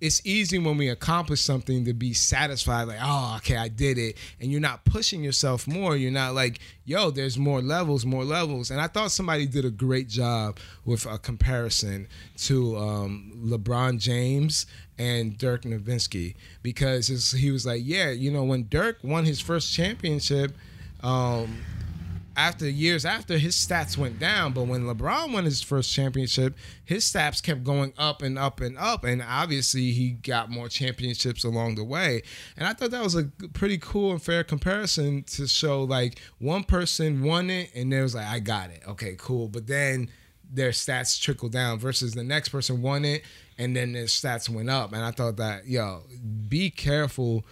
it's 0.00 0.20
easy 0.26 0.58
when 0.58 0.76
we 0.76 0.88
accomplish 0.88 1.40
something 1.40 1.84
to 1.86 1.94
be 1.94 2.12
satisfied, 2.12 2.84
like, 2.84 2.98
oh, 3.00 3.36
okay, 3.38 3.56
I 3.56 3.68
did 3.68 3.96
it. 3.96 4.16
And 4.40 4.52
you're 4.52 4.60
not 4.60 4.84
pushing 4.84 5.24
yourself 5.24 5.66
more. 5.66 5.96
You're 5.96 6.10
not 6.10 6.34
like, 6.34 6.60
yo, 6.84 7.10
there's 7.10 7.38
more 7.38 7.62
levels, 7.62 8.04
more 8.04 8.24
levels. 8.24 8.70
And 8.70 8.80
I 8.80 8.88
thought 8.88 9.10
somebody 9.10 9.46
did 9.46 9.64
a 9.64 9.70
great 9.70 10.08
job 10.08 10.58
with 10.84 11.06
a 11.06 11.18
comparison 11.18 12.08
to 12.38 12.76
um, 12.76 13.32
LeBron 13.44 13.98
James 13.98 14.66
and 14.98 15.36
Dirk 15.38 15.62
Nowitzki 15.62 16.34
because 16.62 17.32
he 17.32 17.50
was 17.50 17.64
like, 17.64 17.82
yeah, 17.84 18.10
you 18.10 18.30
know, 18.30 18.44
when 18.44 18.68
Dirk 18.68 18.98
won 19.02 19.24
his 19.24 19.40
first 19.40 19.72
championship, 19.72 20.54
um, 21.02 21.58
after 22.36 22.68
years 22.68 23.04
after 23.04 23.38
his 23.38 23.56
stats 23.56 23.96
went 23.96 24.18
down. 24.18 24.52
But 24.52 24.64
when 24.64 24.84
lebron 24.84 25.32
won 25.32 25.44
his 25.44 25.62
first 25.62 25.92
championship 25.92 26.54
his 26.84 27.04
stats 27.04 27.42
kept 27.42 27.64
going 27.64 27.92
up 27.98 28.22
and 28.22 28.38
up 28.38 28.60
and 28.60 28.78
up. 28.78 29.04
And 29.04 29.22
obviously 29.22 29.92
he 29.92 30.10
got 30.10 30.50
more 30.50 30.68
championships 30.68 31.44
along 31.44 31.76
the 31.76 31.84
way. 31.84 32.22
And 32.56 32.66
i 32.66 32.72
thought 32.72 32.90
that 32.90 33.02
was 33.02 33.14
a 33.14 33.24
pretty 33.54 33.78
cool 33.78 34.12
and 34.12 34.22
fair 34.22 34.44
comparison 34.44 35.24
to 35.24 35.48
show 35.48 35.82
like 35.82 36.20
one 36.38 36.64
person 36.64 37.22
won 37.22 37.50
it 37.50 37.70
and 37.74 37.92
there 37.92 38.02
was 38.02 38.14
like 38.14 38.26
i 38.26 38.38
got 38.38 38.70
it. 38.70 38.82
Okay 38.86 39.16
cool. 39.18 39.48
But 39.48 39.66
then 39.66 40.10
their 40.48 40.70
stats 40.70 41.20
trickle 41.20 41.48
down 41.48 41.78
versus 41.78 42.14
the 42.14 42.22
next 42.22 42.50
person 42.50 42.82
won 42.82 43.04
it 43.04 43.22
and 43.58 43.74
then 43.74 43.92
their 43.92 44.04
stats 44.04 44.48
went 44.48 44.70
up. 44.70 44.92
And 44.92 45.02
i 45.02 45.10
thought 45.10 45.36
that 45.38 45.66
yo 45.66 46.04
be 46.48 46.70
careful 46.70 47.44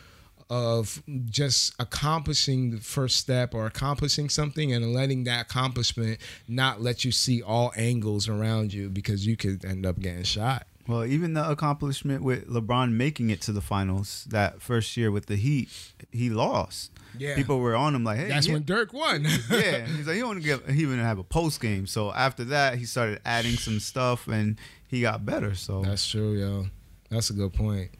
of 0.54 1.02
just 1.26 1.74
accomplishing 1.80 2.70
the 2.70 2.76
first 2.76 3.16
step 3.16 3.54
or 3.56 3.66
accomplishing 3.66 4.28
something 4.28 4.72
and 4.72 4.94
letting 4.94 5.24
that 5.24 5.46
accomplishment 5.46 6.20
not 6.46 6.80
let 6.80 7.04
you 7.04 7.10
see 7.10 7.42
all 7.42 7.72
angles 7.76 8.28
around 8.28 8.72
you 8.72 8.88
because 8.88 9.26
you 9.26 9.36
could 9.36 9.64
end 9.64 9.84
up 9.84 9.98
getting 9.98 10.22
shot. 10.22 10.68
Well, 10.86 11.04
even 11.04 11.34
the 11.34 11.50
accomplishment 11.50 12.22
with 12.22 12.48
LeBron 12.48 12.92
making 12.92 13.30
it 13.30 13.40
to 13.42 13.52
the 13.52 13.60
finals 13.60 14.26
that 14.30 14.62
first 14.62 14.96
year 14.96 15.10
with 15.10 15.26
the 15.26 15.34
Heat, 15.34 15.70
he 16.12 16.30
lost. 16.30 16.92
Yeah. 17.18 17.34
People 17.34 17.58
were 17.58 17.74
on 17.74 17.92
him 17.96 18.04
like, 18.04 18.18
hey, 18.18 18.28
That's 18.28 18.46
yeah. 18.46 18.52
when 18.52 18.64
Dirk 18.64 18.92
won. 18.92 19.24
yeah, 19.50 19.86
he's 19.86 20.06
like 20.06 20.14
he 20.14 20.22
only 20.22 20.42
get 20.42 20.70
he 20.70 20.82
even 20.82 21.00
have 21.00 21.18
a 21.18 21.24
post 21.24 21.60
game. 21.60 21.88
So 21.88 22.12
after 22.12 22.44
that, 22.44 22.78
he 22.78 22.84
started 22.84 23.20
adding 23.24 23.56
some 23.56 23.80
stuff 23.80 24.28
and 24.28 24.56
he 24.86 25.00
got 25.00 25.26
better. 25.26 25.56
So 25.56 25.82
That's 25.82 26.08
true, 26.08 26.34
yo. 26.34 26.66
That's 27.10 27.30
a 27.30 27.32
good 27.32 27.54
point. 27.54 27.90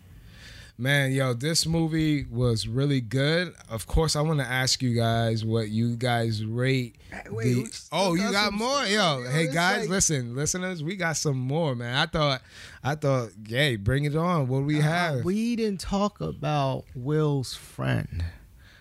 Man, 0.76 1.12
yo, 1.12 1.34
this 1.34 1.66
movie 1.66 2.24
was 2.24 2.66
really 2.66 3.00
good. 3.00 3.54
Of 3.70 3.87
course, 3.87 4.16
I 4.16 4.22
want 4.22 4.40
to 4.40 4.46
ask 4.46 4.82
you 4.82 4.94
guys 4.94 5.44
what 5.44 5.68
you 5.68 5.94
guys 5.94 6.44
rate. 6.44 6.96
wait, 7.30 7.54
the- 7.54 7.80
oh, 7.92 8.14
you 8.14 8.32
got 8.32 8.52
more, 8.52 8.84
yo. 8.84 9.22
yo. 9.22 9.30
Hey 9.30 9.46
guys, 9.46 9.82
like- 9.82 9.90
listen, 9.90 10.34
listeners, 10.34 10.82
we 10.82 10.96
got 10.96 11.16
some 11.16 11.38
more, 11.38 11.76
man. 11.76 11.94
I 11.94 12.06
thought, 12.06 12.42
I 12.82 12.96
thought, 12.96 13.30
yay, 13.46 13.76
bring 13.76 14.04
it 14.04 14.16
on. 14.16 14.48
What 14.48 14.60
do 14.60 14.64
we 14.64 14.80
have? 14.80 15.18
Uh, 15.18 15.22
we 15.24 15.54
didn't 15.54 15.80
talk 15.80 16.20
about 16.20 16.84
Will's 16.94 17.54
friend 17.54 18.24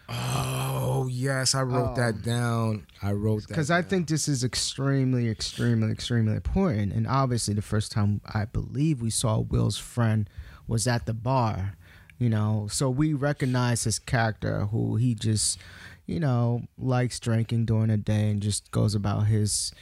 oh 0.09 1.07
yes, 1.09 1.55
I 1.55 1.61
wrote 1.63 1.95
that 1.95 2.21
down. 2.21 2.85
I 3.01 3.11
wrote 3.11 3.43
that 3.43 3.47
because 3.49 3.71
I 3.71 3.81
think 3.81 4.07
this 4.07 4.27
is 4.27 4.43
extremely, 4.43 5.29
extremely, 5.29 5.91
extremely 5.91 6.35
important. 6.35 6.93
And 6.93 7.07
obviously, 7.07 7.53
the 7.53 7.61
first 7.61 7.91
time 7.91 8.21
I 8.33 8.45
believe 8.45 9.01
we 9.01 9.09
saw 9.09 9.39
Will's 9.39 9.77
friend 9.77 10.29
was 10.67 10.87
at 10.87 11.05
the 11.05 11.13
bar. 11.13 11.75
You 12.19 12.29
know, 12.29 12.67
so 12.71 12.89
we 12.89 13.13
recognize 13.13 13.83
his 13.83 13.99
character, 13.99 14.65
who 14.65 14.95
he 14.95 15.13
just, 15.15 15.59
you 16.05 16.19
know, 16.19 16.63
likes 16.77 17.19
drinking 17.19 17.65
during 17.65 17.87
the 17.87 17.97
day 17.97 18.29
and 18.29 18.41
just 18.41 18.71
goes 18.71 18.95
about 18.95 19.27
his 19.27 19.73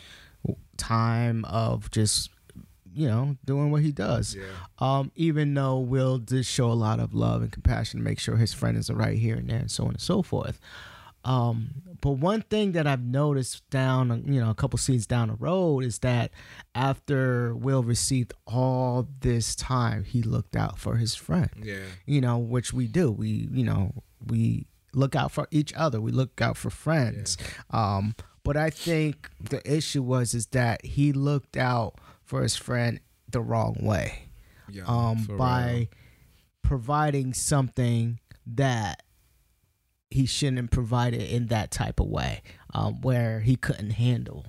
time 0.78 1.46
of 1.46 1.92
just 1.92 2.30
you 2.94 3.08
know 3.08 3.38
doing 3.46 3.72
what 3.72 3.82
he 3.84 3.92
does. 3.92 4.36
Yeah. 4.36 4.44
um 4.80 5.12
even 5.16 5.54
though 5.54 5.80
will 5.80 6.18
did 6.18 6.46
show 6.46 6.72
a 6.72 6.74
lot 6.74 7.00
of 7.00 7.14
love 7.14 7.42
and 7.42 7.52
compassion 7.52 8.00
to 8.00 8.04
make 8.04 8.20
sure 8.20 8.36
his 8.38 8.54
friend 8.54 8.78
is 8.78 8.90
right 8.90 9.18
here 9.18 9.36
and 9.36 9.50
there 9.50 9.60
and 9.60 9.72
so 9.72 9.84
on 9.84 9.92
and 9.92 10.02
so 10.02 10.22
forth 10.22 10.60
um 11.24 11.70
but 12.02 12.12
one 12.12 12.42
thing 12.42 12.72
that 12.72 12.88
i've 12.88 13.04
noticed 13.04 13.68
down 13.70 14.24
you 14.26 14.40
know 14.42 14.50
a 14.50 14.56
couple 14.56 14.78
scenes 14.80 15.06
down 15.06 15.28
the 15.28 15.36
road 15.36 15.84
is 15.84 16.00
that 16.00 16.32
after 16.74 17.56
will 17.56 17.84
received 17.84 18.34
all 18.48 19.08
this 19.20 19.56
time 19.56 20.04
he 20.04 20.22
looked 20.24 20.56
out 20.56 20.80
for 20.80 20.96
his 20.96 21.14
friend 21.16 21.50
Yeah. 21.62 21.76
you 22.06 22.22
know, 22.22 22.38
which 22.40 22.74
we 22.74 22.88
do. 22.88 23.12
We, 23.12 23.48
you 23.52 23.64
know, 23.64 23.94
we 24.26 24.66
look 24.94 25.16
out 25.16 25.32
for 25.32 25.48
each 25.52 25.74
other. 25.76 26.02
We 26.02 26.12
look 26.12 26.42
out 26.42 26.58
for 26.58 26.70
friends. 26.70 27.38
Um, 27.70 28.16
but 28.44 28.58
I 28.58 28.70
think 28.72 29.30
the 29.40 29.62
issue 29.70 30.02
was 30.02 30.34
is 30.34 30.48
that 30.48 30.84
he 30.86 31.14
looked 31.14 31.56
out 31.56 31.96
for 32.24 32.42
his 32.42 32.56
friend 32.56 33.00
the 33.30 33.42
wrong 33.42 33.76
way. 33.82 34.30
Yeah, 34.70 34.84
Um, 34.88 35.28
by 35.38 35.90
providing 36.62 37.34
something 37.34 38.20
that 38.48 39.04
he 40.12 40.26
shouldn't 40.26 40.72
provide 40.72 41.14
it 41.14 41.32
in 41.32 41.48
that 41.48 41.72
type 41.72 42.00
of 42.00 42.08
way, 42.08 42.42
um, 42.74 43.02
where 43.02 43.40
he 43.40 43.56
couldn't 43.56 43.92
handle 43.92 44.46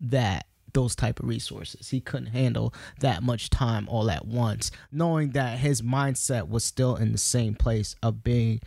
that 0.00 0.46
those 0.72 0.94
type 0.94 1.18
of 1.20 1.28
resources. 1.28 1.88
He 1.88 2.00
couldn't 2.00 2.28
handle 2.28 2.72
that 3.00 3.22
much 3.22 3.50
time 3.50 3.88
all 3.88 4.10
at 4.10 4.26
once, 4.26 4.70
knowing 4.92 5.30
that 5.30 5.58
his 5.58 5.82
mindset 5.82 6.48
was 6.48 6.64
still 6.64 6.96
in 6.96 7.12
the 7.12 7.18
same 7.18 7.54
place 7.54 7.96
of 8.02 8.22
being 8.22 8.60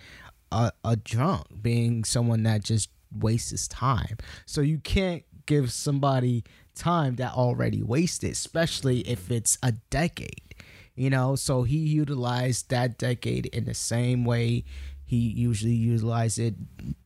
a, 0.52 0.72
a 0.84 0.98
drunk, 0.98 1.48
being 1.62 2.04
someone 2.04 2.44
that 2.44 2.64
just 2.64 2.90
wastes 3.18 3.68
time. 3.68 4.18
So 4.46 4.62
you 4.62 4.80
can't 4.80 5.24
give 5.46 5.72
somebody 5.72 6.44
time 6.76 7.16
that 7.18 7.34
already 7.34 7.82
wasted, 7.82 8.32
especially 8.32 9.02
if 9.02 9.32
it's 9.32 9.58
a 9.64 9.74
decade. 9.90 10.56
You 10.96 11.10
know, 11.10 11.36
so 11.36 11.64
he 11.64 11.78
utilized 11.78 12.70
that 12.70 13.00
decade 13.00 13.48
in 13.48 13.66
the 13.66 13.74
same 13.74 14.26
way 14.26 14.64
he 15.14 15.30
usually 15.30 15.74
utilized 15.74 16.40
it 16.40 16.56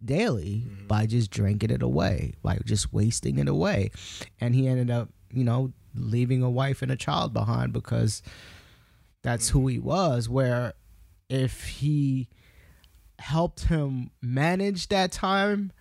daily 0.03 0.63
mm-hmm. 0.65 0.87
by 0.87 1.05
just 1.05 1.29
drinking 1.29 1.71
it 1.71 1.81
away, 1.83 2.35
like 2.41 2.63
just 2.63 2.93
wasting 2.93 3.37
it 3.37 3.49
away. 3.49 3.91
And 4.39 4.55
he 4.55 4.65
ended 4.65 4.89
up, 4.89 5.09
you 5.33 5.43
know, 5.43 5.73
leaving 5.93 6.41
a 6.41 6.49
wife 6.49 6.81
and 6.81 6.89
a 6.89 6.95
child 6.95 7.33
behind 7.33 7.73
because 7.73 8.21
that's 9.23 9.49
mm-hmm. 9.49 9.59
who 9.59 9.67
he 9.67 9.79
was. 9.79 10.29
Where 10.29 10.73
if 11.27 11.67
he 11.67 12.29
helped 13.19 13.65
him 13.65 14.11
manage 14.21 14.87
that 14.87 15.11
time 15.11 15.73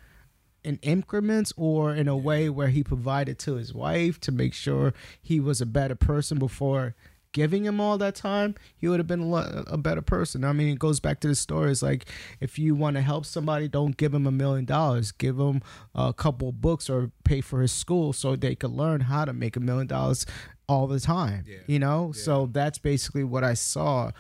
in 0.65 0.81
increments 0.83 1.53
or 1.57 1.95
in 1.95 2.09
a 2.09 2.17
way 2.17 2.49
where 2.49 2.69
he 2.69 2.83
provided 2.83 3.39
to 3.39 3.55
his 3.55 3.73
wife 3.73 4.19
to 4.19 4.33
make 4.33 4.53
sure 4.53 4.95
he 5.23 5.39
was 5.39 5.61
a 5.61 5.67
better 5.67 5.95
person 5.95 6.41
before 6.41 6.97
giving 7.37 7.67
him 7.67 7.83
all 7.83 7.99
that 7.99 8.15
time, 8.15 8.55
he 8.79 8.89
would 8.89 8.99
have 8.99 9.07
been 9.07 9.21
a, 9.21 9.27
lot, 9.27 9.47
a 9.67 9.77
better 9.77 10.01
person. 10.01 10.43
I 10.43 10.55
mean, 10.55 10.71
it 10.71 10.79
goes 10.79 11.01
back 11.01 11.21
to 11.21 11.29
the 11.29 11.35
story. 11.35 11.71
It's 11.71 11.83
like 11.83 12.07
if 12.41 12.59
you 12.59 12.75
want 12.75 12.97
to 12.97 13.03
help 13.03 13.27
somebody, 13.27 13.69
don't 13.69 13.95
give 13.95 14.15
him 14.15 14.27
a 14.27 14.31
million 14.31 14.65
dollars. 14.65 15.13
Give 15.13 15.39
him 15.39 15.61
a 15.95 16.15
couple 16.15 16.51
books 16.51 16.89
or 16.89 17.11
pay 17.25 17.43
for 17.43 17.61
his 17.61 17.73
school 17.73 18.15
so 18.15 18.37
they 18.37 18.55
could 18.55 18.71
learn 18.71 19.03
how 19.03 19.27
to 19.27 19.35
make 19.35 19.55
a 19.55 19.61
million 19.61 19.87
dollars 19.87 20.25
all 20.67 20.87
the 20.87 20.99
time. 20.99 21.45
Yeah. 21.47 21.59
You 21.67 21.79
know, 21.79 22.15
yeah. 22.17 22.23
so 22.23 22.49
that's 22.51 22.79
basically 22.79 23.23
what 23.23 23.45
I 23.45 23.53
saw, 23.53 24.13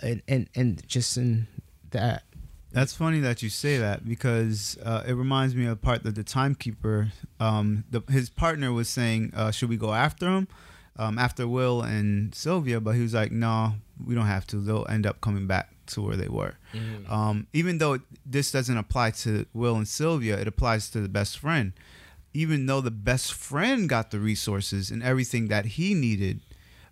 and 0.00 0.22
and 0.26 0.48
and 0.54 0.82
just 0.88 1.18
in 1.18 1.48
that. 1.90 2.22
That's 2.72 2.94
funny 2.94 3.20
that 3.20 3.42
you 3.42 3.50
say 3.50 3.76
that 3.76 4.08
because 4.08 4.78
uh, 4.82 5.04
it 5.06 5.12
reminds 5.12 5.54
me 5.54 5.66
of 5.66 5.82
part 5.82 6.02
that 6.04 6.14
the 6.14 6.24
timekeeper, 6.24 7.12
um, 7.40 7.84
the, 7.90 8.02
his 8.10 8.30
partner 8.30 8.72
was 8.72 8.88
saying, 8.88 9.32
uh, 9.36 9.50
"Should 9.50 9.68
we 9.68 9.76
go 9.76 9.92
after 9.92 10.28
him?" 10.28 10.48
Um, 10.98 11.18
after 11.18 11.46
Will 11.46 11.82
and 11.82 12.34
Sylvia, 12.34 12.80
but 12.80 12.96
he 12.96 13.02
was 13.02 13.14
like, 13.14 13.30
no, 13.30 13.74
we 14.04 14.14
don't 14.14 14.26
have 14.26 14.46
to. 14.48 14.56
They'll 14.56 14.86
end 14.88 15.06
up 15.06 15.20
coming 15.20 15.46
back 15.46 15.70
to 15.86 16.02
where 16.02 16.16
they 16.16 16.28
were. 16.28 16.54
Mm. 16.74 17.10
Um, 17.10 17.46
even 17.52 17.78
though 17.78 18.00
this 18.26 18.50
doesn't 18.50 18.76
apply 18.76 19.12
to 19.12 19.46
Will 19.54 19.76
and 19.76 19.86
Sylvia, 19.86 20.38
it 20.38 20.48
applies 20.48 20.90
to 20.90 21.00
the 21.00 21.08
best 21.08 21.38
friend. 21.38 21.72
Even 22.34 22.66
though 22.66 22.80
the 22.80 22.90
best 22.90 23.32
friend 23.32 23.88
got 23.88 24.10
the 24.10 24.18
resources 24.18 24.90
and 24.90 25.02
everything 25.02 25.48
that 25.48 25.64
he 25.64 25.94
needed, 25.94 26.40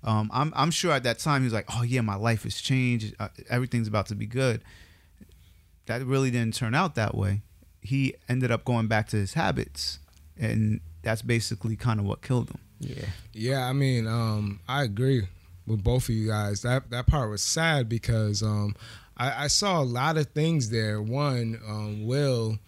um, 0.02 0.30
I'm, 0.32 0.52
I'm 0.56 0.70
sure 0.70 0.92
at 0.92 1.02
that 1.02 1.18
time 1.18 1.42
he 1.42 1.46
was 1.46 1.52
like, 1.52 1.66
oh 1.76 1.82
yeah, 1.82 2.00
my 2.00 2.14
life 2.14 2.44
has 2.44 2.60
changed. 2.60 3.14
Uh, 3.18 3.28
everything's 3.50 3.88
about 3.88 4.06
to 4.06 4.14
be 4.14 4.26
good. 4.26 4.62
That 5.86 6.04
really 6.04 6.30
didn't 6.30 6.54
turn 6.54 6.74
out 6.74 6.94
that 6.94 7.14
way. 7.14 7.42
He 7.80 8.14
ended 8.28 8.50
up 8.50 8.64
going 8.64 8.86
back 8.88 9.08
to 9.08 9.16
his 9.16 9.34
habits, 9.34 10.00
and 10.36 10.80
that's 11.02 11.22
basically 11.22 11.76
kind 11.76 12.00
of 12.00 12.06
what 12.06 12.22
killed 12.22 12.50
him. 12.50 12.60
Yeah. 12.78 13.06
Yeah, 13.32 13.68
I 13.68 13.72
mean, 13.72 14.06
um, 14.06 14.60
I 14.68 14.82
agree 14.82 15.26
with 15.66 15.82
both 15.82 16.08
of 16.08 16.14
you 16.14 16.28
guys. 16.28 16.62
That 16.62 16.90
that 16.90 17.06
part 17.06 17.30
was 17.30 17.42
sad 17.42 17.88
because 17.88 18.42
um, 18.42 18.74
I, 19.16 19.44
I, 19.44 19.46
saw 19.48 19.80
a 19.80 19.84
lot 19.84 20.16
of 20.16 20.28
things 20.28 20.70
there. 20.70 21.00
One, 21.00 21.60
um, 21.66 22.06
Will, 22.06 22.58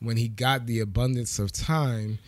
when 0.00 0.16
he 0.16 0.28
got 0.28 0.66
the 0.66 0.80
abundance 0.80 1.38
of 1.38 1.50
time, 1.52 2.18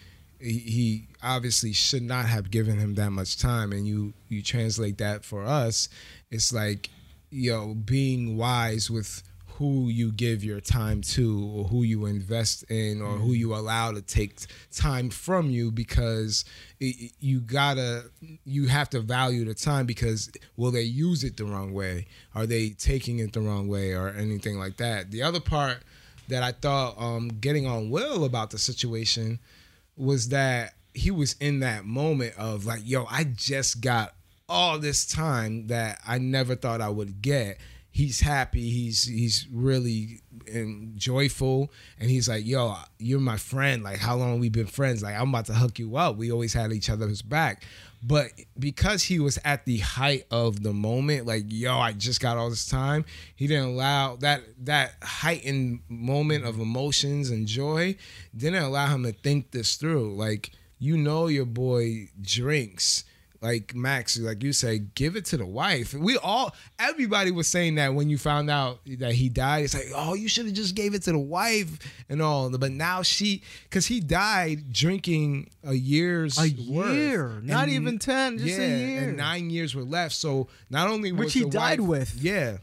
he, 0.40 0.59
he, 0.59 1.09
obviously 1.22 1.72
should 1.72 2.03
not 2.03 2.27
have 2.27 2.51
given 2.51 2.79
him 2.79 2.94
that 2.94 3.11
much 3.11 3.38
time. 3.38 3.72
And 3.72 3.87
you 3.87 4.12
you 4.29 4.42
translate 4.42 4.99
that 4.99 5.25
for 5.25 5.44
us, 5.44 5.88
it's 6.31 6.53
like 6.53 6.90
you 7.31 7.53
know 7.53 7.75
being 7.75 8.37
wise 8.37 8.90
with 8.90 9.22
who 9.59 9.88
you 9.88 10.12
give 10.12 10.45
your 10.45 10.61
time 10.61 11.01
to 11.01 11.51
or 11.55 11.64
who 11.64 11.83
you 11.83 12.07
invest 12.07 12.62
in 12.71 13.01
or 13.01 13.12
who 13.12 13.33
mm-hmm. 13.33 13.33
you 13.33 13.55
allow 13.55 13.92
to 13.92 14.03
take 14.03 14.40
time 14.73 15.11
from 15.11 15.51
you 15.51 15.71
because 15.71 16.45
it, 16.81 17.12
you 17.21 17.40
gotta 17.40 18.05
you 18.45 18.66
have 18.66 18.90
to 18.90 19.01
value 19.01 19.45
the 19.45 19.55
time 19.55 19.87
because 19.87 20.31
will 20.57 20.71
they 20.71 20.83
use 20.83 21.25
it 21.25 21.37
the 21.37 21.45
wrong 21.45 21.73
way? 21.73 22.07
Are 22.35 22.47
they 22.47 22.71
taking 22.71 23.19
it 23.19 23.33
the 23.33 23.40
wrong 23.40 23.69
way 23.69 23.92
or 23.92 24.09
anything 24.09 24.59
like 24.59 24.77
that? 24.77 25.11
The 25.11 25.23
other 25.23 25.40
part 25.40 25.79
that 26.29 26.42
i 26.42 26.53
thought 26.53 26.95
um, 26.99 27.29
getting 27.40 27.66
on 27.66 27.90
will 27.90 28.25
about 28.25 28.51
the 28.51 28.59
situation 28.59 29.38
was 29.97 30.29
that 30.29 30.75
he 30.95 31.11
was 31.11 31.35
in 31.40 31.61
that 31.61 31.85
moment 31.85 32.35
of 32.37 32.66
like 32.66 32.81
yo 32.85 33.07
i 33.11 33.25
just 33.25 33.81
got 33.81 34.14
all 34.49 34.79
this 34.79 35.07
time 35.07 35.66
that 35.66 36.01
i 36.07 36.19
never 36.19 36.55
thought 36.55 36.81
i 36.81 36.88
would 36.88 37.21
get 37.23 37.59
he's 37.96 38.20
happy. 38.20 38.70
He's 38.70 39.04
he's 39.04 39.46
really 39.50 40.20
joyful, 40.96 41.72
and 41.98 42.11
he's 42.11 42.28
like, 42.28 42.44
"Yo, 42.44 42.76
you're 42.98 43.20
my 43.20 43.38
friend. 43.38 43.82
Like, 43.82 43.98
how 43.98 44.16
long 44.16 44.38
we 44.38 44.50
been 44.50 44.66
friends? 44.66 45.02
Like, 45.02 45.18
I'm 45.18 45.30
about 45.30 45.46
to 45.46 45.54
hook 45.54 45.78
you 45.78 45.96
up. 45.96 46.16
We 46.16 46.30
always 46.30 46.52
had 46.52 46.72
each 46.72 46.90
other's 46.90 47.22
back." 47.22 47.64
But 48.02 48.32
because 48.59 49.04
he 49.04 49.18
was 49.18 49.38
at 49.44 49.64
the 49.64 49.78
height 49.78 50.26
of 50.30 50.62
the 50.62 50.74
moment, 50.74 51.26
like, 51.26 51.44
"Yo, 51.48 51.78
I 51.78 51.92
just 51.92 52.20
got 52.20 52.37
all 52.37 52.50
this 52.50 52.66
time," 52.66 53.06
he 53.35 53.46
didn't 53.46 53.70
allow 53.70 54.16
that 54.16 54.42
that 54.66 54.96
heightened 55.02 55.80
moment 55.88 56.44
of 56.44 56.61
emotions 56.61 57.30
and 57.30 57.48
joy 57.48 57.96
didn't 58.37 58.62
allow 58.62 58.94
him 58.94 59.04
to 59.04 59.12
think 59.12 59.52
this 59.52 59.76
through. 59.76 60.14
Like, 60.14 60.50
you 60.78 60.98
know, 60.98 61.28
your 61.28 61.46
boy 61.46 62.11
drinks 62.20 63.04
like 63.40 63.75
Max, 63.75 64.18
like 64.18 64.42
you 64.42 64.53
say, 64.53 64.79
give 64.79 65.16
it 65.16 65.25
to 65.27 65.37
the 65.37 65.46
wife. 65.46 65.94
We 65.94 66.16
all, 66.16 66.55
everybody 66.79 67.31
was 67.31 67.49
saying 67.49 67.77
that 67.77 67.94
when 67.94 68.09
you 68.09 68.18
found 68.18 68.51
out 68.51 68.81
that 68.87 69.12
he 69.12 69.29
died. 69.29 69.64
It's 69.64 69.75
like, 69.75 69.90
oh, 69.94 70.14
you 70.14 70.29
should 70.29 70.46
have 70.46 70.55
just 70.55 70.75
gave 70.75 70.94
it 70.94 71.03
to 71.03 71.12
the 71.12 71.18
wife 71.18 71.79
and 72.09 72.22
all. 72.22 72.51
But 72.51 72.72
now 72.72 73.03
she, 73.03 73.42
because 73.64 73.87
he 73.87 74.01
died 74.01 74.72
drinking 74.72 75.51
a 75.64 75.75
year's 75.75 76.38
a 76.38 76.49
year, 76.49 77.29
worth. 77.29 77.42
not 77.42 77.64
and, 77.64 77.72
even 77.72 77.99
ten, 77.99 78.38
just 78.38 78.59
yeah, 78.59 78.64
a 78.64 78.79
year. 78.79 79.09
And 79.09 79.16
nine 79.16 79.51
years 79.51 79.75
were 79.75 79.85
left. 79.85 80.14
So 80.14 80.49
not 80.70 80.88
only 80.88 81.12
which 81.12 81.33
he 81.33 81.44
died 81.44 81.81
with, 81.81 82.16
yeah. 82.20 82.59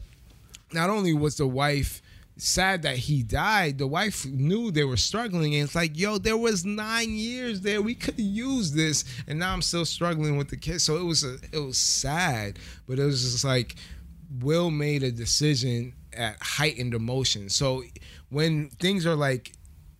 Not 0.72 0.90
only 0.90 1.12
was 1.12 1.36
the 1.36 1.46
wife 1.46 2.02
sad 2.36 2.82
that 2.82 2.96
he 2.96 3.22
died. 3.22 3.78
The 3.78 3.86
wife 3.86 4.26
knew 4.26 4.70
they 4.70 4.84
were 4.84 4.96
struggling, 4.96 5.54
and 5.54 5.64
it's 5.64 5.74
like, 5.74 5.98
yo, 5.98 6.18
there 6.18 6.36
was 6.36 6.64
nine 6.64 7.10
years 7.10 7.60
there. 7.60 7.80
We 7.80 7.94
could 7.94 8.18
use 8.18 8.72
this, 8.72 9.04
and 9.26 9.38
now 9.38 9.52
I'm 9.52 9.62
still 9.62 9.84
struggling 9.84 10.36
with 10.36 10.48
the 10.48 10.56
kids. 10.56 10.84
So 10.84 10.96
it 10.96 11.04
was 11.04 11.24
a, 11.24 11.36
it 11.52 11.58
was 11.58 11.78
sad, 11.78 12.58
but 12.86 12.98
it 12.98 13.04
was 13.04 13.22
just 13.22 13.44
like 13.44 13.76
Will 14.40 14.70
made 14.70 15.02
a 15.02 15.12
decision 15.12 15.94
at 16.12 16.36
heightened 16.40 16.94
emotion. 16.94 17.48
So 17.48 17.84
when 18.30 18.68
things 18.70 19.06
are 19.06 19.16
like 19.16 19.52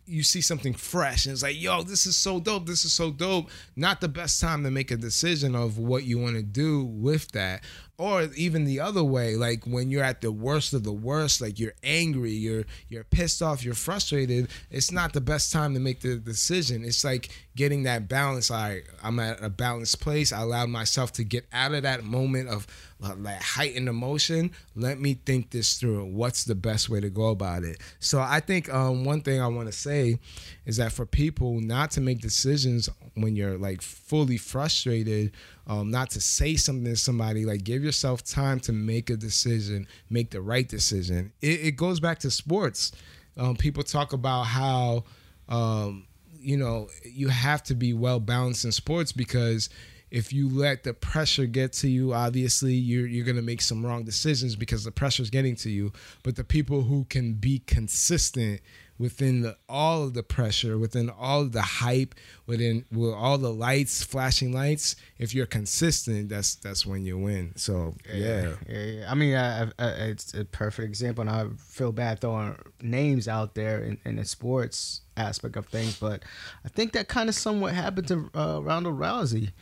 you 0.07 0.23
see 0.23 0.41
something 0.41 0.75
fresh 0.75 1.25
and 1.25 1.33
it's 1.33 1.43
like, 1.43 1.61
yo, 1.61 1.83
this 1.83 2.07
is 2.07 2.17
so 2.17 2.39
dope. 2.39 2.67
This 2.67 2.85
is 2.85 2.93
so 2.93 3.11
dope. 3.11 3.49
Not 3.75 4.01
the 4.01 4.09
best 4.09 4.41
time 4.41 4.63
to 4.65 4.71
make 4.71 4.91
a 4.91 4.97
decision 4.97 5.55
of 5.55 5.79
what 5.79 6.05
you 6.05 6.19
want 6.19 6.37
to 6.37 6.43
do 6.43 6.85
with 6.85 7.33
that 7.33 7.65
or 7.99 8.23
even 8.37 8.65
the 8.65 8.81
other 8.81 9.05
way 9.05 9.37
like 9.37 9.65
when 9.65 9.91
you're 9.91 10.03
at 10.03 10.21
the 10.21 10.33
worst 10.33 10.73
of 10.73 10.83
the 10.83 10.93
worst 10.93 11.41
like 11.41 11.59
you're 11.59 11.75
angry 11.83 12.33
you're 12.33 12.65
you're 12.89 13.05
pissed 13.05 13.41
off 13.41 13.65
you're 13.65 13.75
frustrated 13.75 14.49
it's 14.71 14.91
not 14.91 15.13
the 15.13 15.21
best 15.21 15.53
time 15.53 15.75
to 15.75 15.81
make 15.81 16.01
the 16.01 16.17
decision. 16.17 16.85
It's 16.85 17.05
like 17.05 17.31
getting 17.57 17.85
that 17.85 18.09
balance. 18.09 18.51
I 18.51 18.83
i'm 19.03 19.19
at 19.19 19.43
a 19.43 19.51
balanced 19.51 20.01
place. 20.01 20.33
I 20.33 20.41
allowed 20.41 20.69
myself 20.69 21.13
to 21.15 21.25
get 21.25 21.47
out 21.53 21.75
of 21.75 21.83
that 21.83 22.05
moment 22.05 22.49
of 22.49 22.67
that 23.01 23.43
heightened 23.43 23.89
emotion. 23.89 24.51
Let 24.75 24.99
me 24.99 25.15
think 25.27 25.51
this 25.51 25.79
through. 25.79 26.07
What's 26.07 26.45
the 26.45 26.55
best 26.55 26.89
way 26.89 27.01
to 27.01 27.11
go 27.11 27.29
about 27.29 27.65
it? 27.65 27.79
So 28.01 28.21
i 28.21 28.41
think 28.41 28.73
um, 28.73 29.05
one 29.05 29.21
thing 29.21 29.41
i 29.41 29.47
want 29.47 29.67
to 29.67 29.73
say 29.73 30.19
is 30.67 30.77
that 30.79 30.93
for 30.93 31.07
people 31.07 31.61
not 31.61 31.91
to 31.93 32.01
make 32.01 32.21
decisions 32.21 32.89
when 33.15 33.37
you're 33.37 33.59
like 33.59 33.83
fully 33.83 34.37
frustrated 34.37 35.33
um, 35.67 35.91
not 35.91 36.11
to 36.11 36.21
say 36.21 36.57
something 36.57 36.85
to 36.85 36.97
somebody 36.97 37.45
like 37.45 37.65
give 37.65 37.83
yourself 37.83 38.23
time 38.23 38.61
to 38.61 38.73
make 38.73 39.11
a 39.11 39.17
decision 39.17 39.87
make 40.11 40.31
the 40.31 40.41
right 40.41 40.69
decision. 40.69 41.33
It, 41.41 41.61
it 41.61 41.77
goes 41.77 42.01
back 42.01 42.19
to 42.21 42.31
sports. 42.31 42.93
Um, 43.37 43.57
people 43.57 43.83
talk 43.83 44.13
about 44.13 44.45
how 44.45 45.05
um, 45.49 46.07
you 46.39 46.57
know 46.57 46.89
you 47.03 47.29
have 47.29 47.63
to 47.65 47.75
be 47.75 47.93
well 47.93 48.21
balanced 48.21 48.65
in 48.65 48.73
sports 48.73 49.13
because 49.13 49.71
if 50.11 50.33
you 50.33 50.49
let 50.49 50.85
the 50.85 50.95
pressure 50.95 51.47
get 51.47 51.73
to 51.73 51.89
you 51.89 52.13
obviously 52.13 52.75
you're, 52.75 53.07
you're 53.07 53.25
going 53.25 53.35
to 53.37 53.43
make 53.43 53.61
some 53.61 53.85
wrong 53.85 54.05
decisions 54.05 54.55
because 54.55 54.85
the 54.85 54.93
pressure 54.93 55.23
is 55.23 55.31
getting 55.31 55.57
to 55.57 55.71
you. 55.71 55.93
But 56.23 56.37
the 56.37 56.45
people 56.45 56.83
who 56.83 57.05
can 57.05 57.35
be 57.35 57.61
consistent 57.61 58.61
within 58.99 59.43
the, 59.43 59.57
all 59.69 60.05
of 60.05 60.15
the 60.15 60.23
pressure, 60.23 60.79
within 60.79 61.11
all 61.11 61.43
of 61.43 61.53
the 61.53 61.63
hype, 61.63 62.15
within 62.47 62.85
with 62.93 63.13
all 63.13 63.39
the 63.39 63.53
lights, 63.53 64.03
flashing 64.03 64.53
lights, 64.53 64.97
if 65.19 65.35
you're 65.35 65.47
consistent, 65.47 66.29
that's 66.29 66.55
that's 66.57 66.87
when 66.87 67.05
you 67.05 67.19
win. 67.19 67.53
So 67.57 67.95
yeah, 68.13 68.55
yeah. 68.69 68.75
yeah. 68.75 69.11
I 69.11 69.15
mean, 69.15 69.35
I, 69.35 69.65
I, 69.79 69.87
it's 69.87 70.35
a 70.35 70.45
perfect 70.45 70.87
example, 70.87 71.23
and 71.23 71.31
I 71.31 71.47
feel 71.59 71.93
bad 71.93 72.21
throwing 72.21 72.57
names 72.81 73.29
out 73.29 73.55
there 73.55 73.83
in, 73.83 73.99
in 74.05 74.17
the 74.17 74.25
sports 74.25 75.01
aspect 75.17 75.57
of 75.57 75.67
things, 75.67 75.99
but 75.99 76.23
I 76.65 76.69
think 76.69 76.93
that 76.93 77.09
kind 77.09 77.29
of 77.29 77.35
somewhat 77.35 77.75
happened 77.75 78.09
to 78.09 78.31
uh, 78.35 78.61
Ronda 78.63 78.91
Rousey 78.91 79.53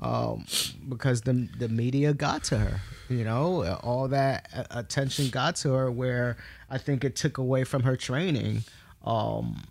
um, 0.00 0.44
because 0.88 1.22
the 1.22 1.48
the 1.58 1.68
media 1.68 2.12
got 2.12 2.44
to 2.44 2.58
her. 2.58 2.80
You 3.08 3.24
know, 3.24 3.78
all 3.82 4.08
that 4.08 4.66
attention 4.70 5.28
got 5.28 5.56
to 5.56 5.72
her, 5.72 5.90
where 5.90 6.36
I 6.68 6.78
think 6.78 7.04
it 7.04 7.16
took 7.16 7.38
away 7.38 7.64
from 7.64 7.84
her 7.84 7.96
training. 7.96 8.64
Um, 9.04 9.62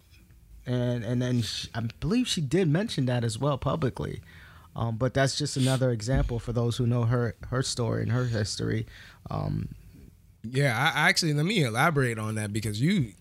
and 0.66 1.04
and 1.04 1.22
then 1.22 1.42
she, 1.42 1.70
I 1.76 1.82
believe 2.00 2.28
she 2.28 2.42
did 2.42 2.68
mention 2.68 3.06
that 3.06 3.24
as 3.24 3.38
well 3.38 3.58
publicly. 3.58 4.22
Um, 4.76 4.98
but 4.98 5.14
that's 5.14 5.38
just 5.38 5.56
another 5.56 5.92
example 5.92 6.40
for 6.40 6.52
those 6.52 6.78
who 6.78 6.86
know 6.86 7.04
her 7.04 7.36
her 7.50 7.62
story 7.62 8.04
and 8.04 8.12
her 8.12 8.26
history. 8.26 8.86
Um, 9.30 9.70
yeah, 10.44 10.92
I 10.96 11.10
actually 11.10 11.34
let 11.34 11.46
me 11.46 11.64
elaborate 11.64 12.20
on 12.20 12.36
that 12.36 12.54
because 12.54 12.82
you 12.82 13.14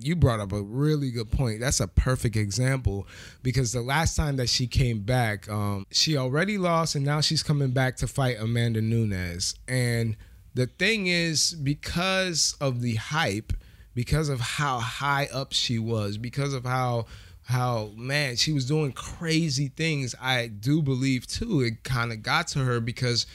you 0.00 0.16
brought 0.16 0.40
up 0.40 0.52
a 0.52 0.62
really 0.62 1.10
good 1.10 1.30
point. 1.30 1.60
That's 1.60 1.80
a 1.80 1.88
perfect 1.88 2.36
example 2.36 3.06
because 3.42 3.72
the 3.72 3.82
last 3.82 4.16
time 4.16 4.36
that 4.36 4.48
she 4.48 4.66
came 4.66 5.00
back, 5.00 5.48
um, 5.48 5.86
she 5.90 6.16
already 6.16 6.58
lost, 6.58 6.94
and 6.94 7.04
now 7.04 7.20
she's 7.20 7.42
coming 7.42 7.70
back 7.70 7.96
to 7.96 8.06
fight 8.06 8.38
Amanda 8.40 8.80
Nunes. 8.80 9.54
And 9.68 10.16
the 10.54 10.66
thing 10.66 11.06
is, 11.06 11.54
because 11.54 12.56
of 12.60 12.80
the 12.80 12.96
hype, 12.96 13.52
because 13.94 14.28
of 14.28 14.40
how 14.40 14.78
high 14.78 15.28
up 15.32 15.52
she 15.52 15.78
was, 15.78 16.18
because 16.18 16.54
of 16.54 16.64
how 16.64 17.06
how 17.44 17.90
man 17.96 18.36
she 18.36 18.52
was 18.52 18.66
doing 18.66 18.92
crazy 18.92 19.68
things, 19.68 20.14
I 20.20 20.46
do 20.46 20.80
believe 20.80 21.26
too 21.26 21.60
it 21.60 21.84
kind 21.84 22.12
of 22.12 22.22
got 22.22 22.48
to 22.48 22.60
her 22.60 22.80
because 22.80 23.26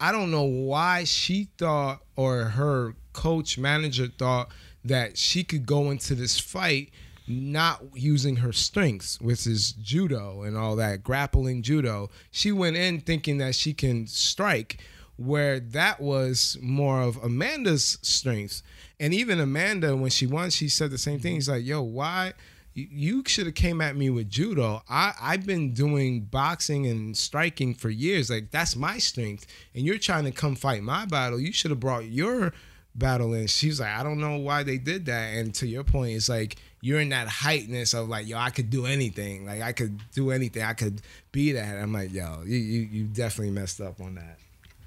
I 0.00 0.12
don't 0.12 0.30
know 0.30 0.44
why 0.44 1.04
she 1.04 1.48
thought 1.58 2.00
or 2.14 2.44
her 2.44 2.94
coach 3.12 3.58
manager 3.58 4.06
thought 4.06 4.48
that 4.88 5.16
she 5.16 5.44
could 5.44 5.66
go 5.66 5.90
into 5.90 6.14
this 6.14 6.38
fight 6.38 6.90
not 7.28 7.82
using 7.94 8.36
her 8.36 8.52
strengths, 8.52 9.20
which 9.20 9.46
is 9.46 9.72
judo 9.72 10.42
and 10.42 10.56
all 10.56 10.76
that, 10.76 11.02
grappling 11.02 11.62
judo. 11.62 12.10
She 12.30 12.52
went 12.52 12.76
in 12.76 13.00
thinking 13.00 13.38
that 13.38 13.54
she 13.54 13.74
can 13.74 14.06
strike, 14.06 14.80
where 15.16 15.60
that 15.60 16.00
was 16.00 16.56
more 16.62 17.02
of 17.02 17.22
Amanda's 17.22 17.98
strength. 18.02 18.62
And 18.98 19.12
even 19.12 19.40
Amanda, 19.40 19.94
when 19.96 20.10
she 20.10 20.26
won, 20.26 20.50
she 20.50 20.68
said 20.68 20.90
the 20.90 20.98
same 20.98 21.20
thing. 21.20 21.34
He's 21.34 21.48
like, 21.48 21.66
yo, 21.66 21.82
why? 21.82 22.32
You 22.74 23.24
should 23.26 23.46
have 23.46 23.56
came 23.56 23.80
at 23.80 23.96
me 23.96 24.08
with 24.08 24.30
judo. 24.30 24.82
I, 24.88 25.12
I've 25.20 25.44
been 25.44 25.74
doing 25.74 26.22
boxing 26.22 26.86
and 26.86 27.16
striking 27.16 27.74
for 27.74 27.90
years. 27.90 28.30
Like 28.30 28.52
that's 28.52 28.76
my 28.76 28.98
strength. 28.98 29.46
And 29.74 29.84
you're 29.84 29.98
trying 29.98 30.24
to 30.24 30.30
come 30.30 30.54
fight 30.54 30.82
my 30.82 31.04
battle. 31.04 31.40
You 31.40 31.52
should 31.52 31.72
have 31.72 31.80
brought 31.80 32.04
your 32.04 32.52
battle 32.98 33.32
and 33.32 33.48
she's 33.48 33.80
like 33.80 33.90
i 33.90 34.02
don't 34.02 34.18
know 34.18 34.36
why 34.36 34.62
they 34.62 34.78
did 34.78 35.06
that. 35.06 35.34
And 35.34 35.54
to 35.56 35.66
your 35.66 35.84
point 35.84 36.16
it's 36.16 36.28
like 36.28 36.56
you're 36.80 37.00
in 37.00 37.10
that 37.10 37.28
heightness 37.28 37.94
of 37.94 38.08
like 38.08 38.26
yo 38.26 38.38
i 38.38 38.50
could 38.50 38.70
do 38.70 38.86
anything. 38.86 39.46
Like 39.46 39.62
i 39.62 39.72
could 39.72 40.00
do 40.12 40.30
anything. 40.30 40.62
I 40.62 40.74
could 40.74 41.00
be 41.32 41.52
that. 41.52 41.76
I'm 41.76 41.92
like 41.92 42.12
yo 42.12 42.42
you 42.44 42.56
you, 42.56 42.80
you 42.82 43.04
definitely 43.04 43.52
messed 43.52 43.80
up 43.80 44.00
on 44.00 44.16
that. 44.16 44.38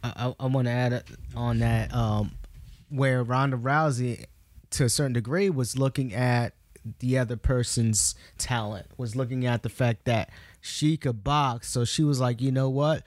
I, 0.04 0.34
I 0.40 0.48
want 0.48 0.66
to 0.66 0.72
add 0.72 1.04
on 1.36 1.60
that 1.60 1.94
um 1.94 2.32
where 2.90 3.24
ronda 3.24 3.58
rousey 3.58 4.26
to 4.72 4.86
a 4.86 4.90
certain 4.90 5.14
degree 5.14 5.50
was 5.50 5.78
looking 5.78 6.14
at 6.14 6.54
the 7.00 7.18
other 7.18 7.38
person's 7.38 8.16
talent 8.38 8.88
was 8.98 9.16
looking 9.16 9.46
at 9.46 9.62
the 9.64 9.70
fact 9.70 10.06
that 10.06 10.30
she 10.62 10.96
could 10.96 11.24
box. 11.24 11.70
So 11.70 11.84
she 11.84 12.04
was 12.04 12.20
like 12.20 12.42
you 12.42 12.52
know 12.52 12.70
what? 12.70 13.04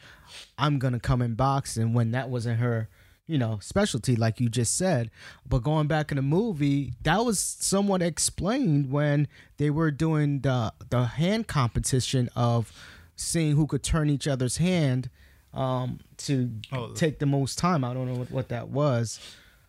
I'm 0.58 0.78
gonna 0.78 1.00
come 1.00 1.22
and 1.22 1.36
box. 1.36 1.76
And 1.76 1.94
when 1.94 2.10
that 2.10 2.28
wasn't 2.28 2.58
her 2.58 2.88
you 3.26 3.38
know, 3.38 3.58
specialty, 3.60 4.16
like 4.16 4.40
you 4.40 4.48
just 4.48 4.76
said. 4.76 5.10
But 5.48 5.62
going 5.62 5.86
back 5.86 6.10
in 6.10 6.16
the 6.16 6.22
movie, 6.22 6.92
that 7.02 7.24
was 7.24 7.38
somewhat 7.38 8.02
explained 8.02 8.90
when 8.90 9.28
they 9.56 9.70
were 9.70 9.90
doing 9.90 10.40
the 10.40 10.72
the 10.90 11.04
hand 11.04 11.46
competition 11.46 12.28
of 12.36 12.72
seeing 13.16 13.56
who 13.56 13.66
could 13.66 13.82
turn 13.82 14.10
each 14.10 14.26
other's 14.26 14.58
hand 14.58 15.08
um, 15.54 16.00
to 16.18 16.50
oh, 16.72 16.92
take 16.92 17.18
the 17.18 17.26
most 17.26 17.58
time. 17.58 17.84
I 17.84 17.94
don't 17.94 18.06
know 18.06 18.18
what, 18.18 18.30
what 18.30 18.48
that 18.48 18.68
was. 18.68 19.20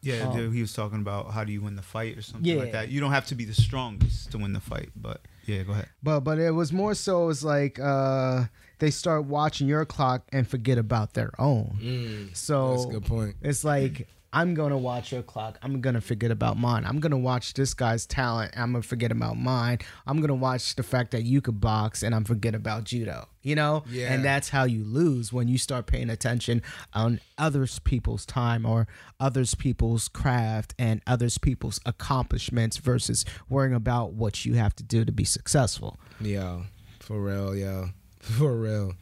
Yeah, 0.02 0.28
um, 0.28 0.54
he 0.54 0.62
was 0.62 0.74
talking 0.74 1.00
about 1.00 1.32
how 1.32 1.44
do 1.44 1.52
you 1.52 1.62
win 1.62 1.76
the 1.76 1.82
fight 1.82 2.18
or 2.18 2.22
something 2.22 2.46
yeah. 2.46 2.60
like 2.60 2.74
that. 2.74 2.90
You 2.90 3.00
don't 3.00 3.12
have 3.12 3.26
to 3.28 3.36
be 3.36 3.46
the 3.46 3.56
strongest 3.56 4.32
to 4.32 4.38
win 4.38 4.54
the 4.54 4.60
fight, 4.60 4.90
but 4.96 5.22
yeah, 5.46 5.64
go 5.64 5.72
ahead. 5.74 5.90
But 6.04 6.22
but 6.22 6.40
it 6.40 6.52
was 6.52 6.74
more 6.74 6.94
so 6.94 7.24
it 7.24 7.28
was 7.28 7.44
like 7.44 7.80
uh 7.80 8.46
they 8.80 8.92
start 8.92 9.26
watching 9.26 9.68
your 9.68 9.86
clock 9.86 10.24
and 10.32 10.48
forget 10.48 10.78
about 10.78 11.14
their 11.14 11.32
own. 11.40 11.78
Mm, 11.82 12.36
so 12.36 12.72
that's 12.72 12.86
a 12.86 12.90
good 12.90 13.06
point. 13.06 13.36
It's 13.42 13.64
like 13.64 14.08
I'm 14.36 14.54
gonna 14.54 14.78
watch 14.78 15.14
your 15.14 15.24
clock. 15.24 15.58
I'm 15.64 15.80
gonna 15.80 16.02
forget 16.02 16.30
about 16.30 16.58
mine. 16.58 16.84
I'm 16.86 17.00
gonna 17.00 17.18
watch 17.18 17.54
this 17.54 17.74
guy's 17.74 18.06
talent. 18.06 18.54
I'm 18.56 18.74
gonna 18.74 18.82
forget 18.82 19.12
about 19.12 19.38
mine. 19.38 19.80
I'm 20.06 20.20
gonna 20.20 20.36
watch 20.36 20.76
the 20.76 20.84
fact 20.84 21.12
that 21.12 21.24
you 21.24 21.40
could 21.42 21.62
box, 21.62 22.04
and 22.04 22.14
I'm 22.14 22.26
forget 22.26 22.54
about 22.54 22.84
judo. 22.84 23.30
You 23.42 23.56
know, 23.56 23.84
yeah. 23.90 24.12
And 24.12 24.26
that's 24.26 24.50
how 24.50 24.66
you 24.66 24.84
lose 24.84 25.32
when 25.32 25.48
you 25.48 25.58
start 25.58 25.88
paying 25.88 26.10
attention 26.10 26.62
on 26.94 27.22
others 27.38 27.80
people's 27.80 28.26
time 28.26 28.66
or 28.66 28.88
others 29.20 29.56
people's 29.56 30.08
craft 30.10 30.76
and 30.78 31.02
others 31.08 31.38
people's 31.38 31.80
accomplishments 31.86 32.78
versus 32.78 33.24
worrying 33.48 33.74
about 33.74 34.14
what 34.14 34.46
you 34.46 34.56
have 34.56 34.76
to 34.76 34.84
do 34.84 35.06
to 35.06 35.12
be 35.12 35.24
successful. 35.24 35.98
Yeah, 36.20 36.64
for 37.00 37.22
real. 37.22 37.56
Yeah. 37.56 37.88
For 38.26 38.58
real, 38.58 38.94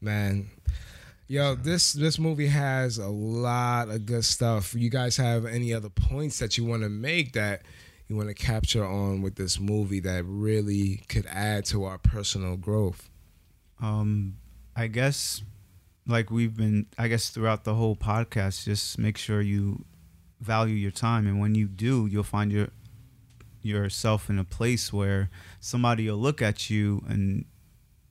man. 0.00 0.50
Yo, 1.28 1.56
this 1.56 1.92
this 1.92 2.20
movie 2.20 2.46
has 2.46 2.98
a 2.98 3.08
lot 3.08 3.88
of 3.88 4.06
good 4.06 4.24
stuff. 4.24 4.74
You 4.74 4.88
guys 4.88 5.16
have 5.16 5.44
any 5.44 5.74
other 5.74 5.88
points 5.88 6.38
that 6.38 6.56
you 6.56 6.64
want 6.64 6.84
to 6.84 6.88
make 6.88 7.32
that 7.32 7.62
you 8.06 8.14
want 8.14 8.28
to 8.28 8.34
capture 8.34 8.86
on 8.86 9.22
with 9.22 9.34
this 9.34 9.58
movie 9.58 9.98
that 10.00 10.22
really 10.24 11.02
could 11.08 11.26
add 11.26 11.64
to 11.64 11.82
our 11.82 11.98
personal 11.98 12.56
growth? 12.56 13.10
Um, 13.82 14.36
I 14.76 14.86
guess 14.86 15.42
like 16.06 16.30
we've 16.30 16.56
been 16.56 16.86
I 16.96 17.08
guess 17.08 17.28
throughout 17.30 17.64
the 17.64 17.74
whole 17.74 17.96
podcast, 17.96 18.64
just 18.64 18.96
make 18.96 19.18
sure 19.18 19.40
you 19.40 19.84
value 20.40 20.76
your 20.76 20.92
time 20.92 21.26
and 21.26 21.40
when 21.40 21.56
you 21.56 21.66
do, 21.66 22.06
you'll 22.06 22.22
find 22.22 22.52
your 22.52 22.68
yourself 23.62 24.30
in 24.30 24.38
a 24.38 24.44
place 24.44 24.92
where 24.92 25.28
somebody 25.58 26.08
will 26.08 26.18
look 26.18 26.40
at 26.40 26.70
you 26.70 27.02
and 27.08 27.46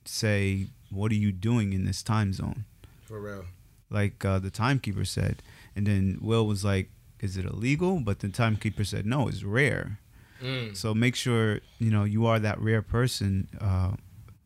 say, 0.04 0.66
"What 0.90 1.12
are 1.12 1.14
you 1.14 1.32
doing 1.32 1.72
in 1.72 1.86
this 1.86 2.02
time 2.02 2.34
zone?" 2.34 2.66
For 3.06 3.20
real. 3.20 3.44
Like 3.88 4.24
uh, 4.24 4.38
the 4.38 4.50
timekeeper 4.50 5.04
said, 5.04 5.42
and 5.74 5.86
then 5.86 6.18
Will 6.20 6.46
was 6.46 6.64
like, 6.64 6.90
"Is 7.20 7.36
it 7.36 7.44
illegal?" 7.44 8.00
But 8.00 8.18
the 8.18 8.28
timekeeper 8.28 8.84
said, 8.84 9.06
"No, 9.06 9.28
it's 9.28 9.44
rare." 9.44 10.00
Mm. 10.42 10.76
So 10.76 10.92
make 10.92 11.14
sure 11.14 11.60
you 11.78 11.90
know 11.90 12.04
you 12.04 12.26
are 12.26 12.40
that 12.40 12.60
rare 12.60 12.82
person, 12.82 13.48
uh, 13.60 13.92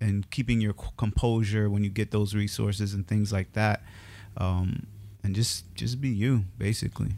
and 0.00 0.30
keeping 0.30 0.60
your 0.60 0.74
composure 0.98 1.70
when 1.70 1.82
you 1.84 1.90
get 1.90 2.10
those 2.10 2.34
resources 2.34 2.92
and 2.92 3.08
things 3.08 3.32
like 3.32 3.54
that, 3.54 3.82
um, 4.36 4.86
and 5.24 5.34
just 5.34 5.74
just 5.74 6.00
be 6.00 6.10
you, 6.10 6.44
basically 6.58 7.12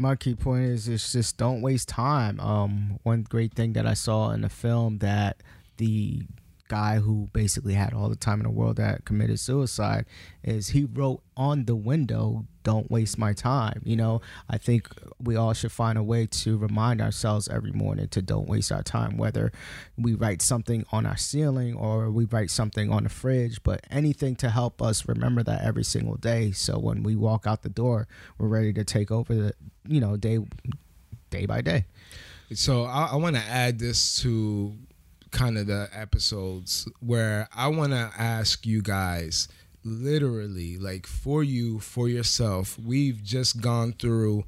my 0.00 0.16
key 0.16 0.34
point 0.34 0.64
is 0.64 0.88
is 0.88 1.12
just 1.12 1.36
don't 1.36 1.60
waste 1.60 1.88
time. 1.88 2.40
Um, 2.40 2.98
one 3.02 3.22
great 3.22 3.52
thing 3.54 3.74
that 3.74 3.86
I 3.86 3.94
saw 3.94 4.30
in 4.30 4.40
the 4.40 4.48
film 4.48 4.98
that 4.98 5.42
the 5.76 6.22
guy 6.70 7.00
who 7.00 7.28
basically 7.32 7.74
had 7.74 7.92
all 7.92 8.08
the 8.08 8.16
time 8.16 8.38
in 8.38 8.44
the 8.44 8.50
world 8.50 8.76
that 8.76 9.04
committed 9.04 9.40
suicide 9.40 10.06
is 10.44 10.68
he 10.68 10.84
wrote 10.84 11.20
on 11.36 11.64
the 11.64 11.74
window 11.74 12.46
don't 12.62 12.90
waste 12.90 13.18
my 13.18 13.32
time 13.32 13.80
you 13.84 13.96
know? 13.96 14.20
I 14.48 14.56
think 14.56 14.88
we 15.20 15.34
all 15.34 15.52
should 15.52 15.72
find 15.72 15.98
a 15.98 16.02
way 16.02 16.26
to 16.26 16.56
remind 16.56 17.00
ourselves 17.00 17.48
every 17.48 17.72
morning 17.72 18.06
to 18.08 18.22
don't 18.22 18.48
waste 18.48 18.70
our 18.70 18.82
time 18.84 19.16
whether 19.16 19.50
we 19.98 20.14
write 20.14 20.42
something 20.42 20.86
on 20.92 21.06
our 21.06 21.16
ceiling 21.16 21.74
or 21.74 22.10
we 22.10 22.24
write 22.24 22.50
something 22.50 22.92
on 22.92 23.02
the 23.02 23.08
fridge 23.08 23.62
but 23.64 23.84
anything 23.90 24.36
to 24.36 24.50
help 24.50 24.80
us 24.80 25.08
remember 25.08 25.42
that 25.42 25.62
every 25.62 25.84
single 25.84 26.16
day. 26.16 26.52
So 26.52 26.78
when 26.78 27.02
we 27.02 27.16
walk 27.16 27.46
out 27.46 27.62
the 27.62 27.68
door 27.68 28.06
we're 28.38 28.48
ready 28.48 28.72
to 28.74 28.84
take 28.84 29.10
over 29.10 29.34
the 29.34 29.54
you 29.88 30.00
know 30.00 30.16
day 30.16 30.38
day 31.30 31.46
by 31.46 31.60
day. 31.60 31.86
So 32.54 32.84
i, 32.84 33.10
I 33.12 33.16
want 33.16 33.36
to 33.36 33.42
add 33.42 33.78
this 33.78 34.20
to 34.22 34.76
kind 35.30 35.58
of 35.58 35.66
the 35.66 35.88
episodes 35.92 36.88
where 37.00 37.48
I 37.54 37.68
want 37.68 37.92
to 37.92 38.10
ask 38.18 38.66
you 38.66 38.82
guys 38.82 39.48
literally 39.84 40.76
like 40.76 41.06
for 41.06 41.42
you 41.42 41.80
for 41.80 42.06
yourself 42.06 42.78
we've 42.78 43.22
just 43.24 43.62
gone 43.62 43.92
through 43.94 44.44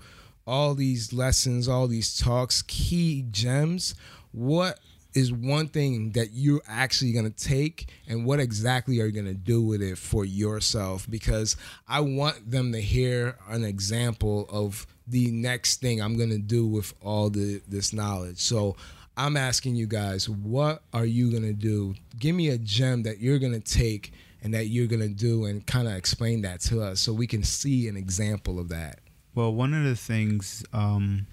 all 0.47 0.75
these 0.75 1.13
lessons 1.13 1.69
all 1.69 1.87
these 1.87 2.19
talks 2.19 2.63
key 2.63 3.25
gems. 3.31 3.95
What 4.33 4.79
is 5.15 5.33
one 5.33 5.69
thing 5.69 6.13
that 6.13 6.31
you're 6.33 6.63
actually 6.67 7.13
going 7.13 7.31
to 7.31 7.45
take 7.45 7.91
and 8.09 8.25
what 8.25 8.41
exactly 8.41 9.01
are 9.01 9.07
you 9.07 9.13
going 9.13 9.27
to 9.27 9.35
do 9.35 9.63
with 9.63 9.83
it 9.83 9.99
for 9.99 10.25
yourself? 10.25 11.09
Because 11.09 11.57
i 11.89 12.01
want 12.01 12.51
them 12.51 12.73
to 12.73 12.81
hear 12.81 13.39
an 13.49 13.65
example 13.65 14.47
of 14.51 14.87
the 15.07 15.31
next 15.31 15.81
thing 15.81 16.01
i'm 16.01 16.17
going 16.17 16.31
to 16.31 16.39
do 16.39 16.67
with 16.67 16.95
all 17.03 17.31
the 17.31 17.61
this 17.69 17.93
knowledge. 17.93 18.39
So 18.39 18.77
I'm 19.17 19.37
asking 19.37 19.75
you 19.75 19.87
guys, 19.87 20.29
what 20.29 20.83
are 20.93 21.05
you 21.05 21.31
gonna 21.31 21.53
do? 21.53 21.95
Give 22.19 22.35
me 22.35 22.49
a 22.49 22.59
gem 22.59 23.03
that 23.03 23.21
you're 23.21 23.39
gonna 23.39 23.61
take 23.61 24.13
and 24.43 24.55
that 24.55 24.67
you're 24.67 24.87
gonna 24.87 25.09
do, 25.09 25.45
and 25.45 25.65
kind 25.67 25.87
of 25.87 25.95
explain 25.95 26.43
that 26.43 26.61
to 26.61 26.83
us 26.83 27.01
so 27.01 27.13
we 27.13 27.27
can 27.27 27.43
see 27.43 27.89
an 27.89 27.97
example 27.97 28.59
of 28.59 28.69
that. 28.71 29.01
Well, 29.35 29.55
one 29.55 29.73
of 29.75 29.85
the 29.85 29.95
things 29.95 30.65
um, 30.73 31.27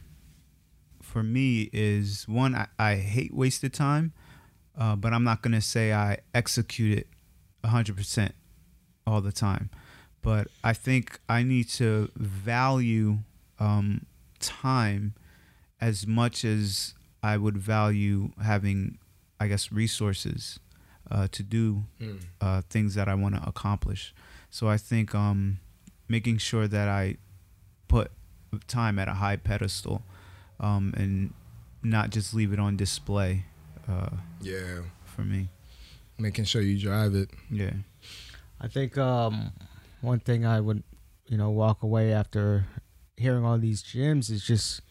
for 1.02 1.24
me 1.24 1.70
is 1.74 2.28
one, 2.28 2.54
I, 2.54 2.68
I 2.78 2.96
hate 2.96 3.34
wasted 3.34 3.74
time, 3.74 4.14
uh, 4.78 4.96
but 4.96 5.14
I'm 5.14 5.24
not 5.24 5.42
gonna 5.42 5.62
say 5.62 5.94
I 5.94 6.20
execute 6.34 7.00
it 7.00 7.08
100% 7.64 8.32
all 9.08 9.22
the 9.22 9.32
time. 9.32 9.70
But 10.22 10.48
I 10.64 10.74
think 10.74 11.20
I 11.30 11.44
need 11.44 11.70
to 11.70 12.12
value 12.16 13.20
um, 13.58 14.06
time 14.40 15.14
as 15.82 16.06
much 16.06 16.44
as 16.44 16.94
I 17.24 17.38
would 17.38 17.58
value 17.58 18.32
having, 18.42 18.98
I 19.40 19.48
guess, 19.48 19.72
resources 19.72 20.60
uh, 21.12 21.28
to 21.32 21.44
do 21.44 21.84
Mm. 22.00 22.20
uh, 22.42 22.62
things 22.70 22.96
that 22.96 23.08
I 23.08 23.16
want 23.16 23.36
to 23.36 23.48
accomplish. 23.48 24.14
So 24.50 24.68
I 24.70 24.78
think 24.78 25.14
um, 25.16 25.60
making 26.08 26.38
sure 26.38 26.68
that 26.68 26.88
I 26.88 27.18
put 27.88 28.12
time 28.68 28.98
at 29.00 29.08
a 29.08 29.14
high 29.16 29.36
pedestal 29.36 30.02
um, 30.60 30.94
and 30.98 31.34
not 31.84 32.10
just 32.12 32.34
leave 32.34 32.54
it 32.54 32.60
on 32.60 32.76
display 32.78 33.46
uh, 33.88 34.10
Yeah, 34.42 34.82
for 35.06 35.24
me. 35.24 35.50
making 36.18 36.46
sure 36.46 36.62
you 36.62 36.78
drive 36.80 37.16
it. 37.16 37.30
Yeah. 37.50 37.74
I 38.62 38.68
think 38.68 38.98
um, 38.98 39.52
one 40.02 40.20
thing 40.20 40.46
I 40.46 40.60
would, 40.62 40.84
you 41.28 41.38
know, 41.38 41.50
walk 41.50 41.82
away 41.84 42.12
after 42.14 42.66
hearing 43.18 43.44
all 43.46 43.58
these 43.58 43.82
gems 43.82 44.30
is 44.30 44.44
just 44.46 44.82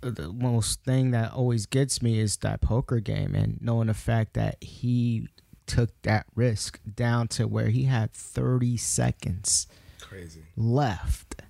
the 0.00 0.32
most 0.32 0.84
thing 0.84 1.10
that 1.10 1.32
always 1.32 1.66
gets 1.66 2.00
me 2.02 2.18
is 2.18 2.36
that 2.38 2.60
poker 2.60 3.00
game 3.00 3.34
and 3.34 3.58
knowing 3.60 3.88
the 3.88 3.94
fact 3.94 4.34
that 4.34 4.62
he 4.62 5.28
took 5.66 5.90
that 6.02 6.26
risk 6.34 6.80
down 6.94 7.28
to 7.28 7.46
where 7.46 7.68
he 7.68 7.84
had 7.84 8.12
30 8.12 8.76
seconds 8.76 9.66
Crazy. 10.00 10.44
left. 10.56 11.42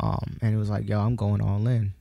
Um, 0.00 0.38
and 0.40 0.54
it 0.54 0.58
was 0.58 0.70
like, 0.70 0.88
yo, 0.88 1.00
I'm 1.00 1.16
going 1.16 1.40
all 1.40 1.66
in. 1.68 1.92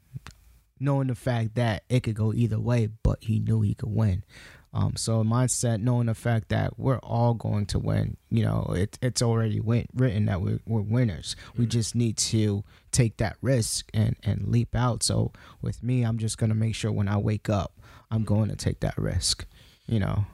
Knowing 0.80 1.08
the 1.08 1.16
fact 1.16 1.56
that 1.56 1.84
it 1.90 2.02
could 2.02 2.16
go 2.16 2.34
either 2.34 2.60
way, 2.60 2.88
but 3.04 3.20
he 3.22 3.40
knew 3.40 3.62
he 3.62 3.76
could 3.76 3.92
win. 3.92 4.24
Um, 4.74 4.96
so 4.96 5.24
mindset, 5.24 5.82
knowing 5.82 6.08
the 6.08 6.16
fact 6.16 6.50
that 6.50 6.80
we're 6.80 7.00
all 7.00 7.34
going 7.34 7.66
to 7.68 7.80
win, 7.80 8.16
you 8.30 8.44
know, 8.44 8.74
it, 8.76 8.98
it's 9.02 9.22
already 9.22 9.60
win, 9.60 9.88
written 9.94 10.26
that 10.26 10.42
we're, 10.42 10.60
we're 10.66 10.82
winners. 10.82 11.36
We 11.58 11.66
mm. 11.66 11.70
just 11.70 11.94
need 11.94 12.18
to 12.18 12.64
take 12.92 13.18
that 13.18 13.36
risk 13.42 13.90
and, 13.94 14.16
and 14.24 14.48
leap 14.48 14.74
out. 14.74 15.04
So 15.04 15.34
with 15.62 15.84
me, 15.84 16.04
I'm 16.04 16.18
just 16.18 16.38
going 16.38 16.52
to 16.52 16.56
make 16.56 16.76
sure 16.76 16.92
when 16.92 17.10
I 17.10 17.18
wake 17.18 17.50
up, 17.50 17.80
I'm 18.10 18.22
mm. 18.22 18.28
going 18.28 18.50
to 18.50 18.56
take 18.56 18.80
that 18.80 18.98
risk, 18.98 19.46
you 19.88 20.00
know. 20.00 20.26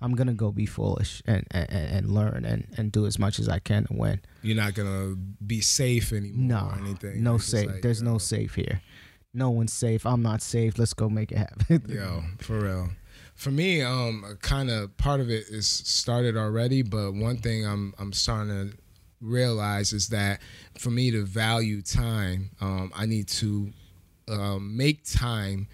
I'm 0.00 0.16
gonna 0.16 0.34
go 0.34 0.50
be 0.50 0.66
foolish 0.66 1.22
and, 1.26 1.46
and, 1.52 1.70
and 1.70 2.10
learn 2.10 2.44
and, 2.44 2.66
and 2.76 2.90
do 2.90 3.06
as 3.06 3.20
much 3.20 3.38
as 3.38 3.48
I 3.48 3.60
can 3.60 3.84
to 3.84 3.92
win. 3.92 4.20
You're 4.42 4.56
not 4.56 4.74
gonna 4.74 5.14
be 5.14 5.60
safe 5.60 6.12
anymore 6.12 6.58
No, 6.58 6.70
or 6.72 6.78
anything. 6.84 7.22
no 7.22 7.36
It's 7.36 7.44
safe. 7.44 7.68
like, 7.68 7.82
There's 7.82 8.02
yo, 8.02 8.10
no 8.10 8.16
uh, 8.16 8.18
safe 8.18 8.56
here. 8.56 8.82
No 9.32 9.50
one's 9.50 9.72
safe. 9.72 10.04
I'm 10.04 10.20
not 10.20 10.42
safe. 10.42 10.76
Let's 10.76 10.92
go 10.92 11.08
make 11.08 11.30
it 11.30 11.38
happen. 11.38 11.84
Yo, 11.88 12.24
for 12.40 12.58
real. 12.58 12.90
For 13.42 13.50
me, 13.50 13.82
um, 13.82 14.38
kind 14.40 14.70
of 14.70 14.96
part 14.98 15.18
of 15.18 15.28
it 15.28 15.48
is 15.48 15.66
started 15.66 16.36
already, 16.36 16.82
but 16.82 17.12
one 17.12 17.38
thing 17.38 17.66
I'm 17.66 17.92
I'm 17.98 18.12
starting 18.12 18.70
to 18.70 18.76
realize 19.20 19.92
is 19.92 20.10
that 20.10 20.40
for 20.78 20.90
me 20.90 21.10
to 21.10 21.24
value 21.24 21.82
time, 21.82 22.50
um, 22.60 22.92
I 22.94 23.04
need 23.06 23.26
to 23.42 23.72
um, 24.28 24.76
make 24.76 25.04
time 25.04 25.66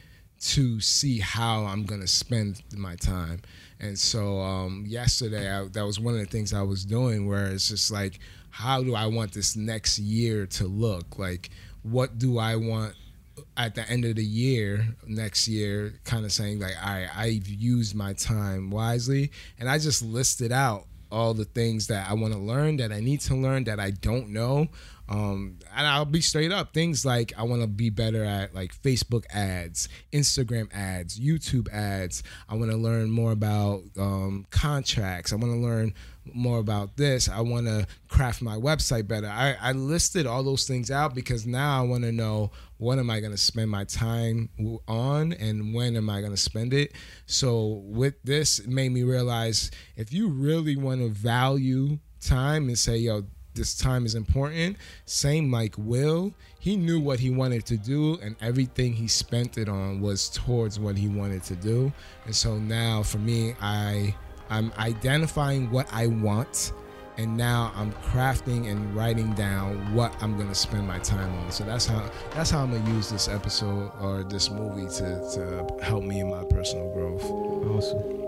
to 0.54 0.80
see 0.80 1.18
how 1.18 1.66
I'm 1.66 1.84
gonna 1.84 2.06
spend 2.06 2.62
my 2.74 2.96
time. 2.96 3.42
And 3.80 3.98
so 3.98 4.40
um, 4.40 4.84
yesterday, 4.88 5.54
I, 5.54 5.68
that 5.68 5.84
was 5.84 6.00
one 6.00 6.14
of 6.14 6.20
the 6.20 6.26
things 6.26 6.54
I 6.54 6.62
was 6.62 6.86
doing, 6.86 7.28
where 7.28 7.48
it's 7.48 7.68
just 7.68 7.90
like, 7.90 8.18
how 8.48 8.82
do 8.82 8.94
I 8.94 9.04
want 9.08 9.32
this 9.32 9.56
next 9.56 9.98
year 9.98 10.46
to 10.46 10.66
look? 10.66 11.18
Like, 11.18 11.50
what 11.82 12.18
do 12.18 12.38
I 12.38 12.56
want 12.56 12.94
at 13.56 13.74
the 13.74 13.88
end 13.88 14.04
of 14.04 14.16
the 14.16 14.24
year, 14.24 14.86
next 15.06 15.48
year, 15.48 15.94
kind 16.04 16.24
of 16.24 16.32
saying 16.32 16.60
like, 16.60 16.74
right, 16.82 17.08
I've 17.14 17.48
used 17.48 17.94
my 17.94 18.12
time 18.12 18.70
wisely, 18.70 19.30
and 19.58 19.68
I 19.68 19.78
just 19.78 20.02
listed 20.02 20.52
out 20.52 20.84
all 21.10 21.34
the 21.34 21.44
things 21.44 21.86
that 21.86 22.10
I 22.10 22.14
want 22.14 22.34
to 22.34 22.38
learn, 22.38 22.76
that 22.78 22.92
I 22.92 23.00
need 23.00 23.20
to 23.22 23.34
learn, 23.34 23.64
that 23.64 23.80
I 23.80 23.90
don't 23.90 24.30
know. 24.30 24.68
Um, 25.08 25.58
and 25.74 25.86
I'll 25.86 26.04
be 26.04 26.20
straight 26.20 26.52
up 26.52 26.74
things 26.74 27.04
like 27.04 27.32
I 27.38 27.42
want 27.44 27.62
to 27.62 27.68
be 27.68 27.90
better 27.90 28.24
at 28.24 28.54
like 28.54 28.74
Facebook 28.82 29.24
ads, 29.32 29.88
Instagram 30.12 30.68
ads, 30.72 31.18
YouTube 31.18 31.72
ads. 31.72 32.22
I 32.48 32.56
want 32.56 32.70
to 32.70 32.76
learn 32.76 33.10
more 33.10 33.32
about 33.32 33.82
um, 33.98 34.46
contracts. 34.50 35.32
I 35.32 35.36
want 35.36 35.52
to 35.52 35.58
learn 35.58 35.94
more 36.34 36.58
about 36.58 36.96
this. 36.96 37.28
I 37.28 37.40
want 37.40 37.66
to 37.66 37.86
craft 38.08 38.42
my 38.42 38.56
website 38.56 39.08
better. 39.08 39.28
I, 39.28 39.56
I 39.60 39.72
listed 39.72 40.26
all 40.26 40.42
those 40.42 40.66
things 40.66 40.90
out 40.90 41.14
because 41.14 41.46
now 41.46 41.78
I 41.78 41.86
want 41.86 42.04
to 42.04 42.12
know 42.12 42.50
what 42.76 42.98
am 42.98 43.10
I 43.10 43.20
going 43.20 43.32
to 43.32 43.38
spend 43.38 43.70
my 43.70 43.84
time 43.84 44.50
on 44.86 45.32
and 45.32 45.74
when 45.74 45.96
am 45.96 46.10
I 46.10 46.20
going 46.20 46.32
to 46.32 46.36
spend 46.36 46.74
it. 46.74 46.92
So 47.26 47.82
with 47.84 48.14
this, 48.22 48.58
it 48.58 48.68
made 48.68 48.92
me 48.92 49.02
realize 49.02 49.70
if 49.96 50.12
you 50.12 50.28
really 50.28 50.76
want 50.76 51.00
to 51.00 51.08
value 51.08 51.98
time 52.20 52.68
and 52.68 52.78
say, 52.78 52.98
yo, 52.98 53.22
this 53.58 53.76
time 53.76 54.06
is 54.06 54.14
important. 54.14 54.76
Same 55.04 55.52
like 55.52 55.74
Will, 55.76 56.32
he 56.58 56.76
knew 56.76 56.98
what 56.98 57.20
he 57.20 57.30
wanted 57.30 57.66
to 57.66 57.76
do, 57.76 58.18
and 58.22 58.36
everything 58.40 58.94
he 58.94 59.08
spent 59.08 59.58
it 59.58 59.68
on 59.68 60.00
was 60.00 60.30
towards 60.30 60.80
what 60.80 60.96
he 60.96 61.08
wanted 61.08 61.42
to 61.44 61.56
do. 61.56 61.92
And 62.24 62.34
so 62.34 62.58
now, 62.58 63.02
for 63.02 63.18
me, 63.18 63.54
I 63.60 64.14
I'm 64.50 64.72
identifying 64.78 65.70
what 65.70 65.92
I 65.92 66.06
want, 66.06 66.72
and 67.18 67.36
now 67.36 67.72
I'm 67.74 67.92
crafting 67.92 68.70
and 68.70 68.94
writing 68.94 69.34
down 69.34 69.94
what 69.94 70.14
I'm 70.22 70.38
gonna 70.38 70.54
spend 70.54 70.86
my 70.86 70.98
time 71.00 71.34
on. 71.40 71.52
So 71.52 71.64
that's 71.64 71.86
how 71.86 72.10
that's 72.34 72.50
how 72.50 72.62
I'm 72.62 72.72
gonna 72.72 72.94
use 72.94 73.10
this 73.10 73.28
episode 73.28 73.92
or 74.00 74.24
this 74.24 74.50
movie 74.50 74.88
to 74.96 75.30
to 75.34 75.84
help 75.84 76.04
me 76.04 76.20
in 76.20 76.30
my 76.30 76.44
personal 76.44 76.92
growth. 76.94 77.24
awesome. 77.24 78.27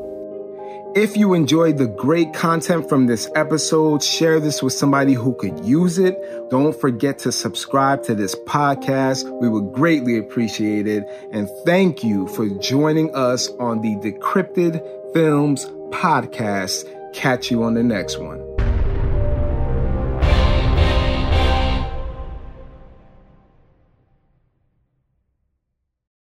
If 0.95 1.16
you 1.16 1.34
enjoyed 1.34 1.78
the 1.78 1.86
great 1.86 2.34
content 2.34 2.88
from 2.88 3.07
this 3.07 3.30
episode, 3.36 4.03
share 4.03 4.41
this 4.41 4.61
with 4.61 4.72
somebody 4.72 5.12
who 5.12 5.34
could 5.34 5.64
use 5.64 5.99
it. 5.99 6.18
Don't 6.51 6.74
forget 6.74 7.20
to 7.20 7.30
subscribe 7.30 8.03
to 8.05 8.14
this 8.16 8.34
podcast. 8.34 9.30
We 9.41 9.49
would 9.49 9.72
greatly 9.72 10.18
appreciate 10.18 10.88
it. 10.88 11.05
And 11.30 11.49
thank 11.64 12.03
you 12.03 12.26
for 12.28 12.49
joining 12.49 13.14
us 13.14 13.51
on 13.61 13.82
the 13.82 13.95
Decrypted 13.97 14.82
Films 15.12 15.66
podcast. 15.91 16.88
Catch 17.14 17.53
you 17.53 17.62
on 17.62 17.74
the 17.74 17.84
next 17.84 18.18
one. 18.18 18.50